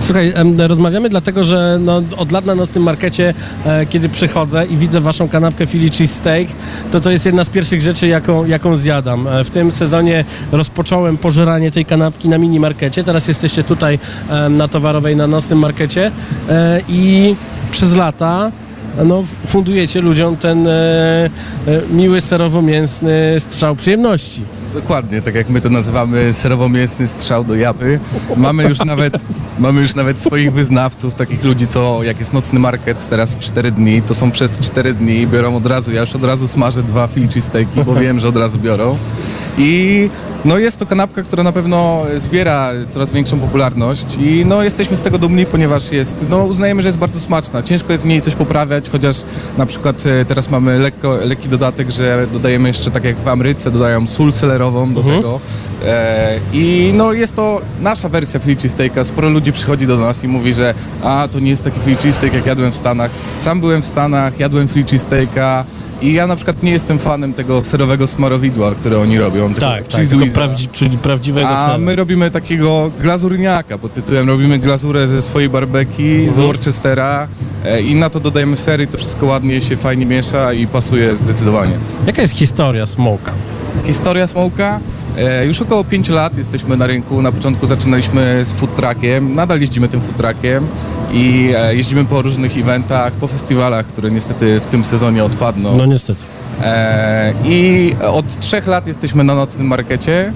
[0.00, 3.34] Słuchaj, rozmawiamy dlatego, że no, od lat na nocnym markecie,
[3.66, 6.48] e, kiedy przychodzę i widzę waszą kanapkę Philly Cheesesteak,
[6.90, 9.28] to to jest jedna z pierwszych rzeczy, jaką, jaką zjadam.
[9.28, 13.04] E, w tym sezonie rozpocząłem pożeranie tej kanapki na mini markecie.
[13.04, 13.98] Teraz jesteście tutaj
[14.50, 16.10] na Towarowej, na nocnym markecie
[16.48, 17.34] e, i
[17.70, 18.52] przez lata
[19.04, 20.68] no, fundujecie ludziom ten
[21.90, 24.42] miły serowo-mięsny strzał przyjemności.
[24.76, 28.00] Dokładnie, tak jak my to nazywamy serowo-mięsny strzał do japy.
[28.36, 29.14] Mamy już nawet,
[29.58, 34.02] mamy już nawet swoich wyznawców, takich ludzi, co jak jest nocny market teraz 4 dni,
[34.02, 37.28] to są przez 4 dni, biorą od razu, ja już od razu smażę dwa Philly
[37.28, 38.98] cheesesteaki, bo wiem, że od razu biorą.
[39.58, 40.08] I
[40.44, 45.02] No jest to kanapka, która na pewno zbiera coraz większą popularność i no jesteśmy z
[45.02, 47.62] tego dumni, ponieważ jest, no uznajemy, że jest bardzo smaczna.
[47.62, 49.16] Ciężko jest w niej coś poprawiać, chociaż
[49.58, 53.70] na przykład e, teraz mamy lekko, lekki dodatek, że dodajemy jeszcze tak jak w Ameryce,
[53.70, 55.40] dodają sól selerową do tego.
[55.84, 59.04] E, I no jest to nasza wersja free cheesesteaka.
[59.04, 62.34] Sporo ludzi przychodzi do nas i mówi, że a to nie jest taki free cheesesteak
[62.34, 63.10] jak jadłem w Stanach.
[63.36, 65.64] Sam byłem w Stanach, jadłem free cheesesteaka.
[66.02, 69.54] I ja na przykład nie jestem fanem tego serowego smarowidła, które oni robią.
[69.54, 75.08] Tak, tak, tylko prawdzi, czyli prawdziwego A my robimy takiego glazurniaka pod tytułem robimy glazurę
[75.08, 76.46] ze swojej barbeki, z Mhm.
[76.46, 77.28] Worcestera
[77.64, 81.72] e, i na to dodajemy sery, to wszystko ładnie się fajnie miesza i pasuje zdecydowanie.
[82.06, 83.32] Jaka jest historia Smoka?
[83.84, 84.80] Historia Smoka?
[85.18, 87.22] E, już około 5 lat jesteśmy na rynku.
[87.22, 90.66] Na początku zaczynaliśmy z food truckiem, nadal jeździmy tym food truckiem
[91.12, 95.76] i e, jeździmy po różnych eventach, po festiwalach, które niestety w tym sezonie odpadną.
[95.76, 96.20] No niestety.
[96.62, 100.32] E, I od trzech lat jesteśmy na nocnym markecie.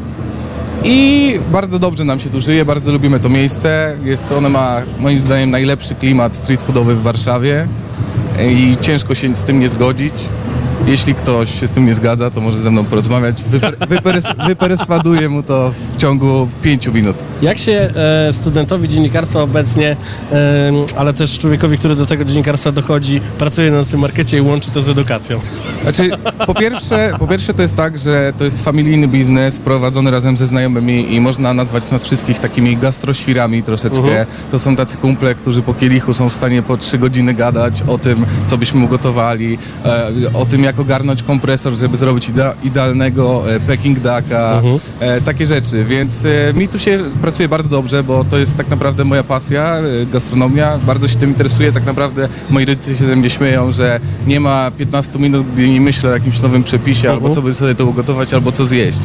[0.84, 3.96] I bardzo dobrze nam się tu żyje, bardzo lubimy to miejsce.
[4.04, 7.66] Jest, ono ma moim zdaniem najlepszy klimat street foodowy w Warszawie
[8.48, 10.14] i ciężko się z tym nie zgodzić.
[10.86, 13.42] Jeśli ktoś się z tym nie zgadza, to może ze mną porozmawiać.
[13.42, 17.16] Wyper, wyperes, wyperswaduję mu to w ciągu pięciu minut.
[17.42, 17.72] Jak się
[18.28, 19.96] e, studentowi dziennikarstwa obecnie,
[20.32, 24.70] e, ale też człowiekowi, który do tego dziennikarstwa dochodzi, pracuje na tym markecie i łączy
[24.70, 25.40] to z edukacją?
[25.82, 26.10] Znaczy,
[26.46, 30.46] po pierwsze, po pierwsze to jest tak, że to jest familijny biznes prowadzony razem ze
[30.46, 34.00] znajomymi i można nazwać nas wszystkich takimi gastroświrami troszeczkę.
[34.00, 34.26] Mhm.
[34.50, 37.98] To są tacy kumple, którzy po kielichu są w stanie po trzy godziny gadać o
[37.98, 43.60] tym, co byśmy ugotowali, e, o tym, jak ogarnąć kompresor, żeby zrobić idea- idealnego e,
[43.60, 44.78] Peking Ducka, Mhm.
[45.00, 45.84] e, takie rzeczy.
[45.84, 49.76] Więc e, mi tu się pracuje bardzo dobrze, bo to jest tak naprawdę moja pasja,
[50.12, 50.78] gastronomia.
[50.78, 51.72] Bardzo się tym interesuję.
[51.72, 55.80] Tak naprawdę moi rodzice się ze mnie śmieją, że nie ma 15 minut, gdy nie
[55.80, 58.98] myślę o jakimś nowym przepisie, albo co by sobie to ugotować, albo co zjeść.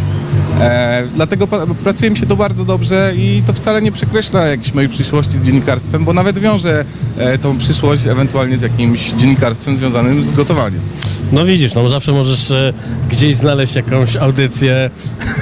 [0.62, 1.48] E, dlatego
[1.84, 5.42] pracuje mi się to bardzo dobrze i to wcale nie przekreśla jakiejś mojej przyszłości z
[5.42, 6.86] dziennikarstwem, bo nawet wiąże
[7.18, 10.82] e, tą przyszłość ewentualnie z jakimś dziennikarstwem związanym z gotowaniem.
[11.32, 12.74] No widzisz, no zawsze możesz e,
[13.10, 14.90] gdzieś znaleźć jakąś audycję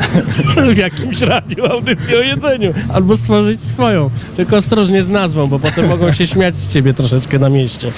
[0.74, 4.10] w jakimś radiu, audycję o jedzeniu, albo stworzyć swoją.
[4.36, 7.92] Tylko ostrożnie z nazwą, bo potem mogą się śmiać z ciebie troszeczkę na mieście.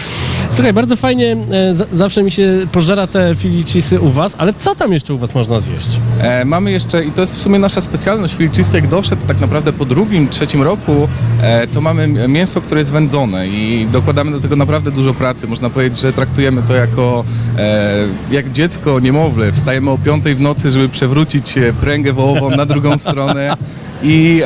[0.49, 4.93] Słuchaj, bardzo fajnie, e, zawsze mi się pożera te filicisy u was, ale co tam
[4.93, 5.89] jeszcze u was można zjeść?
[6.22, 9.86] E, mamy jeszcze, i to jest w sumie nasza specjalność, Wilczystek doszedł tak naprawdę po
[9.86, 11.08] drugim, trzecim roku,
[11.41, 15.47] e, to mamy mięso, które jest wędzone i dokładamy do tego naprawdę dużo pracy.
[15.47, 17.24] Można powiedzieć, że traktujemy to jako
[17.58, 19.51] e, jak dziecko, niemowlę.
[19.51, 23.58] Wstajemy o piątej w nocy, żeby przewrócić e, pręgę wołową na drugą stronę
[24.03, 24.41] i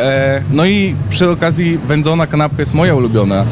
[0.51, 3.45] no i przy okazji wędzona kanapka jest moja ulubiona.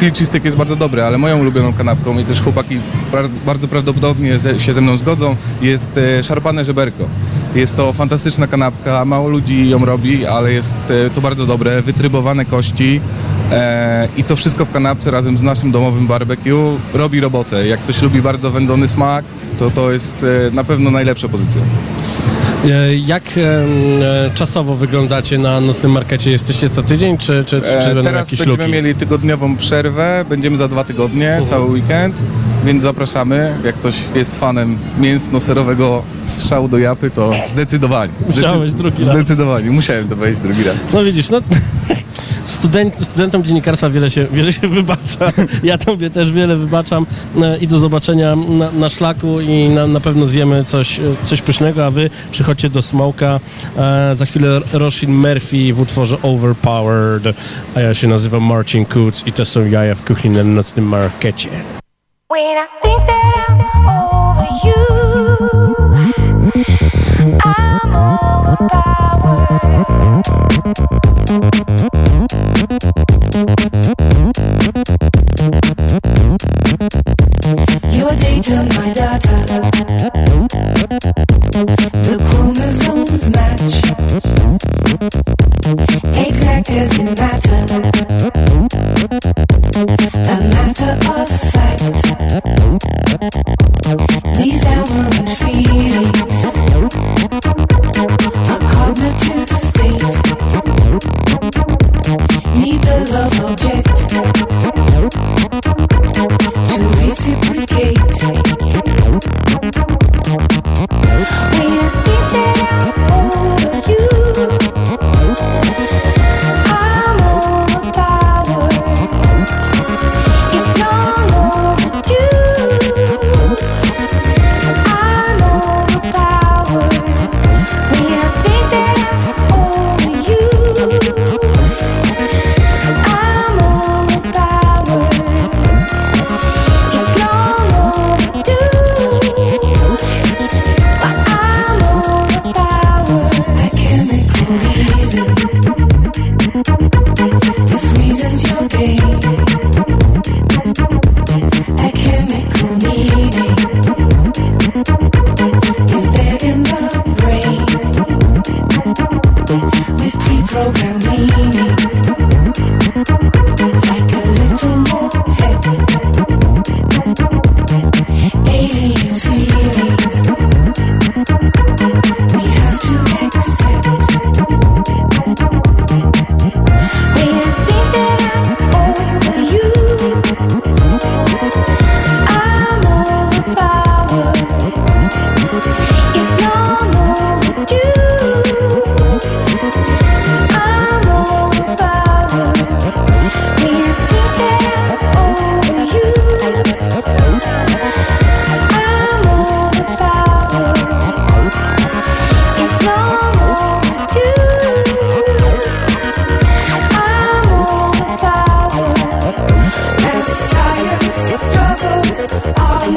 [0.00, 2.78] Cheesesteak jest bardzo dobry, ale moją ulubioną kanapką i też chłopaki
[3.12, 7.08] bar- bardzo prawdopodobnie się ze mną zgodzą, jest szarpane żeberko.
[7.54, 12.44] Jest to fantastyczna kanapka, mało ludzi ją robi, ale jest e, to bardzo dobre, wytrybowane
[12.44, 13.00] kości
[13.50, 17.66] e, i to wszystko w kanapce razem z naszym domowym barbecue robi robotę.
[17.66, 19.24] Jak ktoś lubi bardzo wędzony smak,
[19.58, 21.60] to to jest e, na pewno najlepsza pozycja.
[23.06, 23.24] Jak
[24.34, 26.30] czasowo wyglądacie na nocnym markecie?
[26.30, 28.72] Jesteście co tydzień, czy, czy, czy, czy będą teraz jakieś będziemy luki?
[28.72, 32.22] mieli tygodniową przerwę, będziemy za dwa tygodnie, cały weekend,
[32.64, 33.54] więc zapraszamy.
[33.64, 38.12] Jak ktoś jest fanem mięsno-serowego strzału do japy, to zdecydowanie.
[38.26, 39.14] Musiałeś drugi raz.
[39.14, 40.76] Zdecydowanie, musiałem to wejść drugi raz.
[40.94, 41.40] No widzisz, no
[42.62, 45.32] student, studentom dziennikarstwa wiele się, wiele się wybacza.
[45.62, 47.06] Ja tobie też wiele wybaczam
[47.42, 51.42] e, i do zobaczenia na, na szlaku i na, na pewno zjemy coś, e, coś
[51.42, 53.40] pysznego, a wy przychodźcie do Smoka.
[53.76, 57.36] E, za chwilę Roshin Murphy w utworze Overpowered,
[57.74, 61.48] a ja się nazywam Marcin Kuc i to są jaja w kuchni na nocnym markecie.
[62.32, 63.60] When I think that I'm
[63.92, 64.84] over you,
[67.44, 69.52] I'm overpowered.
[77.94, 79.36] Your data, my data.
[81.92, 83.74] The chromosomes match.
[86.16, 87.60] Exact as in matter.
[90.14, 91.61] A matter of fact.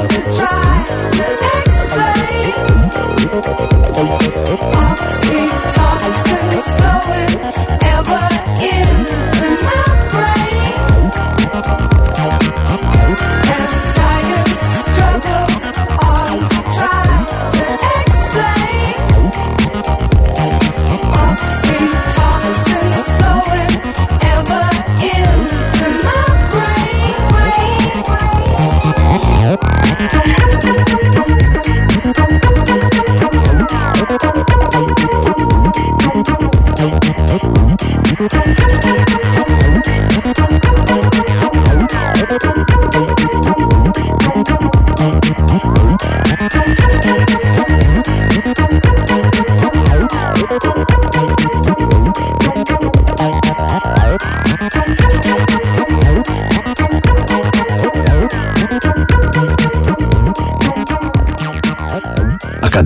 [0.04, 0.45] Sit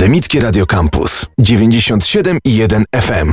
[0.00, 3.32] Akademickie Radio Campus 97 i 1 FM.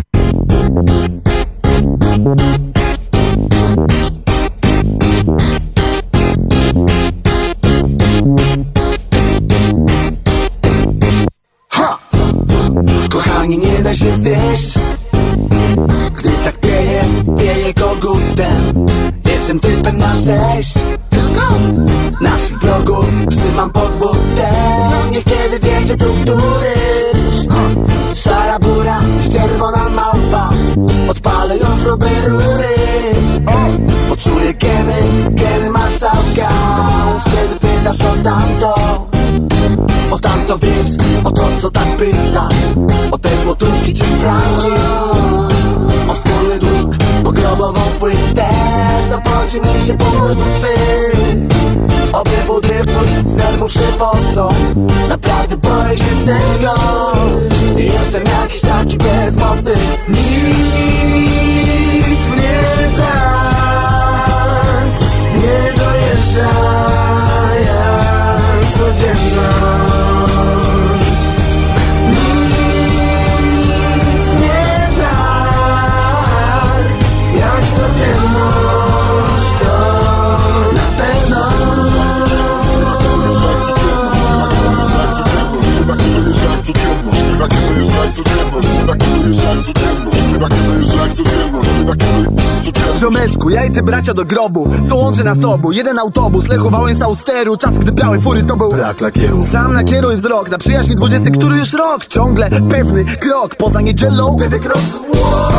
[93.77, 95.71] Ziomeczku, ja i ty bracia do grobu Co łączy nas obu?
[95.71, 97.57] Jeden autobus Lechu Wałęsa Austeru.
[97.57, 99.43] Czas, gdy białe fury to był Brak lakieru.
[99.43, 103.55] Sam nakieruj wzrok Na przyjaźni dwudziesty, który już rok Ciągle pewny krok.
[103.55, 104.81] Poza niedzielą Wtedy krok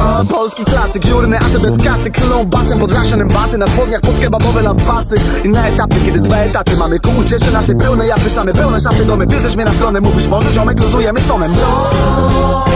[0.03, 2.79] A, Polski klasyk Jurny asy bez kasy Krylą basem.
[2.79, 7.11] Pod rasionem basy Na spodniach podkebabowe lampasy I na etapy, kiedy dwa etaty mamy Ku
[7.21, 9.27] ucieszy naszej pełnej Jawyszamy pełne szafy domy.
[9.27, 11.53] Bierzesz mnie na stronę Mówisz może ziomek Luzujemy z tonem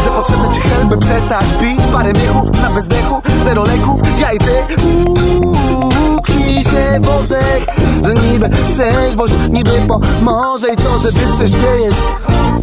[0.05, 3.23] Że potrzebny ci help, by przestać pić Parę miechów na bezdechu?
[3.45, 4.53] Zero leków Ja i ty.
[4.85, 5.32] Uuu,
[6.63, 7.67] Się w orzech
[8.05, 11.95] Że niby trzeźwość Niby pomoże I co, że ty trzeźwiejesz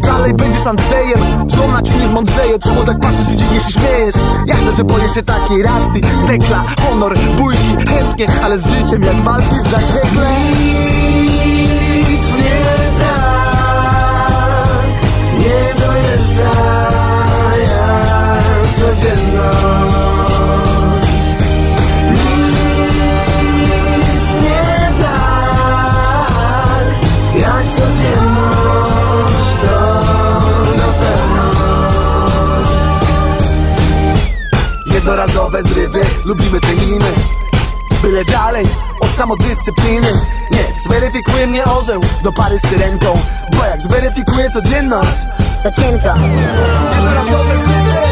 [0.02, 1.20] Dalej będziesz Andrzejem
[1.56, 4.16] Żona ci nie zmądrzeje Czemu tak patrzysz i dziwnie się śmiejesz?
[4.46, 9.50] Jasne, że boję się takiej racji Dekla, honor, bójki Chętnie, ale z życiem jak walczyć
[9.72, 10.30] zaciekle.
[12.10, 12.60] Nic mnie
[13.00, 13.30] tak
[15.40, 16.99] nie dojeżdża
[42.24, 43.14] Do pary z syrenką
[43.58, 45.18] Bo jak zweryfikuje codzienność
[45.64, 46.08] To cienko
[46.96, 48.09] Jednorazowe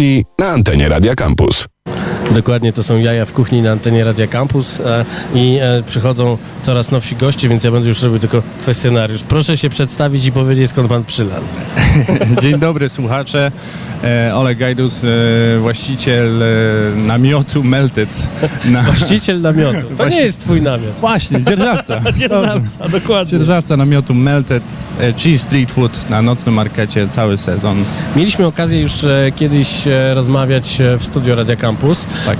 [0.00, 1.68] kuchni na antenie Radia Campus.
[2.34, 5.04] Dokładnie, to są jaja w kuchni na antenie Radia Campus e,
[5.34, 9.22] i e, przychodzą coraz nowsi goście, więc ja będę już robił tylko kwestionariusz.
[9.22, 11.58] Proszę się przedstawić i powiedzieć, skąd pan przylazł.
[12.42, 13.50] Dzień dobry słuchacze.
[14.04, 15.08] E, Oleg Gajdus, e,
[15.58, 16.46] właściciel e,
[16.96, 18.28] namiotu Melted.
[18.64, 18.82] Na...
[18.92, 19.86] Właściciel namiotu.
[19.96, 20.94] To nie jest twój namiot.
[21.00, 22.00] Właśnie, dzierżawca.
[22.18, 23.38] Dzierżawca, dokładnie.
[23.38, 24.62] Dzierżawca namiotu Melted,
[25.16, 27.84] Cheese Street Food na nocnym markecie cały sezon.
[28.16, 28.92] Mieliśmy okazję już
[29.36, 29.68] kiedyś
[30.14, 32.38] rozmawiać w studio Radia Campus Tak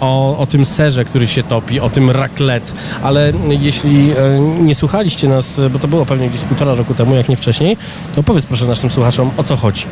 [0.00, 2.72] o, o tym serze, który się topi, o tym raclette,
[3.02, 3.32] ale
[3.62, 7.28] jeśli e, nie słuchaliście nas, e, bo to było pewnie gdzieś półtora roku temu, jak
[7.28, 7.76] nie wcześniej,
[8.16, 9.84] to powiedz proszę naszym słuchaczom, o co chodzi.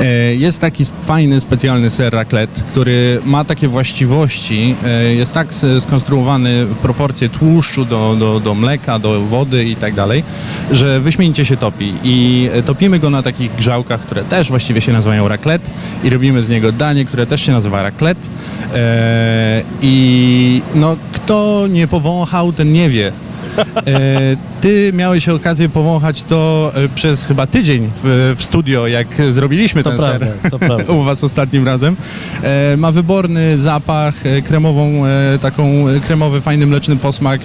[0.00, 4.74] E, Jest taki fajny, specjalny ser raclette, który ma takie właściwości,
[5.16, 5.48] jest tak
[5.80, 10.24] skonstruowany w proporcje tłuszczu do, do, do mleka, do wody i tak dalej,
[10.72, 11.92] że wyśmienicie się topi.
[12.04, 15.70] I topimy go na takich grzałkach, które też właściwie się nazywają raclette
[16.04, 18.28] i robimy z niego danie, które też się nazywa raclette.
[18.74, 23.12] E, I no, kto nie powąchał, ten nie wie.
[23.58, 29.82] E, ty miałeś okazję powąchać to e, przez chyba tydzień w, w studio, jak zrobiliśmy
[29.82, 30.92] To ten prawda, ser to prawda.
[30.92, 31.96] u was ostatnim razem.
[32.42, 37.40] E, ma wyborny zapach, e, kremową, e, taką e, kremowy, fajny mleczny posmak.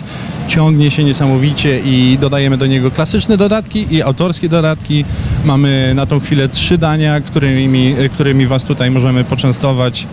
[0.48, 5.06] Ciągnie się niesamowicie i dodajemy do niego klasyczne dodatki i autorskie dodatki.
[5.46, 10.08] Mamy na tą chwilę trzy dania, którymi, którymi was tutaj możemy poczęstować.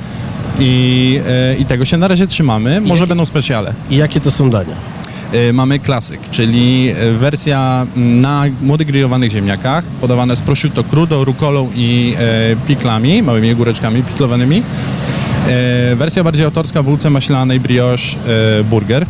[0.61, 2.81] I, e, I tego się na razie trzymamy.
[2.81, 3.74] Może będą specjale.
[3.91, 4.74] I jakie to są dania?
[5.33, 11.70] E, Mamy klasyk, czyli e, wersja na młodych grillowanych ziemniakach, podawane z prosciutto crudo, rukolą
[11.74, 14.62] i e, piklami, małymi ogóreczkami piklowanymi.
[15.97, 18.16] Wersja bardziej autorska, bułce maślanej, brioche,
[18.70, 19.07] burger.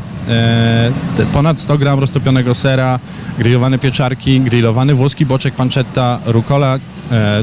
[1.32, 2.98] Ponad 100 gram roztopionego sera,
[3.38, 6.78] grillowane pieczarki, grillowany włoski boczek pancetta, rukola,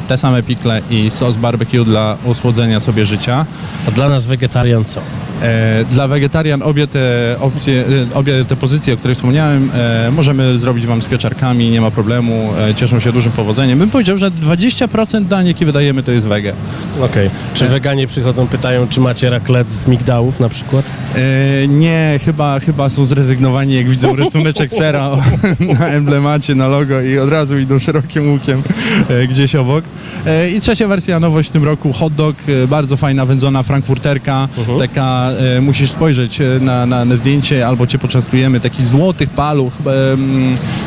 [0.07, 3.45] te same pikle i sos barbecue dla osłodzenia sobie życia.
[3.87, 5.01] A dla nas wegetarian co?
[5.41, 10.57] E, Dla wegetarian obie te opcje, e, obie te pozycje, o których wspomniałem, e, możemy
[10.59, 13.79] zrobić Wam z pieczarkami, nie ma problemu, e, cieszą się dużym powodzeniem.
[13.79, 16.53] Bym powiedział, że 20% dań, jakie wydajemy, to jest wege.
[17.01, 17.29] Okej.
[17.53, 20.85] Czy weganie przychodzą, pytają, czy macie raclette z migdałów na przykład?
[21.15, 25.09] E, nie, chyba, chyba są zrezygnowani, jak widzą rysuneczek sera
[25.79, 28.63] na emblemacie, na logo i od razu idą szerokim łukiem
[29.09, 29.83] e, gdzieś obok.
[30.25, 34.47] E, I trzecia wersja, nowość w tym roku, hot dog, e, bardzo fajna, wędzona frankfurterka,
[34.79, 39.73] taka, e, musisz spojrzeć na, na, na zdjęcie, albo cię poczęstujemy, taki złotych paluch,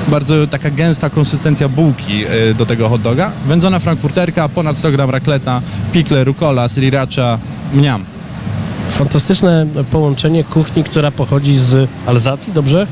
[0.09, 2.25] bardzo taka gęsta konsystencja bułki
[2.59, 3.33] do tego hot doga.
[3.47, 5.63] Wędzona frankfurterka, ponad 100 gram rakleta,
[5.93, 7.39] pikle, rukola, sriracha,
[7.75, 8.05] mniam.
[8.91, 12.87] Fantastyczne połączenie kuchni, która pochodzi z Alzacji, dobrze?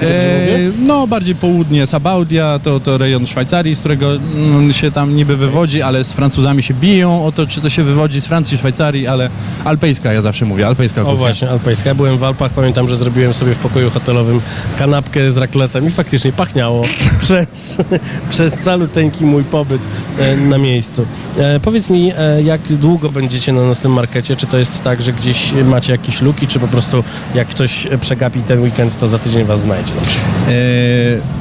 [0.00, 5.16] Dobrze E, no, bardziej południe Sabaudia, to, to rejon Szwajcarii, z którego mm, się tam
[5.16, 8.58] niby wywodzi, ale z Francuzami się biją o to, czy to się wywodzi z Francji,
[8.58, 9.30] Szwajcarii, ale
[9.64, 11.18] alpejska, ja zawsze mówię, alpejska O kuchnia.
[11.18, 11.88] właśnie, alpejska.
[11.88, 14.40] Ja byłem w Alpach, pamiętam, że zrobiłem sobie w pokoju hotelowym
[14.78, 16.82] kanapkę z rakletem i faktycznie pachniało
[17.20, 17.76] przez,
[18.30, 19.82] przez caluteńki mój pobyt
[20.18, 21.06] e, na miejscu.
[21.38, 24.36] E, powiedz mi, e, jak długo będziecie na nocnym markecie?
[24.36, 27.04] Czy to jest tak, że gdzieś macie jakieś luki, czy po prostu
[27.34, 30.28] jak ktoś przegapi ten weekend, to za tydzień was znajdzie na przykład?
[30.48, 30.52] E,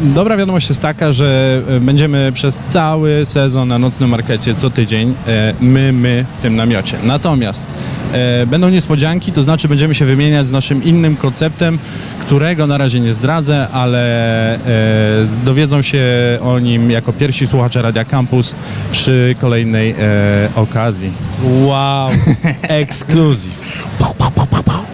[0.01, 5.13] dobra wiadomość jest taka, że e, będziemy przez cały sezon na nocnym markecie co tydzień,
[5.27, 6.97] e, my, my w tym namiocie.
[7.03, 7.65] Natomiast
[8.47, 11.79] będą niespodzianki, to znaczy będziemy się wymieniać z naszym innym konceptem,
[12.19, 14.59] którego na razie nie zdradzę, ale
[15.45, 16.03] dowiedzą się
[16.41, 18.55] o nim jako pierwsi słuchacze Radia Campus
[18.91, 19.95] przy kolejnej
[20.55, 21.11] okazji.
[21.43, 22.09] Wow,
[22.61, 23.51] ekskluzyw.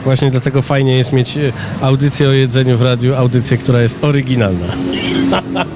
[0.03, 1.51] Właśnie dlatego fajnie jest mieć e,
[1.81, 4.65] audycję o jedzeniu w radiu, audycję, która jest oryginalna.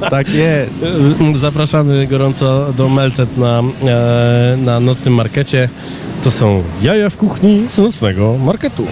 [0.09, 0.85] Tak jest.
[1.35, 5.69] Zapraszamy gorąco do Melted na, e, na nocnym markecie.
[6.23, 8.87] To są jaja w kuchni z nocnego marketu.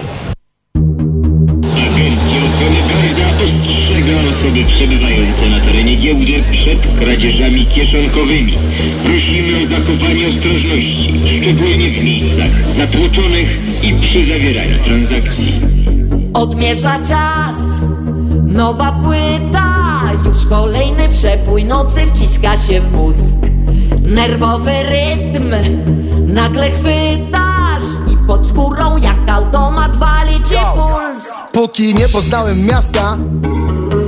[4.46, 8.54] Osoby przebywające na terenie giełdy przed kradzieżami kieszonkowymi.
[9.04, 15.60] Prosimy o zachowanie ostrożności, szczególnie w miejscach zatłoczonych i przy zawieraniu transakcji.
[16.34, 17.56] Odmierza czas,
[18.46, 23.34] nowa płyta, już kolejny przepój nocy wciska się w mózg.
[24.06, 25.54] Nerwowy rytm,
[26.26, 31.26] nagle chwytasz i pod skórą jak automat wali ci puls.
[31.52, 33.18] Póki nie poznałem miasta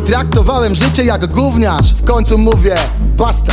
[0.09, 1.95] Traktowałem życie jak gówniarz.
[1.95, 2.75] W końcu mówię
[3.17, 3.53] basta.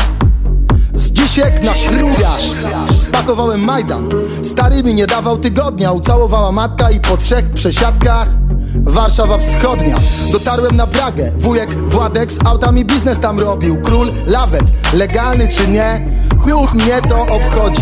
[0.93, 2.51] Z dzisiek na krudiarz
[2.97, 4.09] Spakowałem Majdan.
[4.43, 5.91] Stary mi nie dawał tygodnia.
[5.91, 8.27] Ucałowała matka i po trzech przesiadkach.
[8.75, 9.95] Warszawa Wschodnia.
[10.31, 11.31] Dotarłem na Pragę.
[11.37, 13.81] Wujek Władek z autami biznes tam robił.
[13.81, 14.93] Król Lawet.
[14.93, 16.03] Legalny czy nie?
[16.45, 17.81] Chuch mnie to obchodzi.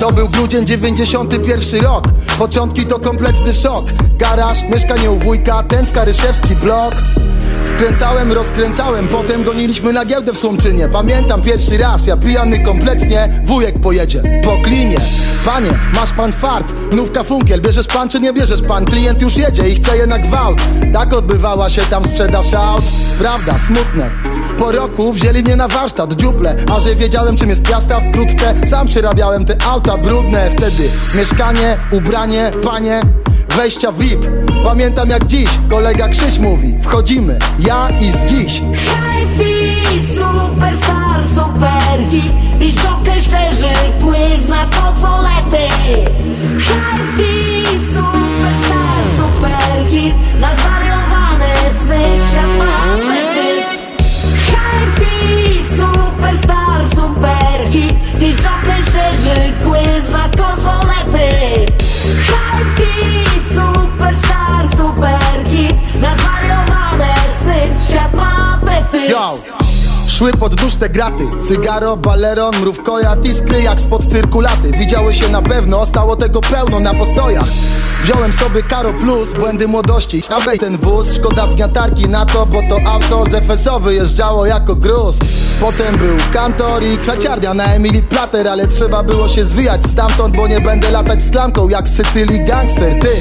[0.00, 2.04] To był grudzień 91 rok.
[2.38, 3.84] Początki to kompletny szok.
[4.18, 6.94] Garaż, mieszkanie u wujka Ten skaryszewski blok.
[7.62, 10.88] Skręcałem, rozkręcałem, potem goniliśmy na giełdę w Słomczynie.
[10.88, 14.96] Pamiętam pierwszy raz, ja pijany kompletnie Wujek pojedzie po klinie.
[15.44, 18.84] Panie, masz pan fart, nówka funkiel Bierzesz pan czy nie bierzesz pan?
[18.84, 20.58] Klient już jedzie i chce je na gwałt.
[20.92, 22.82] Tak odbywała się tam sprzedaż aut
[23.18, 24.10] Prawda, smutne.
[24.58, 28.54] Po roku wzięli mnie na warsztat, dziuple A że wiedziałem czym jest piasta wkrótce.
[28.66, 30.50] Sam przerabiałem te auta brudne.
[30.50, 33.00] Wtedy mieszkanie, ubranie, panie
[33.56, 34.26] Wejścia VIP.
[34.64, 38.52] Pamiętam jak dziś, kolega Krzyś mówi Wchodzimy, ja i z dziś.
[38.52, 45.66] Hi-fi, superstar, superhit I żokę szczerzy, quiz na to co lety.
[46.58, 47.64] Hi-fi,
[47.94, 53.14] superstar, superhit Na zwariowane sny się mamy
[54.46, 57.33] Hi-fi, superstar, superhit
[57.70, 57.94] hit.
[58.20, 61.28] I żadne szczerze quiz na konsolety.
[62.26, 63.24] Hi-fi,
[63.54, 66.00] superstar, super hit.
[66.00, 69.10] Na zwariowane sny, świat ma apetyt.
[69.10, 69.38] Yo.
[70.08, 71.24] Szły pod dusz te graty.
[71.48, 74.70] Cygaro, baleron, mrówkoja, tiskry jak spod cyrkulaty.
[74.70, 77.44] Widziały się na pewno, stało tego pełno na postojach.
[78.04, 80.22] Wziąłem sobie karo plus, błędy młodości.
[80.30, 85.18] Awej ten wóz, szkoda zgniatarki na to Bo to auto z FS-o wyjeżdżało jako gruz.
[85.60, 90.46] Potem był kantor i kwiaciarnia na Emily Plater Ale trzeba było się zwijać stamtąd Bo
[90.46, 92.98] nie będę latać z klamką jak z Sycylii gangster.
[93.00, 93.16] Ty,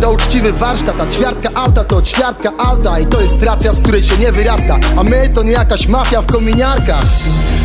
[0.00, 4.02] to uczciwy warsztat, a ćwiartka auta to ćwiartka auta I to jest racja, z której
[4.02, 4.78] się nie wyrasta.
[4.96, 7.04] A my to nie jakaś mafia w kominiarkach.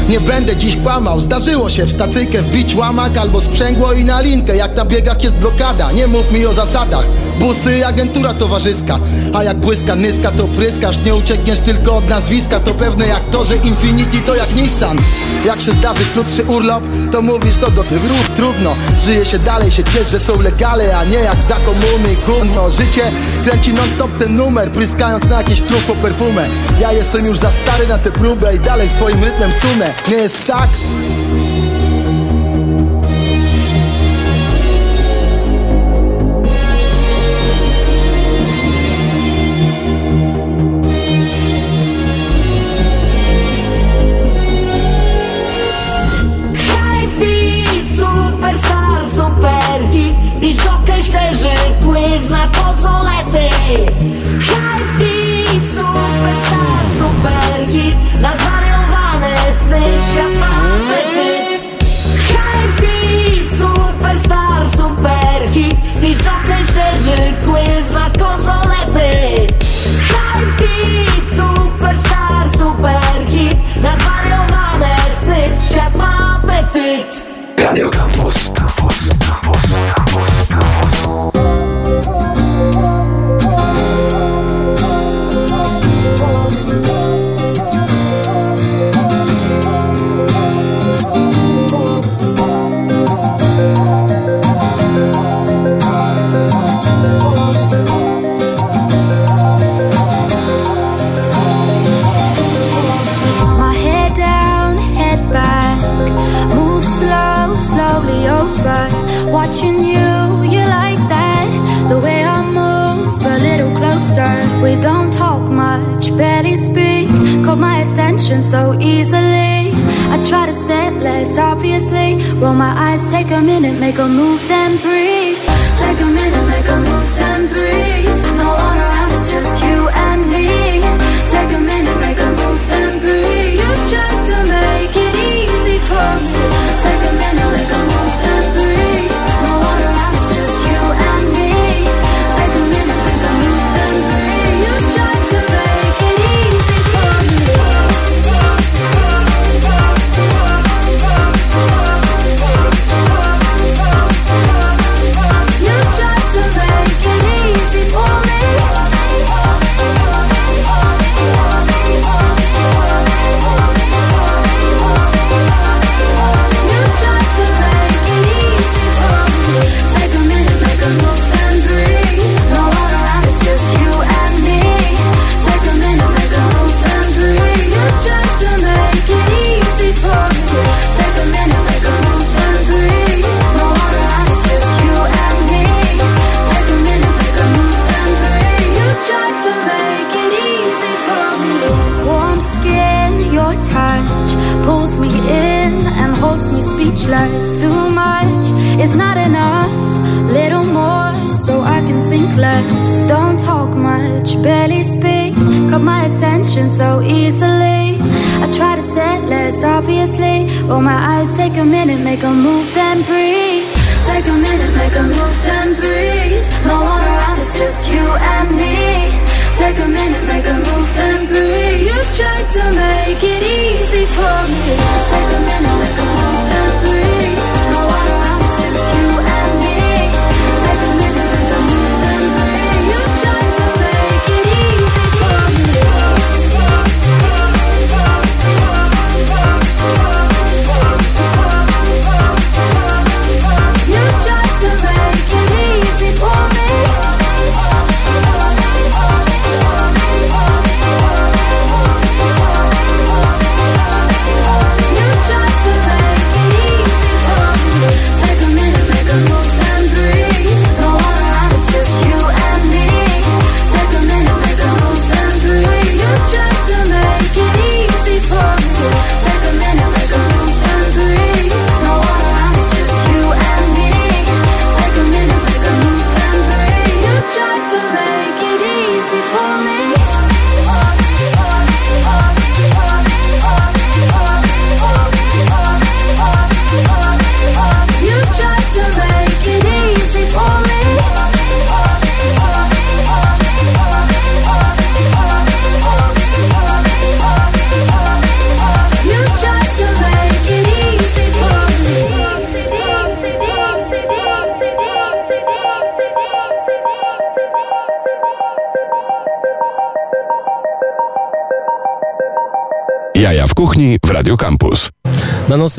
[0.10, 4.56] Nie będę dziś kłamał, zdarzyło się w stacykę wbić łamak albo sprzęgło i na linkę.
[4.56, 7.06] Jak na biegach jest blokada, nie mów mi o zasadach.
[7.40, 9.00] Busy i agentura towarzyska.
[9.34, 10.98] A jak błyska nyska to pryskasz.
[11.06, 12.60] Nie uciekniesz tylko od nazwiska.
[12.60, 14.98] To pewne jak to, że Infinity to jak Nissan.
[15.46, 18.76] Jak się zdarzy krótszy urlop To mówisz to do tych rów trudno.
[19.06, 23.04] Żyje się dalej, się ciesz, że są legale A nie jak za komuny, gówno Życie
[23.44, 26.46] kręci non stop ten numer Pryskając na jakieś trupo perfumę.
[26.82, 29.99] Ja jestem już za stary na tę próbę I dalej swoim rytmem sumę.
[30.08, 30.70] Nie jest tak.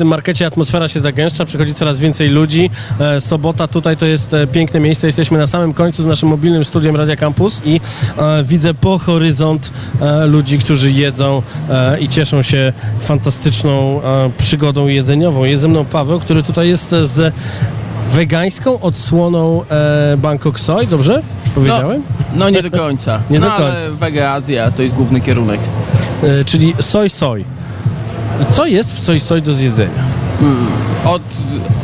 [0.01, 2.69] Nocnym markecie atmosfera się zagęszcza, przychodzi coraz więcej ludzi.
[2.99, 5.07] E, sobota tutaj to jest e, piękne miejsce.
[5.07, 7.81] Jesteśmy na samym końcu z naszym mobilnym studiem Radia Campus i
[8.17, 9.71] e, widzę po horyzont
[10.27, 11.41] ludzi, którzy jedzą
[11.99, 14.01] i cieszą się fantastyczną
[14.37, 15.43] przygodą jedzeniową.
[15.43, 17.33] Jest ze mną Paweł, który tutaj jest z
[18.11, 21.21] wegańską odsłoną e, Bangkok Soy, dobrze
[21.55, 22.03] powiedziałem?
[22.35, 23.19] No nie do końca.
[23.29, 23.71] Nie no, do końca.
[23.71, 25.59] ale Wege Azja to jest główny kierunek.
[26.23, 27.45] E, czyli soy soy.
[28.49, 30.03] Co jest w soy soy do zjedzenia?
[30.39, 30.67] Hmm.
[31.05, 31.21] Od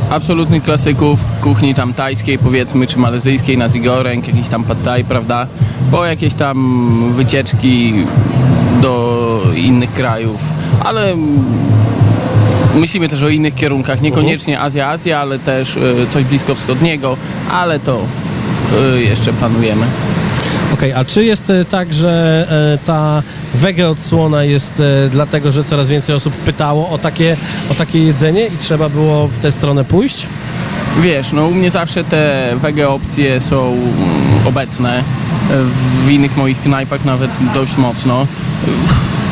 [0.09, 5.47] absolutnych klasyków kuchni tam tajskiej powiedzmy, czy malezyjskiej, nasi goreng, jakiś tam pad thai, prawda?
[5.91, 7.93] Po jakieś tam wycieczki
[8.81, 10.39] do innych krajów,
[10.85, 11.15] ale
[12.75, 17.17] myślimy też o innych kierunkach, niekoniecznie Azja, Azja, ale też y, coś blisko wschodniego,
[17.51, 18.01] ale to
[18.95, 19.85] y, jeszcze planujemy.
[20.73, 23.23] Okej, a czy jest e, tak, że e, ta
[23.57, 27.37] wege odsłona jest e, dlatego, że coraz więcej osób pytało o takie,
[27.71, 30.27] o takie jedzenie i trzeba było w tę stronę pójść?
[31.01, 33.77] Wiesz, no u mnie zawsze te wege opcje są
[34.45, 35.03] obecne,
[36.05, 38.27] w innych moich knajpach nawet dość mocno.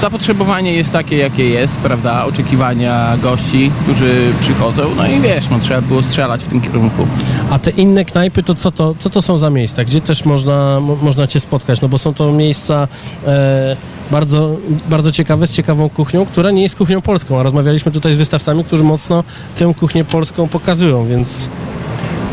[0.01, 2.25] Zapotrzebowanie jest takie, jakie jest, prawda?
[2.25, 7.07] Oczekiwania gości, którzy przychodzą, no i wiesz, no trzeba było strzelać w tym kierunku.
[7.51, 9.83] A te inne knajpy, to co to, co to są za miejsca?
[9.83, 11.81] Gdzie też można, mo- można Cię spotkać?
[11.81, 12.87] No bo są to miejsca
[13.27, 13.75] e,
[14.11, 14.55] bardzo,
[14.89, 18.63] bardzo ciekawe, z ciekawą kuchnią, która nie jest kuchnią polską, a rozmawialiśmy tutaj z wystawcami,
[18.63, 19.23] którzy mocno
[19.57, 21.49] tę kuchnię polską pokazują, więc...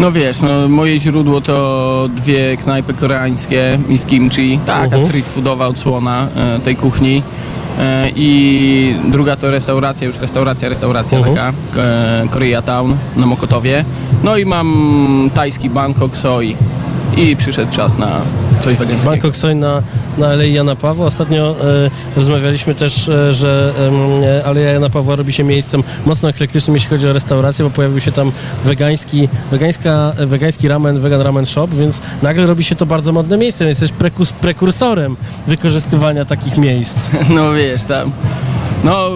[0.01, 5.06] No wiesz, no moje źródło to dwie knajpy koreańskie, Miss Kimchi, taka Mhm.
[5.06, 7.22] street foodowa odsłona e, tej kuchni.
[7.78, 11.35] E, I druga to restauracja, już restauracja, restauracja Mhm.
[11.35, 13.85] taka, e, Koreatown na Mokotowie.
[14.24, 16.57] No i mam tajski Bangkok Soy
[17.16, 18.20] i przyszedł czas na
[18.60, 19.10] coś wegańskiego.
[19.10, 19.82] Bangkok Soy na,
[20.18, 21.06] na Alei Jana Pawła.
[21.06, 23.72] Ostatnio e, rozmawialiśmy też, e, że
[24.40, 28.01] e, Aleja Jana Pawła robi się miejscem mocno eklektycznym, jeśli chodzi o restaurację, bo pojawił
[28.01, 28.32] się tam
[28.64, 33.64] wegański, wegańska, wegański ramen, vegan ramen shop, więc nagle robi się to bardzo modne miejsce.
[33.64, 35.16] Jesteś prekus, prekursorem
[35.47, 37.10] wykorzystywania takich miejsc.
[37.34, 38.12] No wiesz, tam.
[38.84, 39.10] No,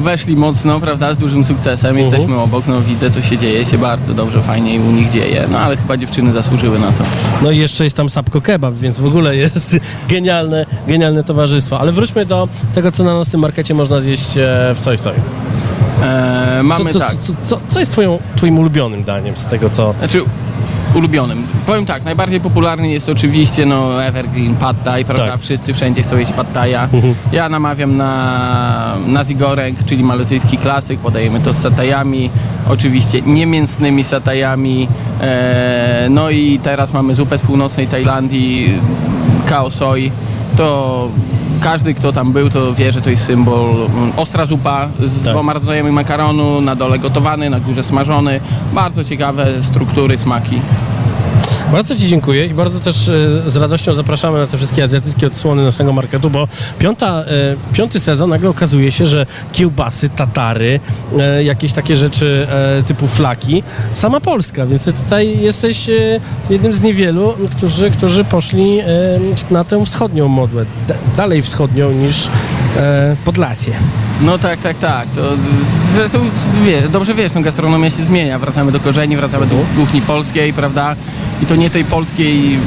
[0.00, 1.98] weszli mocno, prawda, z dużym sukcesem.
[1.98, 5.48] Jesteśmy obok, no widzę, co się dzieje, się bardzo dobrze, fajnie u nich dzieje.
[5.50, 7.04] No ale chyba dziewczyny zasłużyły na to.
[7.42, 9.76] No i jeszcze jest tam Sapko Kebab, więc w ogóle jest
[10.08, 11.80] genialne, genialne towarzystwo.
[11.80, 15.14] Ale wróćmy do tego, co na nocnym markecie można zjeść e, w Soy Soy.
[16.02, 17.14] E, mamy co, co, tak.
[17.20, 19.94] Co, co, co jest twoją, twoim ulubionym daniem z tego, co...
[19.98, 20.22] Znaczy,
[20.94, 21.46] ulubionym.
[21.66, 25.26] Powiem tak, najbardziej popularny jest oczywiście no, Evergreen Pad Thai, prawda?
[25.26, 25.40] Tak.
[25.40, 26.82] Wszyscy wszędzie chcą jeść Pad Thai'a.
[26.92, 27.14] Mhm.
[27.32, 31.00] Ja namawiam na nasi goreng, czyli malezyjski klasyk.
[31.00, 32.30] Podajemy to z satajami,
[32.68, 34.88] oczywiście niemięsnymi satajami.
[35.20, 38.74] E, no i teraz mamy zupę z północnej Tajlandii,
[39.46, 40.10] kao soy.
[40.56, 41.08] To
[41.62, 43.70] każdy, kto tam był, to wie, że to jest symbol.
[43.70, 45.32] mm, Ostra zupa z Tak.
[45.32, 48.40] dwoma rodzajami makaronu, na dole gotowany, na górze smażony.
[48.72, 50.60] Bardzo ciekawe struktury, smaki.
[51.72, 55.64] Bardzo Ci dziękuję i bardzo też e, z radością zapraszamy na te wszystkie azjatyckie odsłony
[55.64, 57.24] naszego marketu, bo piąta, e,
[57.72, 60.80] piąty sezon nagle okazuje się, że kiełbasy, tatary,
[61.18, 62.46] e, jakieś takie rzeczy
[62.86, 63.62] typu flaki,
[63.92, 65.90] sama Polska, więc tutaj jesteś
[66.50, 68.78] jednym z niewielu, którzy, którzy poszli
[69.50, 72.28] na tę wschodnią modłę, da, dalej wschodnią niż
[73.24, 73.72] Podlasie.
[74.20, 75.06] No tak, tak, tak.
[75.14, 75.22] To
[75.94, 76.18] zresztą
[76.64, 78.38] wie, dobrze wiesz, no gastronomia się zmienia.
[78.38, 80.96] Wracamy do korzeni, wracamy do kuchni polskiej, prawda?
[81.42, 82.58] I to nie tej polskiej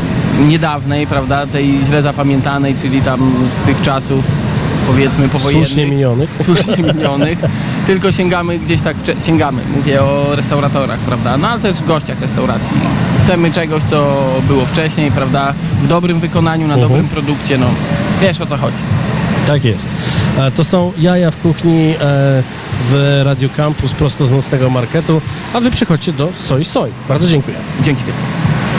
[0.48, 1.48] niedawnej, prawda?
[1.48, 4.26] Tej źle zapamiętanej, czyli tam z tych czasów
[4.88, 5.68] powiedzmy powojennych.
[5.68, 6.30] Słusznie minionych.
[6.46, 7.40] Słusznie minionych.
[7.88, 8.96] Tylko sięgamy gdzieś tak,
[9.26, 11.38] sięgamy, mówię o restauratorach, prawda?
[11.38, 12.78] No ale też gościach restauracji.
[13.20, 15.54] Chcemy czegoś, co było wcześniej, prawda?
[15.82, 16.90] W dobrym wykonaniu, na Mhm.
[16.92, 17.66] dobrym produkcie, no
[18.22, 18.78] wiesz o co chodzi.
[19.48, 19.88] Tak jest.
[20.38, 21.96] E, To są jaja w kuchni e,
[22.92, 25.22] w Radio Campus prosto z nocnego marketu,
[25.54, 26.92] a wy przychodźcie do Soy Soy.
[27.10, 27.58] Bardzo dziękuję.
[27.82, 28.04] Dzięki.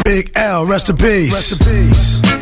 [0.06, 1.36] Big L, rest in peace.
[1.36, 2.26] Rest in peace.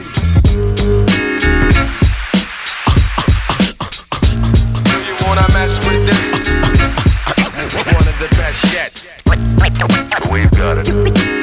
[5.25, 5.39] One
[8.09, 9.05] of the best yet.
[10.31, 11.34] We've got it.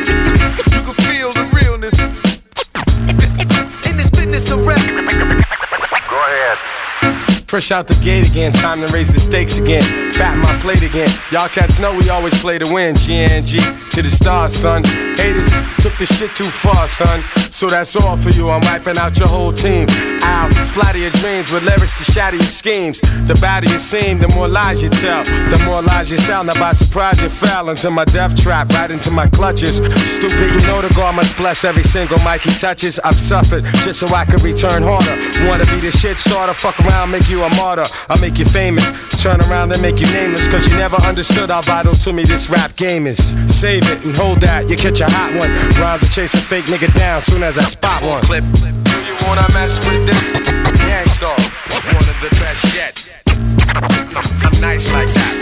[7.52, 9.82] Fresh out the gate again, time to raise the stakes again.
[10.14, 11.10] Fat my plate again.
[11.34, 12.95] Y'all cats know we always play to win.
[12.95, 15.11] GNG to the stars, son.
[15.18, 15.50] Haters
[15.82, 17.22] took this shit too far, son.
[17.50, 18.50] So that's all for you.
[18.50, 19.86] I'm wiping out your whole team.
[20.24, 23.02] Ow, splatter your dreams with lyrics to shatter your schemes.
[23.28, 25.24] The badder you seem, the more lies you tell.
[25.24, 26.44] The more lies you sell.
[26.44, 29.78] Now by surprise you fell into my death trap, right into my clutches.
[29.78, 33.00] Stupid, you know the God must bless every single mic he touches.
[33.00, 35.16] I've suffered just so I can return harder.
[35.48, 36.54] Wanna be the shit starter?
[36.54, 37.86] Fuck around, make you a martyr.
[38.10, 38.90] I'll make you famous.
[39.22, 40.48] Turn around and make you nameless.
[40.48, 43.20] Cause you never understood how vital to me this rap game is.
[43.54, 45.52] Save it and hold that, you catch a hot one.
[45.80, 48.22] Rhymes to chase a fake nigga down soon as I spot one.
[48.24, 48.44] Clip.
[48.44, 50.22] Do you wanna mess with this?
[50.82, 51.38] Gangstar,
[51.94, 52.96] one of the best yet.
[54.44, 55.36] I'm nice like that.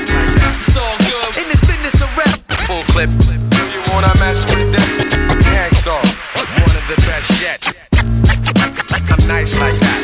[0.60, 2.40] It's all good in this business of rap.
[2.68, 3.10] Full clip.
[3.10, 3.36] Do
[3.74, 4.88] you wanna mess with this?
[5.48, 6.02] Gangstar,
[6.36, 7.62] one of the best yet.
[9.10, 10.04] I'm nice like that.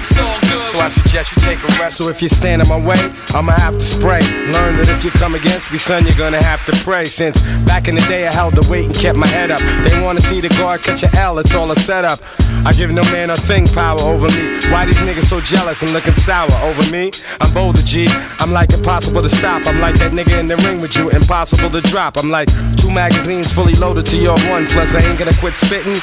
[0.00, 0.63] It's all good.
[0.94, 1.98] Suggest you take a rest.
[1.98, 3.00] So if you stand in my way,
[3.34, 4.22] I'ma have to spray.
[4.54, 7.04] Learn that if you come against me, son, you're gonna have to pray.
[7.04, 9.60] Since back in the day, I held the weight and kept my head up.
[9.82, 12.20] They wanna see the guard catch a L, it's all a setup.
[12.64, 14.44] I give no man a thing power over me.
[14.70, 17.10] Why these niggas so jealous and looking sour over me?
[17.40, 18.06] I'm bolder, G.
[18.40, 19.66] I'm like impossible to stop.
[19.66, 22.16] I'm like that nigga in the ring with you, impossible to drop.
[22.16, 24.66] I'm like two magazines fully loaded to your one.
[24.66, 25.96] Plus, I ain't gonna quit spitting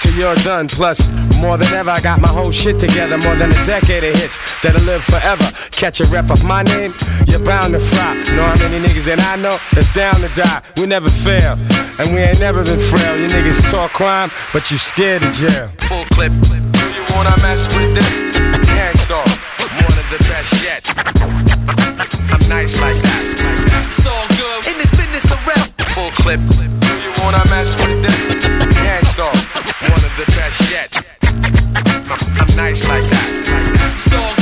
[0.00, 0.68] till you're done.
[0.68, 1.08] Plus,
[1.40, 3.18] more than ever, I got my whole shit together.
[3.18, 4.31] More than a decade of hits
[4.62, 5.44] that'll live forever.
[5.70, 6.94] Catch a rep of my name,
[7.26, 8.14] you're bound to fry.
[8.36, 10.62] Know how many niggas that I know that's down to die.
[10.76, 11.58] We never fail,
[11.98, 13.18] and we ain't never been frail.
[13.18, 15.68] You niggas talk crime, but you scared of jail.
[15.88, 16.32] Full clip.
[16.32, 18.08] Do you wanna mess with this?
[18.68, 19.26] Gangstar,
[19.68, 20.82] one of the best yet.
[22.32, 23.22] I'm nice like that.
[23.26, 25.68] It's all good in this business rap.
[25.94, 26.40] Full clip.
[26.40, 28.46] Do you wanna mess with this?
[28.80, 29.32] Gangstar,
[29.90, 31.02] one of the best yet
[32.62, 33.98] nights like that.
[33.98, 34.41] So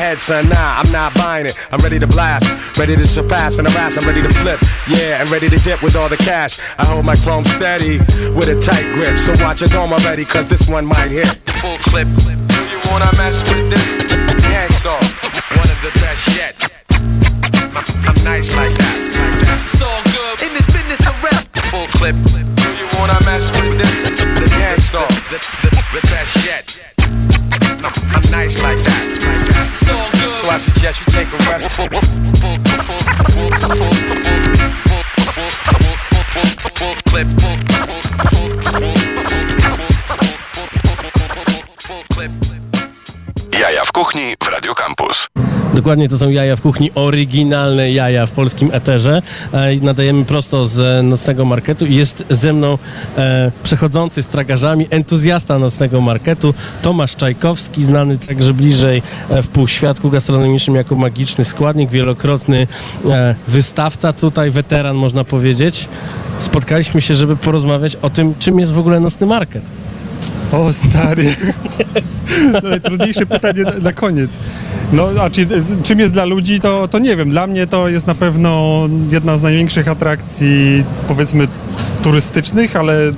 [0.00, 0.48] head, son.
[0.48, 1.54] Nah, I'm not buying it.
[1.70, 2.48] I'm ready to blast.
[2.78, 4.00] Ready to surpass and harass.
[4.00, 4.58] I'm ready to flip.
[4.88, 6.58] Yeah, and ready to dip with all the cash.
[6.78, 7.98] I hold my chrome steady
[8.32, 9.18] with a tight grip.
[9.20, 11.28] So watch your dome already, cause this one might hit.
[11.60, 12.08] Full clip.
[12.16, 13.84] Do you wanna mess with this?
[14.48, 15.00] Gangstar,
[15.60, 16.56] one of the best yet.
[18.08, 18.96] I'm nice like that.
[19.68, 21.44] It's all good in this business of rap.
[21.68, 22.16] Full clip.
[22.24, 23.92] Do you wanna mess with this?
[24.40, 26.79] The gangstar, the, the, the best yet.
[27.82, 29.16] I'm, I'm nice like that.
[29.74, 29.96] So,
[30.34, 31.64] so I suggest you take a rest.
[38.70, 38.99] Clip.
[43.60, 45.26] Jaja w kuchni w Radio Campus.
[45.74, 49.22] Dokładnie to są jaja w kuchni, oryginalne jaja w polskim eterze.
[49.52, 52.78] E, nadajemy prosto z nocnego marketu i jest ze mną
[53.16, 60.10] e, przechodzący z tragarzami entuzjasta nocnego marketu Tomasz Czajkowski, znany także bliżej e, w półświadku
[60.10, 62.66] gastronomicznym jako magiczny składnik, wielokrotny
[63.08, 65.88] e, wystawca, tutaj weteran można powiedzieć.
[66.38, 69.62] Spotkaliśmy się, żeby porozmawiać o tym, czym jest w ogóle nocny market.
[70.52, 71.24] O stary.
[72.62, 74.38] Najtrudniejsze pytanie na, na koniec.
[74.92, 75.46] No, a czy,
[75.82, 77.30] czym jest dla ludzi, to, to nie wiem.
[77.30, 81.48] Dla mnie to jest na pewno jedna z największych atrakcji, powiedzmy,
[82.02, 83.12] turystycznych, ale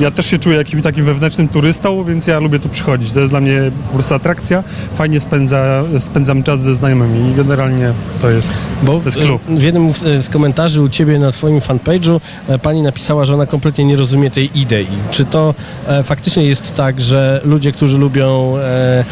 [0.00, 3.12] ja też się czuję jakimś takim wewnętrznym turystą, więc ja lubię tu przychodzić.
[3.12, 3.58] To jest dla mnie
[3.88, 4.62] po prostu atrakcja.
[4.94, 7.92] Fajnie spędza, spędzam czas ze znajomymi i generalnie
[8.22, 9.42] to jest, Bo to jest klub.
[9.50, 13.34] e, w jednym z z komentarzy u ciebie na twoim fanpage'u e, pani napisała, że
[13.34, 14.86] ona kompletnie nie rozumie tej idei.
[15.10, 15.54] Czy to
[15.88, 19.04] e, faktycznie jest tak, że ludzie, którzy lubią e,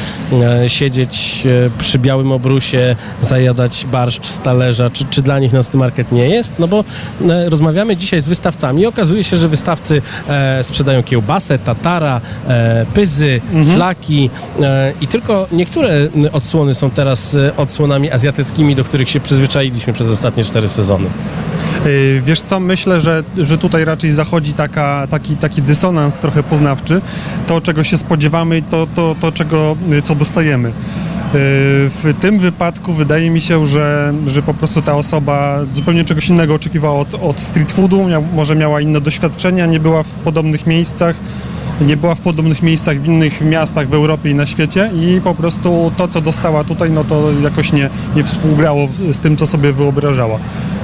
[0.65, 5.79] e, siedzieć e, przy białym obrusie, zajadać barszcz z talerza, czy, czy dla nich nocny
[5.79, 6.53] market nie jest?
[6.59, 6.85] No bo
[7.29, 10.03] e, rozmawiamy dzisiaj z wystawcami i okazuje się, że wystawcy
[10.43, 13.41] e, sprzedają kiełbasę, tatara, e, pyzy,
[13.75, 14.31] flaki
[14.63, 20.09] e, i tylko niektóre odsłony są teraz e, odsłonami azjatyckimi, do których się przyzwyczailiśmy przez
[20.09, 21.07] ostatnie cztery sezony.
[21.85, 27.01] Yy, Wiesz co, myślę, że, że tutaj raczej zachodzi taka, taki, taki dysonans trochę poznawczy.
[27.47, 30.73] To, czego się spodziewamy i to, to, to czego, y, co dostajemy.
[31.33, 31.39] Yy,
[31.89, 36.55] W tym wypadku wydaje mi się, że, że po prostu ta osoba zupełnie czegoś innego
[36.55, 41.17] oczekiwała od, od street foodu, miał, może miała inne doświadczenia, nie była w podobnych miejscach,
[41.81, 45.35] nie była w podobnych miejscach w innych miastach w Europie i na świecie i po
[45.35, 49.73] prostu to, co dostała tutaj, no to jakoś nie, nie współgrało z tym, co sobie
[49.73, 50.39] wyobrażała.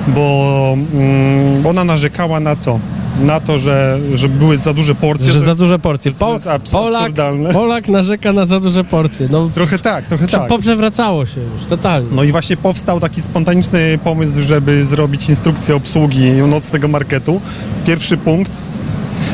[0.08, 2.78] Bo mm, ona narzekała na co?
[3.18, 5.32] Na to, że, że były za duże porcje.
[5.32, 6.12] Że za jest- duże porcje.
[6.12, 7.12] Po, jest Polak.
[7.52, 9.28] Polak narzeka na za duże porcje.
[9.30, 10.48] No, Trochę tak, trochę tak.
[10.48, 12.08] Poprzewracało się już, totalnie.
[12.12, 17.40] No i właśnie powstał taki spontaniczny pomysł, żeby zrobić instrukcję obsługi nocnego marketu.
[17.86, 18.52] Pierwszy punkt.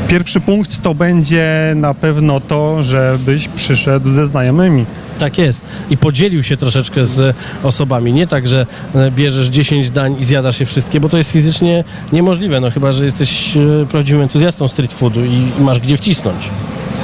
[0.07, 4.85] Pierwszy punkt to będzie na pewno to, żebyś przyszedł ze znajomymi.
[5.19, 5.61] Tak jest.
[5.89, 8.13] I podzielił się troszeczkę z osobami.
[8.13, 8.65] Nie tak, że
[8.95, 11.83] e, bierzesz 10 dań i zjadasz je wszystkie, bo to jest fizycznie
[12.13, 12.59] niemożliwe.
[12.59, 16.49] No chyba, że jesteś e, prawdziwym entuzjastą street foodu i, i masz gdzie wcisnąć.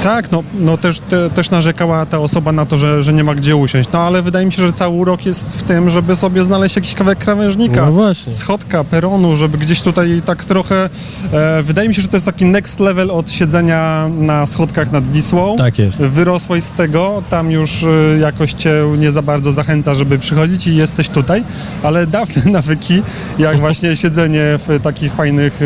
[0.02, 3.34] Tak, no, no też, te, też narzekała ta osoba na to, że, że nie ma
[3.34, 3.88] gdzie usiąść.
[3.92, 6.94] No ale wydaje mi się, że cały urok jest w tym, żeby sobie znaleźć jakiś
[6.94, 7.86] kawałek krawężnika.
[7.86, 8.34] No właśnie.
[8.34, 10.90] Schodka, peronu, żeby gdzieś tutaj tak trochę...
[11.32, 15.08] E, wydaje mi się, że to jest taki next level od siedzenia na schodkach nad
[15.08, 15.56] Wisłą.
[15.56, 16.02] Tak jest.
[16.02, 20.76] Wyrosłeś z tego, tam już e, jakoś cię nie za bardzo zachęca, żeby przychodzić i
[20.76, 21.44] jesteś tutaj,
[21.82, 23.02] ale dawne nawyki,
[23.38, 25.60] jak właśnie siedzenie w takich fajnych,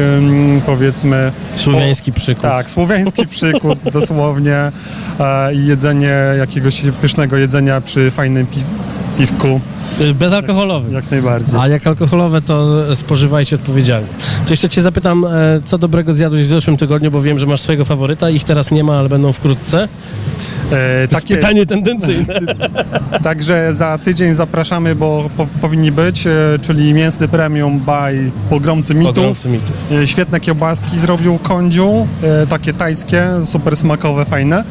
[0.67, 1.33] powiedzmy...
[1.55, 2.57] Słowiański przykład.
[2.57, 4.26] Tak, słowiański przykład dosłownie
[5.20, 8.61] e, i jedzenie jakiegoś pysznego jedzenia przy fajnym pi
[9.19, 9.61] piwku.
[10.01, 10.93] E, Bezalkoholowy.
[10.93, 11.61] Jak najbardziej.
[11.61, 14.09] A jak alkoholowe, to spożywajcie odpowiedzialnie.
[14.47, 15.29] To jeszcze cię zapytam, e,
[15.65, 18.31] co dobrego zjadłeś w zeszłym tygodniu, bo wiem, że masz swojego faworyta.
[18.31, 19.89] Ich teraz nie ma, ale będą wkrótce.
[20.73, 22.35] E, jest pytanie tendencyjne.
[23.23, 26.33] Także za tydzień zapraszamy, bo po, powinni być, e,
[26.63, 29.15] czyli mięsny premium by Pogromcy Mitów.
[29.15, 29.77] Pogromcy Mitów.
[29.93, 34.65] E, Świetne kiełbaski zrobił kądziu, e, takie tajskie, super smakowe, fajne.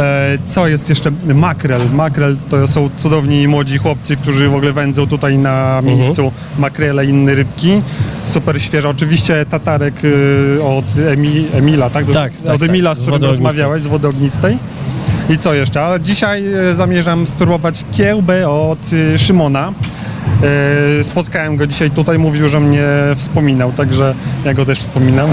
[0.00, 1.10] E, Co jest jeszcze?
[1.34, 1.80] Makrel.
[1.92, 5.84] Makrel to są cudowni młodzi chłopcy, którzy w ogóle wędzą tutaj na Mhm.
[5.98, 7.82] miejscu makrele i inne rybki.
[8.24, 8.88] Super świeże.
[8.88, 9.94] Oczywiście tatarek
[10.58, 12.06] e, od Emi, Emila, tak?
[12.06, 14.58] Tak, tak, Od Emila, tak, z którym rozmawiałeś, z wody ognistej.
[15.30, 15.84] I co jeszcze?
[15.84, 18.78] A dzisiaj e, zamierzam spróbować kiełbę od
[19.14, 19.72] e, Szymona.
[21.00, 22.84] E, Spotkałem go dzisiaj tutaj, mówił, że mnie
[23.16, 24.14] wspominał, także
[24.44, 25.30] ja go też wspominam.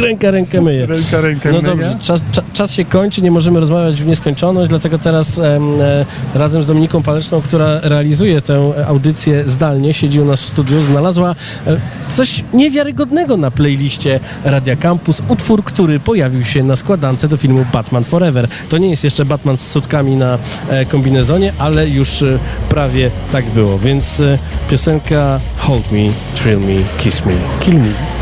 [0.00, 0.86] Ręka rękę myje.
[0.86, 1.70] Ręka rękę No myje.
[1.70, 6.04] dobrze, czas, czas, się kończy, nie możemy rozmawiać w nieskończoność, dlatego teraz em, e,
[6.34, 11.34] razem z Dominiką Paleczną, która realizuje tę audycję zdalnie, siedzi u nas w studiu, znalazła
[11.66, 11.76] e,
[12.08, 18.04] coś niewiarygodnego na playliście Radia Campus, utwór, który pojawił się na składance do filmu Batman
[18.04, 18.48] Forever.
[18.68, 20.38] To nie jest jeszcze Batman z cutkami na
[20.90, 22.24] kombinezonie, ale już
[22.68, 24.38] prawie tak było, więc e,
[24.70, 25.98] piosenka Hold Me,
[26.34, 28.17] Thrill Me, Kiss Me, Kill Me.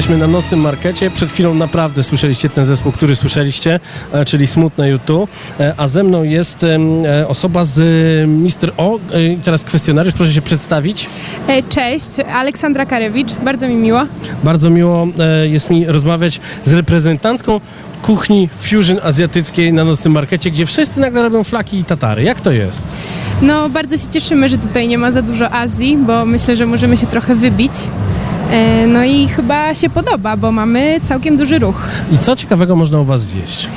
[0.00, 1.10] Jesteśmy na nocnym markecie.
[1.10, 3.80] Przed chwilą naprawdę słyszeliście ten zespół, który słyszeliście,
[4.12, 5.30] e, czyli Smutne YouTube.
[5.76, 7.78] A ze mną jest e, osoba z
[8.28, 8.96] Mister O.
[8.96, 9.00] E,
[9.44, 11.10] Teraz kwestionariusz, proszę się przedstawić.
[11.68, 14.02] Cześć, Aleksandra Karewicz, bardzo mi miło.
[14.44, 15.08] Bardzo miło
[15.44, 17.60] jest mi rozmawiać z reprezentantką
[18.02, 22.22] kuchni fusion azjatyckiej na nocnym markecie, gdzie wszyscy nagle robią flaki i tatary.
[22.22, 22.88] Jak to jest?
[23.42, 26.96] No, bardzo się cieszymy, że tutaj nie ma za dużo Azji, bo myślę, że możemy
[26.96, 27.72] się trochę wybić.
[28.50, 31.88] E, No i chyba się podoba, bo mamy całkiem duży ruch.
[32.12, 33.68] I co ciekawego można u Was zjeść?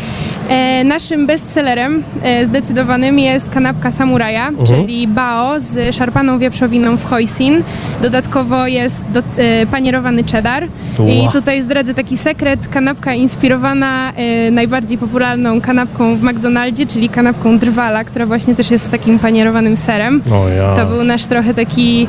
[0.50, 4.66] E, naszym bestsellerem e, zdecydowanym jest kanapka samuraja, Mhm.
[4.68, 7.64] czyli bao z szarpaną wieprzowiną w hoisin.
[8.02, 10.64] Dodatkowo jest do, e, panierowany cheddar.
[11.10, 11.32] I Ła.
[11.32, 12.68] tutaj zdradzę taki sekret.
[12.68, 18.86] Kanapka inspirowana e, najbardziej popularną kanapką w McDonaldzie, czyli kanapką drwala, która właśnie też jest
[18.86, 20.22] z takim panierowanym serem.
[20.58, 20.76] Ja.
[20.76, 22.08] To był nasz trochę taki,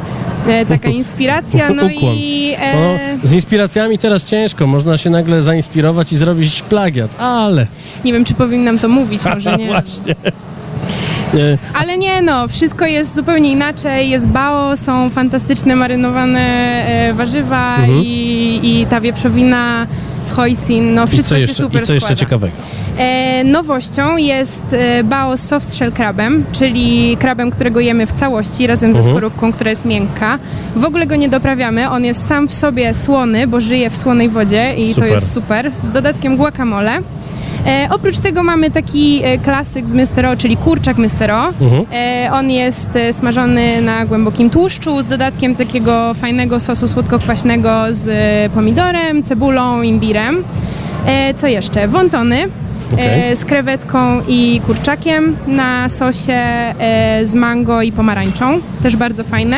[0.68, 1.70] taka inspiracja.
[1.74, 2.14] No Ukłon.
[2.16, 2.98] i e, No,
[3.28, 4.66] z inspiracjami teraz ciężko.
[4.66, 7.66] Można się nagle zainspirować i zrobić plagiat, ale...
[8.04, 9.66] nie wiem, czy powinnam to mówić, może nie.
[9.66, 10.14] Właśnie.
[11.34, 14.10] E, Ale nie no, wszystko jest zupełnie inaczej.
[14.10, 16.40] Jest bao, są fantastyczne marynowane
[16.86, 18.02] e, warzywa Mhm.
[18.04, 19.86] i, i ta wieprzowina
[20.26, 20.94] w hoisin.
[20.94, 22.20] No wszystko się super i co jeszcze składa.
[22.20, 22.52] ciekawego?
[22.98, 28.66] E, nowością jest e, bao z soft shell krabem, czyli krabem, którego jemy w całości
[28.66, 29.16] razem ze Mhm.
[29.16, 30.38] skorupką, która jest miękka.
[30.76, 34.28] W ogóle go nie doprawiamy, on jest sam w sobie słony, bo żyje w słonej
[34.28, 35.08] wodzie i Super.
[35.08, 35.70] to jest super.
[35.74, 36.92] Z dodatkiem guacamole.
[37.66, 41.48] E, oprócz tego mamy taki e, klasyk z Mystero, czyli kurczak Mystero.
[41.60, 41.84] Mhm.
[41.92, 48.08] E, on jest e, smażony na głębokim tłuszczu z dodatkiem takiego fajnego sosu słodko-kwaśnego z
[48.52, 50.44] pomidorem, cebulą, imbirem.
[51.36, 51.88] Co jeszcze?
[51.88, 52.36] Wontony.
[52.92, 53.32] Okej.
[53.32, 58.60] E, z krewetką i kurczakiem na sosie e, z mango i pomarańczą.
[58.82, 59.56] Też bardzo fajne.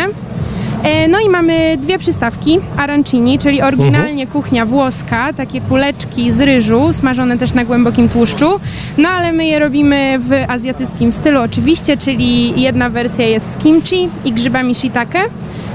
[0.83, 6.93] E, No i mamy dwie przystawki arancini, czyli oryginalnie kuchnia włoska, takie kuleczki z ryżu,
[6.93, 8.61] smażone też na głębokim tłuszczu.
[8.99, 14.09] No ale my je robimy w azjatyckim stylu oczywiście, czyli jedna wersja jest z kimchi
[14.25, 15.21] i grzybami shiitake,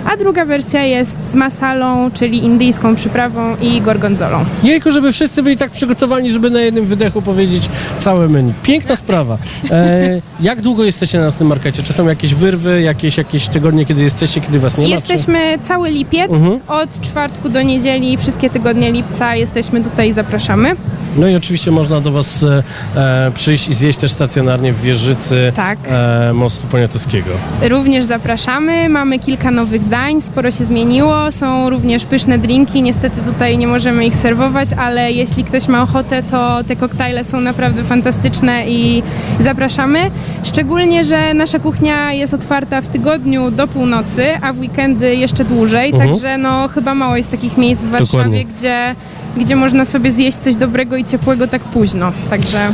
[0.05, 4.45] a druga wersja jest z masalą, czyli indyjską przyprawą i gorgonzolą.
[4.63, 7.69] Jejku, żeby wszyscy byli tak przygotowani, żeby na jednym wydechu powiedzieć
[7.99, 8.53] całe menu.
[8.63, 9.37] Piękna sprawa.
[9.71, 11.83] E, jak długo jesteście na naszym markecie?
[11.83, 14.89] Czy są jakieś wyrwy, jakieś, jakieś tygodnie, kiedy jesteście, kiedy was nie ma?
[14.89, 16.59] Jesteśmy cały lipiec, Mhm.
[16.67, 20.69] od czwartku do niedzieli, wszystkie tygodnie lipca jesteśmy tutaj i zapraszamy.
[20.69, 20.75] Czy...
[21.17, 22.63] No i oczywiście można do was e,
[22.95, 25.79] e, przyjść i zjeść też stacjonarnie w wieżycy Tak.
[25.89, 27.29] e, mostu poniatowskiego.
[27.69, 33.57] Również zapraszamy, mamy kilka nowych dań, sporo się zmieniło, są również pyszne drinki, niestety tutaj
[33.57, 38.67] nie możemy ich serwować, ale jeśli ktoś ma ochotę, to te koktajle są naprawdę fantastyczne
[38.69, 39.03] i
[39.39, 39.99] zapraszamy.
[40.43, 45.91] Szczególnie, że nasza kuchnia jest otwarta w tygodniu do północy, a w weekendy jeszcze dłużej,
[45.91, 46.09] Mhm.
[46.11, 48.45] także no chyba mało jest takich miejsc w Warszawie, Dokładnie.
[48.45, 48.95] gdzie,
[49.37, 52.71] gdzie można sobie zjeść coś dobrego i ciepłego tak późno, także...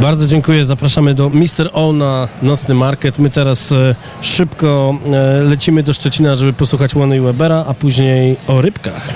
[0.00, 0.64] Bardzo dziękuję.
[0.64, 1.70] Zapraszamy do Mr.
[1.72, 3.18] O na nocny market.
[3.18, 8.36] My teraz e, szybko e, lecimy do Szczecina, żeby posłuchać Łony i Webera, a później
[8.46, 9.08] o rybkach.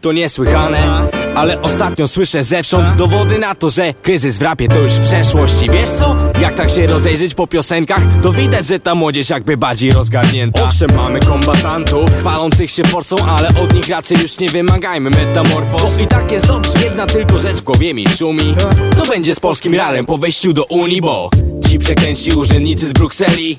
[0.00, 4.98] To niesłychane, ale ostatnio słyszę zewsząd dowody na to, że kryzys w rapie to już
[4.98, 5.62] przeszłość.
[5.62, 6.16] I wiesz co?
[6.40, 10.64] Jak tak się rozejrzeć po piosenkach, to widać, że ta młodzież jakby bardziej rozgarnięta.
[10.64, 16.02] Owszem, mamy kombatantów, chwalących się forsą, ale od nich raczej już nie wymagajmy metamorfos Bo
[16.02, 18.54] i tak jest dobrze, jedna tylko rzecz w głowie mi szumi.
[18.96, 21.30] Co będzie z polskim ralem po wejściu do Unii, bo
[21.72, 23.56] ci przekręci urzędnicy z Brukseli.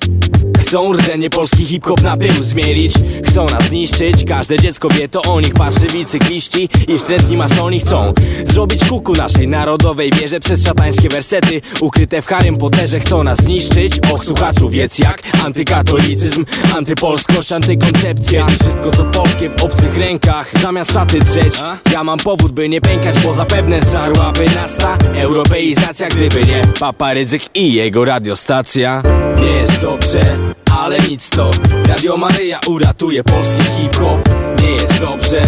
[0.60, 2.94] Chcą rdzenie polski hip-hop na pył zmielić.
[3.26, 8.14] Chcą nas zniszczyć, każde dziecko wie to o nich Parszywi cykliści i wstrętni masoni chcą
[8.46, 11.62] Zrobić kuku naszej narodowej wierze Przez szatańskie wersety.
[11.82, 16.46] Ukryte w Harrym Potterze Chcą nas zniszczyć, och słuchaczu wiedz jak Antykatolicyzm,
[16.76, 18.48] antypolskość, antykoncepcja.
[18.48, 20.52] Wszystko co polskie w obcych rękach.
[20.62, 21.56] Zamiast szaty drzeć
[21.94, 26.08] Ja mam powód by nie pękać, bo zapewne zżarłaby nas ta Europeizacja.
[26.08, 29.04] Gdyby nie Papa Rydzyk i jego radiostacja.
[29.42, 30.38] Nie jest dobrze,
[30.72, 31.52] ale nic to.
[31.88, 34.30] Radio Maryja uratuje polski hip-hop.
[34.62, 35.42] Nie jest dobrze,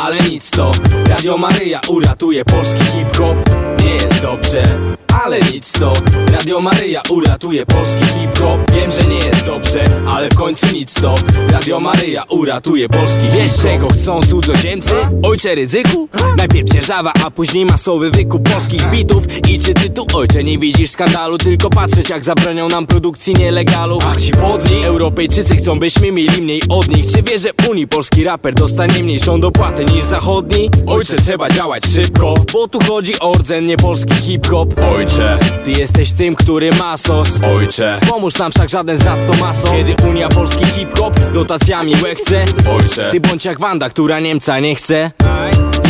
[0.00, 0.72] ale nic to.
[1.08, 3.36] Radio Maryja uratuje polski hip-hop.
[3.84, 4.78] Nie jest dobrze,
[5.24, 5.92] ale nic to.
[6.32, 8.70] Radio Maryja uratuje polski hip-hop.
[8.72, 11.14] Wiem, że nie jest dobrze, ale w końcu nic to.
[11.48, 14.94] Radio Maryja uratuje polski Wiesz czego chcą cudzoziemcy?
[15.22, 16.08] Ojcze Rydzyku?
[16.36, 19.48] Najpierw dzierżawa, a później masowy wykup polskich bitów.
[19.48, 21.38] I czy ty tu ojcze nie widzisz skandalu?
[21.38, 24.04] Tylko patrzeć jak zabronią nam produkcji nielegalów.
[24.06, 27.06] Ach ci podli, Europejczycy chcą byśmy mieli mniej od nich.
[27.06, 30.70] Czy wiesz, że Unii polski raper dostanie mniejszą dopłatę bogaty niż zachodni?
[30.86, 34.74] Ojcze, trzeba działać szybko Bo tu chodzi o rdzen, nie polski hip-hop.
[34.96, 37.28] Ojcze, ty jesteś tym, który ma sos.
[37.56, 39.68] Ojcze, pomóż nam wszak żaden z nas to maso.
[39.68, 42.44] Kiedy Unia Polski hip-hop dotacjami łechce
[42.78, 45.10] Ojcze, ty bądź jak Wanda, która Niemca nie chce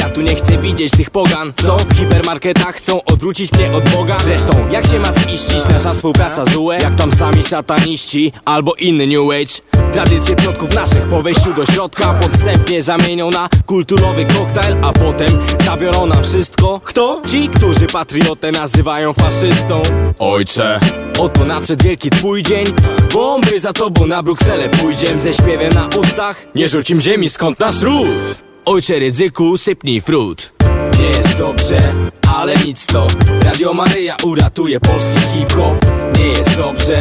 [0.02, 1.52] ja tu nie chcę widzieć tych pogan.
[1.64, 4.16] Co w hipermarketach chcą odwrócić mnie od Boga?
[4.18, 5.64] Zresztą jak się ma ziścić?
[5.70, 9.82] Nasza współpraca z UE Jak tam sami sataniści albo inny New Age.
[9.92, 15.28] Tradycje przodków naszych po wejściu do środka Podstępnie zamienią na kulturowy koktajl A potem
[15.64, 16.80] zabiorą nam wszystko.
[16.84, 17.22] Kto?
[17.26, 19.82] Ci, którzy patriotę nazywają faszystą.
[20.18, 20.80] Ojcze
[21.18, 22.66] Oto nadszedł wielki twój dzień
[23.14, 26.36] Bo my za tobą na Brukselę pójdziem Ze śpiewem na ustach.
[26.54, 30.52] Nie rzucim ziemi skąd nasz ród Ojcze ryzyku, sypnij frut.
[30.98, 31.94] Nie jest dobrze,
[32.36, 33.06] ale nic to.
[33.44, 35.86] Radio Maryja uratuje polski hip-hop.
[36.18, 36.98] Nie jest dobrze,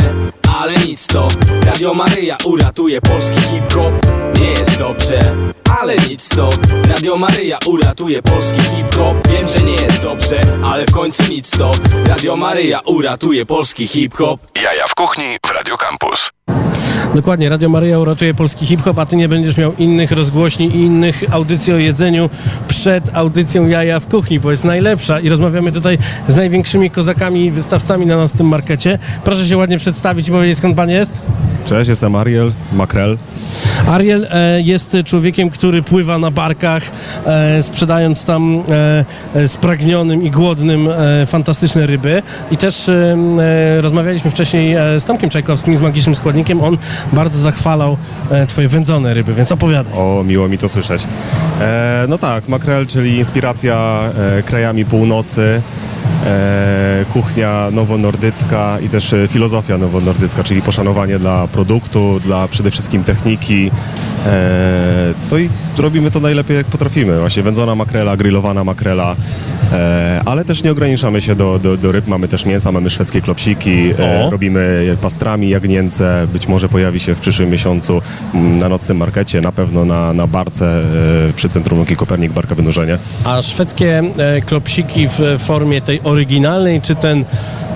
[0.59, 1.27] ale nic to.
[1.65, 3.93] Radio Maryja uratuje polski hip-hop.
[4.39, 5.35] Nie jest dobrze,
[5.81, 6.49] ale nic to.
[6.89, 9.27] Radio Maryja uratuje polski hip-hop.
[9.27, 11.71] Wiem, że nie jest dobrze, ale w końcu nic to.
[12.07, 14.39] Radio Maryja uratuje polski hip-hop.
[14.63, 16.31] Jaja w kuchni w Radio Campus.
[17.15, 21.23] Dokładnie, Radio Maryja uratuje polski hip-hop, a ty nie będziesz miał innych rozgłośni i innych
[21.31, 22.29] audycji o jedzeniu
[22.67, 25.97] przed audycją Jaja w kuchni, bo jest najlepsza i rozmawiamy tutaj
[26.27, 28.99] z największymi kozakami i wystawcami na nas w tym markecie.
[29.23, 31.21] Proszę się ładnie przedstawić i powiedzieć skąd pan jest?
[31.65, 33.17] Cześć, jestem Ariel Makrel.
[33.87, 36.83] Ariel e, jest człowiekiem, który pływa na barkach,
[37.25, 38.63] e, sprzedając tam
[39.35, 42.23] e, e, spragnionym i głodnym e, fantastyczne ryby.
[42.51, 43.15] I też e,
[43.81, 46.61] rozmawialiśmy wcześniej z Tomkiem Czajkowskim, z Magicznym Składnikiem.
[46.63, 46.77] On
[47.13, 47.97] bardzo zachwalał
[48.47, 49.93] twoje wędzone ryby, więc opowiadaj.
[49.93, 51.03] O, miło mi to słyszeć.
[52.07, 53.99] No tak, makrel, czyli inspiracja
[54.45, 55.61] krajami północy,
[56.25, 63.71] e, kuchnia nowonordycka i też filozofia nowonordycka, czyli poszanowanie dla produktu, dla przede wszystkim techniki.
[64.25, 67.19] E, no i robimy to najlepiej jak potrafimy.
[67.19, 69.15] Właśnie wędzona makrela, grillowana makrela,
[69.73, 72.07] e, ale też nie ograniczamy się do, do, do ryb.
[72.07, 74.29] Mamy też mięsa, mamy szwedzkie klopsiki, e, O.
[74.29, 76.27] robimy pastrami, jagnięce.
[76.33, 78.01] Być może pojawi się w przyszłym miesiącu
[78.33, 80.81] mm, na nocnym markecie, na pewno na, na barce
[81.35, 82.97] przy Centrum Nauki Kopernik, Barka Wynurzenie.
[83.25, 84.03] A szwedzkie
[84.45, 87.25] klopsiki w formie tej oryginalnej, czy ten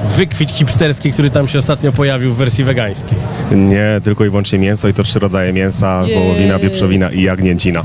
[0.05, 3.17] wykwit hipsterski, który tam się ostatnio pojawił w wersji wegańskiej?
[3.51, 6.17] Nie, tylko i wyłącznie mięso i to trzy rodzaje mięsa, Jej.
[6.36, 7.84] Wołowina, wieprzowina i jagnięcina.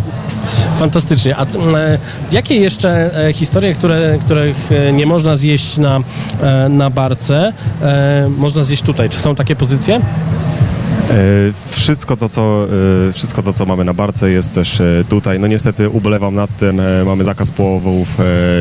[0.78, 1.36] Fantastycznie.
[1.36, 1.98] A t- m, e,
[2.32, 6.00] jakie jeszcze e, historie, które, których e, nie można zjeść na,
[6.68, 7.52] na barce,
[8.36, 9.08] można zjeść tutaj?
[9.08, 10.00] Czy są takie pozycje?
[11.10, 11.14] E,
[11.70, 12.66] Wszystko to, co,
[13.08, 15.40] e, wszystko to, co mamy na barce jest też e, tutaj.
[15.40, 18.08] No niestety ubolewam nad tym, mamy zakaz połowów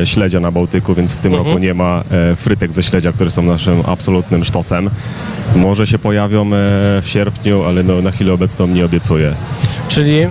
[0.04, 1.46] śledzia na Bałtyku, więc w tym Mhm.
[1.48, 2.04] roku nie ma
[2.36, 4.90] frytek ze śledzia, które są naszym absolutnym sztosem.
[5.56, 9.32] Może się pojawią w sierpniu, ale no, na chwilę obecną nie obiecuję.
[9.88, 10.28] Czyli e,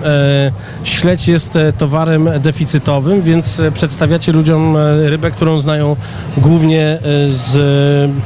[0.84, 5.96] śledź jest towarem deficytowym, więc przedstawiacie ludziom rybę, którą znają
[6.38, 6.98] głównie
[7.30, 7.58] z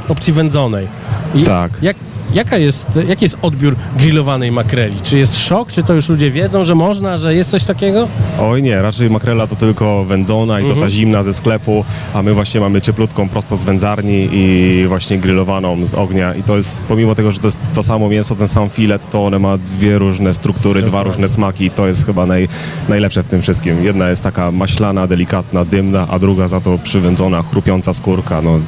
[0.08, 0.86] opcji wędzonej.
[1.34, 1.70] I Tak.
[1.82, 1.96] Jak,
[2.34, 4.96] jaka jest, jaki jest odbiór grillowanej makreli?
[5.02, 5.72] Czy jest szok?
[5.72, 8.08] Czy to już ludzie wiedzą, że można, że jest coś takiego?
[8.40, 10.90] Oj nie, raczej makrela to tylko wędzona i to ta Mhm.
[10.90, 11.84] zimna ze sklepu,
[12.14, 16.56] a my właśnie mamy cieplutką prosto z wędzarni i właśnie grillowaną z ognia i to
[16.56, 19.58] jest, pomimo tego, że to jest to samo mięso, ten sam filet, to one ma
[19.58, 22.48] dwie różne struktury, dwa różne smaki i to jest chyba naj,
[22.88, 23.84] najlepsze w tym wszystkim.
[23.84, 28.58] Jedna jest taka maślana, delikatna, dymna, a druga za to przywędzona, chrupiąca skórka, no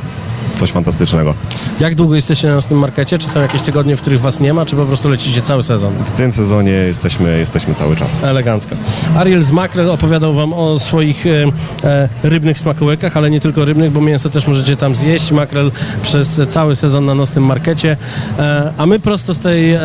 [0.57, 1.35] coś fantastycznego.
[1.81, 3.19] Jak długo jesteście na nocnym markecie?
[3.19, 5.93] Czy są jakieś tygodnie, w których was nie ma, czy po prostu lecicie cały sezon?
[6.05, 8.25] W tym sezonie jesteśmy, jesteśmy cały czas.
[8.25, 8.77] Elegancko.
[9.17, 11.45] Ariel z Makrel opowiadał wam o swoich e,
[11.89, 15.33] e, rybnych smakołykach, ale nie tylko rybnych, bo mięso też możecie tam zjeść.
[15.33, 15.71] Makrel
[16.03, 17.97] przez cały sezon na nocnym markecie.
[18.39, 19.81] E, a my prosto z tej e,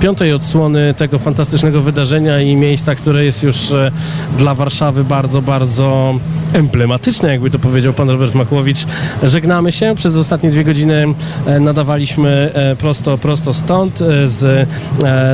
[0.00, 3.90] piątej odsłony tego fantastycznego wydarzenia i miejsca, które jest już e,
[4.38, 6.14] dla Warszawy bardzo, bardzo
[6.52, 8.84] emblematyczne, jakby to powiedział pan Robert Makłowicz.
[9.22, 9.93] Żegnamy się.
[9.96, 11.06] Przez ostatnie dwie godziny
[11.46, 14.68] e, nadawaliśmy e, prosto, prosto stąd, e, z,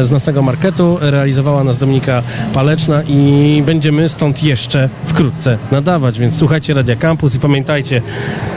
[0.06, 0.98] z nocnego marketu.
[1.00, 2.22] Realizowała nas Dominika
[2.54, 8.02] Paleczna i będziemy stąd jeszcze wkrótce nadawać, więc słuchajcie Radia Campus i pamiętajcie,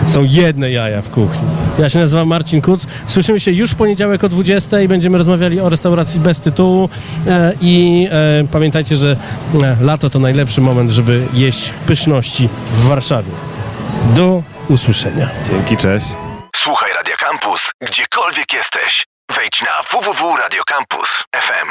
[0.08, 1.48] są jedne jaja w kuchni.
[1.80, 2.88] Ja się nazywam Marcin Kuc.
[3.08, 6.90] Słyszymy się już w poniedziałek o 20 i będziemy rozmawiali o restauracji bez tytułu
[7.62, 8.08] i
[8.52, 9.18] pamiętajcie, że
[9.82, 13.32] lato to najlepszy moment, żeby jeść pyszności w Warszawie.
[14.16, 15.30] Do usłyszenia.
[15.44, 16.06] Dzięki, cześć.
[16.56, 19.06] Słuchaj Radio Campus, gdziekolwiek jesteś.
[19.36, 21.68] Wejdź na www.radiocampus.fm.